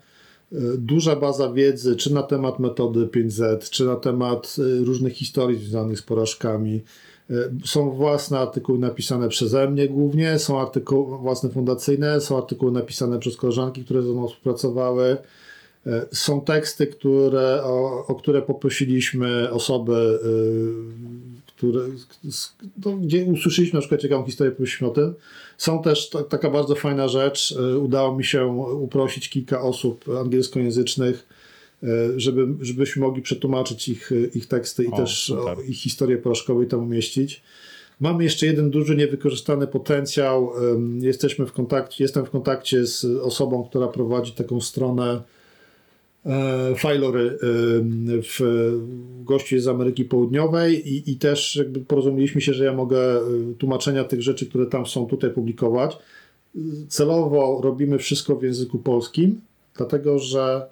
[0.79, 5.99] duża baza wiedzy, czy na temat metody 5Z, czy na temat e, różnych historii związanych
[5.99, 6.81] z porażkami.
[7.31, 7.35] E,
[7.65, 13.37] są własne artykuły napisane przeze mnie głównie, są artykuły własne fundacyjne, są artykuły napisane przez
[13.37, 15.17] koleżanki, które ze mną współpracowały.
[15.87, 21.81] E, są teksty, które, o, o które poprosiliśmy osoby, e, które,
[22.85, 25.15] no, gdzie usłyszeliśmy na przykład ciekawą historię, poprosiliśmy o tym.
[25.59, 27.55] Są też taka bardzo fajna rzecz.
[27.83, 31.27] Udało mi się uprosić kilka osób angielskojęzycznych,
[32.17, 36.81] żeby, żebyśmy mogli przetłumaczyć ich, ich teksty i o, też o, ich historię porażkowej tam
[36.81, 37.43] umieścić.
[38.01, 40.53] Mamy jeszcze jeden duży niewykorzystany potencjał.
[41.01, 45.23] Jesteśmy w kontakcie, jestem w kontakcie z osobą, która prowadzi taką stronę
[46.27, 47.37] E, Failory e,
[48.23, 48.41] w
[49.25, 53.21] gości z Ameryki Południowej i, i też jakby porozumieliśmy się, że ja mogę e,
[53.59, 55.99] tłumaczenia tych rzeczy, które tam są, tutaj publikować.
[56.89, 59.41] Celowo robimy wszystko w języku polskim,
[59.77, 60.67] dlatego że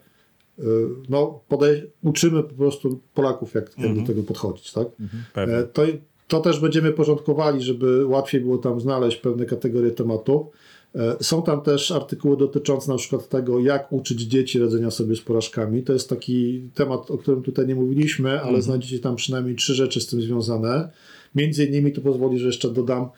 [1.08, 4.06] no, podej- uczymy po prostu Polaków, jak, jak do mhm.
[4.06, 4.72] tego podchodzić.
[4.72, 4.86] Tak?
[5.00, 5.82] Mhm, to,
[6.28, 10.46] to też będziemy porządkowali, żeby łatwiej było tam znaleźć pewne kategorie tematów.
[10.94, 15.20] E, są tam też artykuły dotyczące na przykład tego, jak uczyć dzieci radzenia sobie z
[15.20, 15.82] porażkami.
[15.82, 18.62] To jest taki temat, o którym tutaj nie mówiliśmy, ale mhm.
[18.62, 20.88] znajdziecie tam przynajmniej trzy rzeczy z tym związane.
[21.34, 23.08] Między innymi to pozwoli, że jeszcze dodam,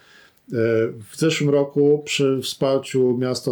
[1.12, 3.50] w zeszłym roku przy wsparciu miasta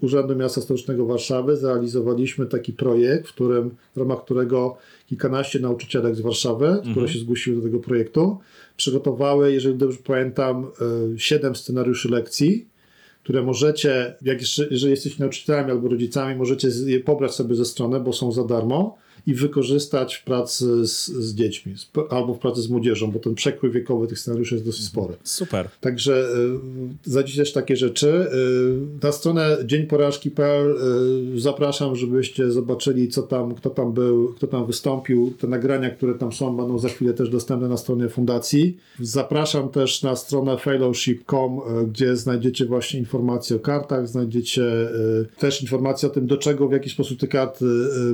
[0.00, 4.76] Urzędu Miasta Stołecznego Warszawy zrealizowaliśmy taki projekt, w, którym, w ramach którego
[5.06, 6.90] kilkanaście nauczycielek z Warszawy, mhm.
[6.90, 8.38] które się zgłosiły do tego projektu,
[8.76, 10.66] przygotowały, jeżeli dobrze pamiętam,
[11.16, 12.66] siedem scenariuszy lekcji
[13.26, 18.00] które możecie, jak jeszcze, jeżeli jesteście nauczycielami albo rodzicami, możecie je pobrać sobie ze strony,
[18.00, 18.96] bo są za darmo
[19.26, 21.74] i wykorzystać w pracy z, z dziećmi
[22.10, 25.14] albo w pracy z młodzieżą, bo ten przekrój wiekowy tych scenariuszy jest dosyć spory.
[25.24, 25.68] Super.
[25.80, 26.28] Także
[27.08, 28.08] y, też takie rzeczy.
[28.08, 30.76] Y, na stronę dzienporażki.pl
[31.36, 35.34] y, zapraszam, żebyście zobaczyli, co tam, kto tam był, kto tam wystąpił.
[35.38, 38.76] Te nagrania, które tam są, będą za chwilę też dostępne na stronie fundacji.
[39.00, 44.62] Zapraszam też na stronę fellowship.com, gdzie znajdziecie właśnie informacje o kartach, znajdziecie
[45.38, 47.64] też informacje o tym, do czego, w jaki sposób te karty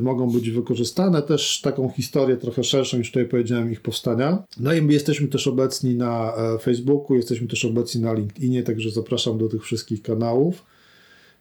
[0.02, 4.43] mogą być wykorzystane wykorzystane też taką historię trochę szerszą niż tutaj powiedziałem ich powstania.
[4.61, 8.91] No i my jesteśmy też obecni na e, Facebooku, jesteśmy też obecni na LinkedInie, także
[8.91, 10.65] zapraszam do tych wszystkich kanałów.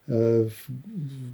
[0.10, 0.14] E,
[0.50, 0.68] w,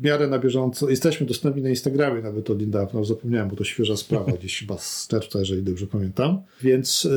[0.04, 0.90] miarę na bieżąco.
[0.90, 5.08] Jesteśmy dostępni na Instagramie nawet od niedawna, zapomniałem, bo to świeża sprawa, gdzieś chyba z
[5.08, 6.42] czerwca, jeżeli dobrze pamiętam.
[6.62, 7.08] Więc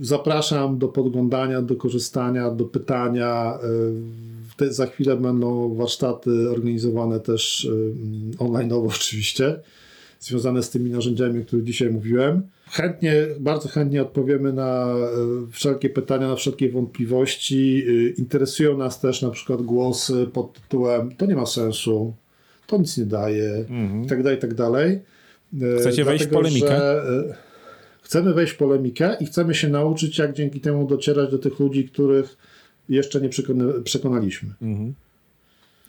[0.00, 3.58] zapraszam do podglądania, do korzystania, do pytania.
[3.62, 4.29] Yy,
[4.60, 7.92] te, za chwilę będą warsztaty organizowane też y,
[8.38, 9.60] online'owo oczywiście,
[10.20, 12.42] związane z tymi narzędziami, o których dzisiaj mówiłem.
[12.66, 14.94] Chętnie, bardzo chętnie odpowiemy na
[15.48, 17.84] y, wszelkie pytania, na wszelkie wątpliwości.
[17.88, 22.14] Y, interesują nas też na przykład głosy pod tytułem to nie ma sensu,
[22.66, 25.80] to nic nie daje, mm tak dalej, tak.
[25.80, 26.80] Chcecie wejść w polemikę?
[28.02, 31.88] Chcemy wejść w polemikę i chcemy się nauczyć, jak dzięki temu docierać do tych ludzi,
[31.88, 32.36] których
[32.88, 34.50] jeszcze nie przekona przekonaliśmy.
[34.62, 34.94] Mhm.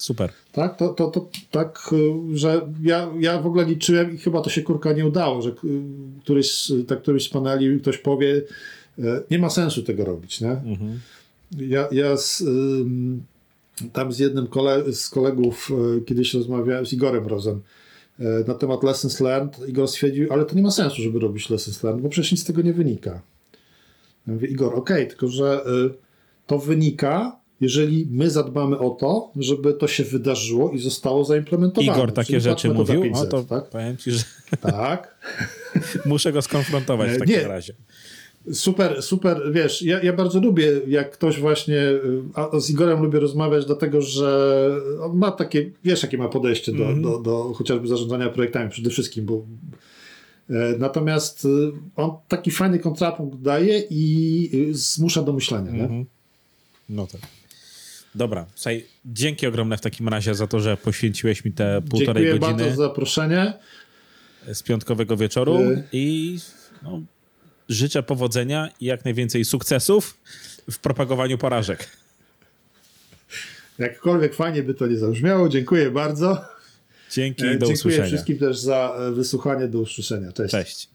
[0.02, 0.32] Super.
[0.52, 4.50] Tak, to, to, to tak, y, że ja, ja w ogóle liczyłem i chyba to
[4.50, 5.54] się kurka nie udało, że y,
[6.24, 8.42] któryś, tak, któryś z paneli ktoś powie,
[9.00, 10.52] y, nie ma sensu tego robić, nie?
[10.52, 11.00] Mhm.
[11.58, 12.44] Ja, ja z,
[13.94, 15.70] tam z jednym kole, z kolegów
[16.06, 17.62] kiedyś rozmawiałem, z Igorem Rozem,
[18.48, 19.68] na temat lessons learned.
[19.68, 22.44] Igor stwierdził, ale to nie ma sensu, żeby robić lessons learned, bo przecież nic z
[22.44, 23.22] tego nie wynika.
[24.28, 25.66] Ja mówię, Igor, okej, okay, tylko że
[26.52, 31.98] to wynika, jeżeli my zadbamy o to, żeby to się wydarzyło i zostało zaimplementowane.
[31.98, 33.70] Igor takie Czyli rzeczy mówił, o to tak?
[33.70, 34.24] powiem ci, że
[34.62, 35.16] tak.
[36.06, 37.48] muszę go skonfrontować w takim Nie.
[37.48, 37.74] razie.
[38.54, 41.82] Super, super, wiesz, ja, ja bardzo lubię, jak ktoś właśnie,
[42.34, 44.70] a z Igorem lubię rozmawiać, dlatego że
[45.02, 47.02] on ma takie, wiesz, jakie ma podejście do, mm.
[47.02, 49.46] do, do chociażby zarządzania projektami przede wszystkim, bo
[50.50, 51.50] e, Natomiast e,
[51.96, 55.72] on taki fajny kontrapunkt daje i e, zmusza do myślenia.
[55.72, 56.06] Mm -hmm.
[56.92, 57.22] No tak.
[58.16, 62.40] Dobra, słuchaj, dzięki ogromne w takim razie za to, że poświęciłeś mi te półtorej Dziękuję
[62.40, 62.48] godziny.
[62.48, 63.54] Dziękuję bardzo za zaproszenie.
[64.54, 66.38] Z piątkowego wieczoru y i
[66.84, 67.02] no,
[67.70, 70.18] życzę powodzenia i jak najwięcej sukcesów
[70.72, 71.88] w propagowaniu porażek.
[73.80, 76.42] Jakkolwiek fajnie by to nie zabrzmiało, dziękuję bardzo.
[77.12, 78.04] Dzięki, do dziękuję usłyszenia.
[78.04, 80.32] Dziękuję wszystkim też za e, wysłuchanie, do usłyszenia.
[80.32, 80.52] Cześć.
[80.52, 80.90] Cześć.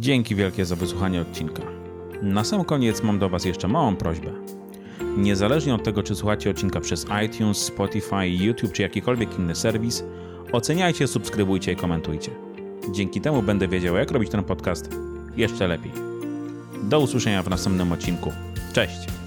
[0.00, 1.85] Dzięki wielkie za wysłuchanie odcinka.
[2.22, 4.30] Na sam koniec mam do Was jeszcze małą prośbę.
[5.16, 10.04] Niezależnie od tego, czy słuchacie odcinka przez iTunes, Spotify, YouTube czy jakikolwiek inny serwis,
[10.52, 12.30] oceniajcie, subskrybujcie i komentujcie.
[12.92, 14.90] Dzięki temu będę wiedział, jak robić ten podcast
[15.36, 15.92] jeszcze lepiej.
[16.82, 18.32] Do usłyszenia w następnym odcinku.
[18.72, 19.25] Cześć!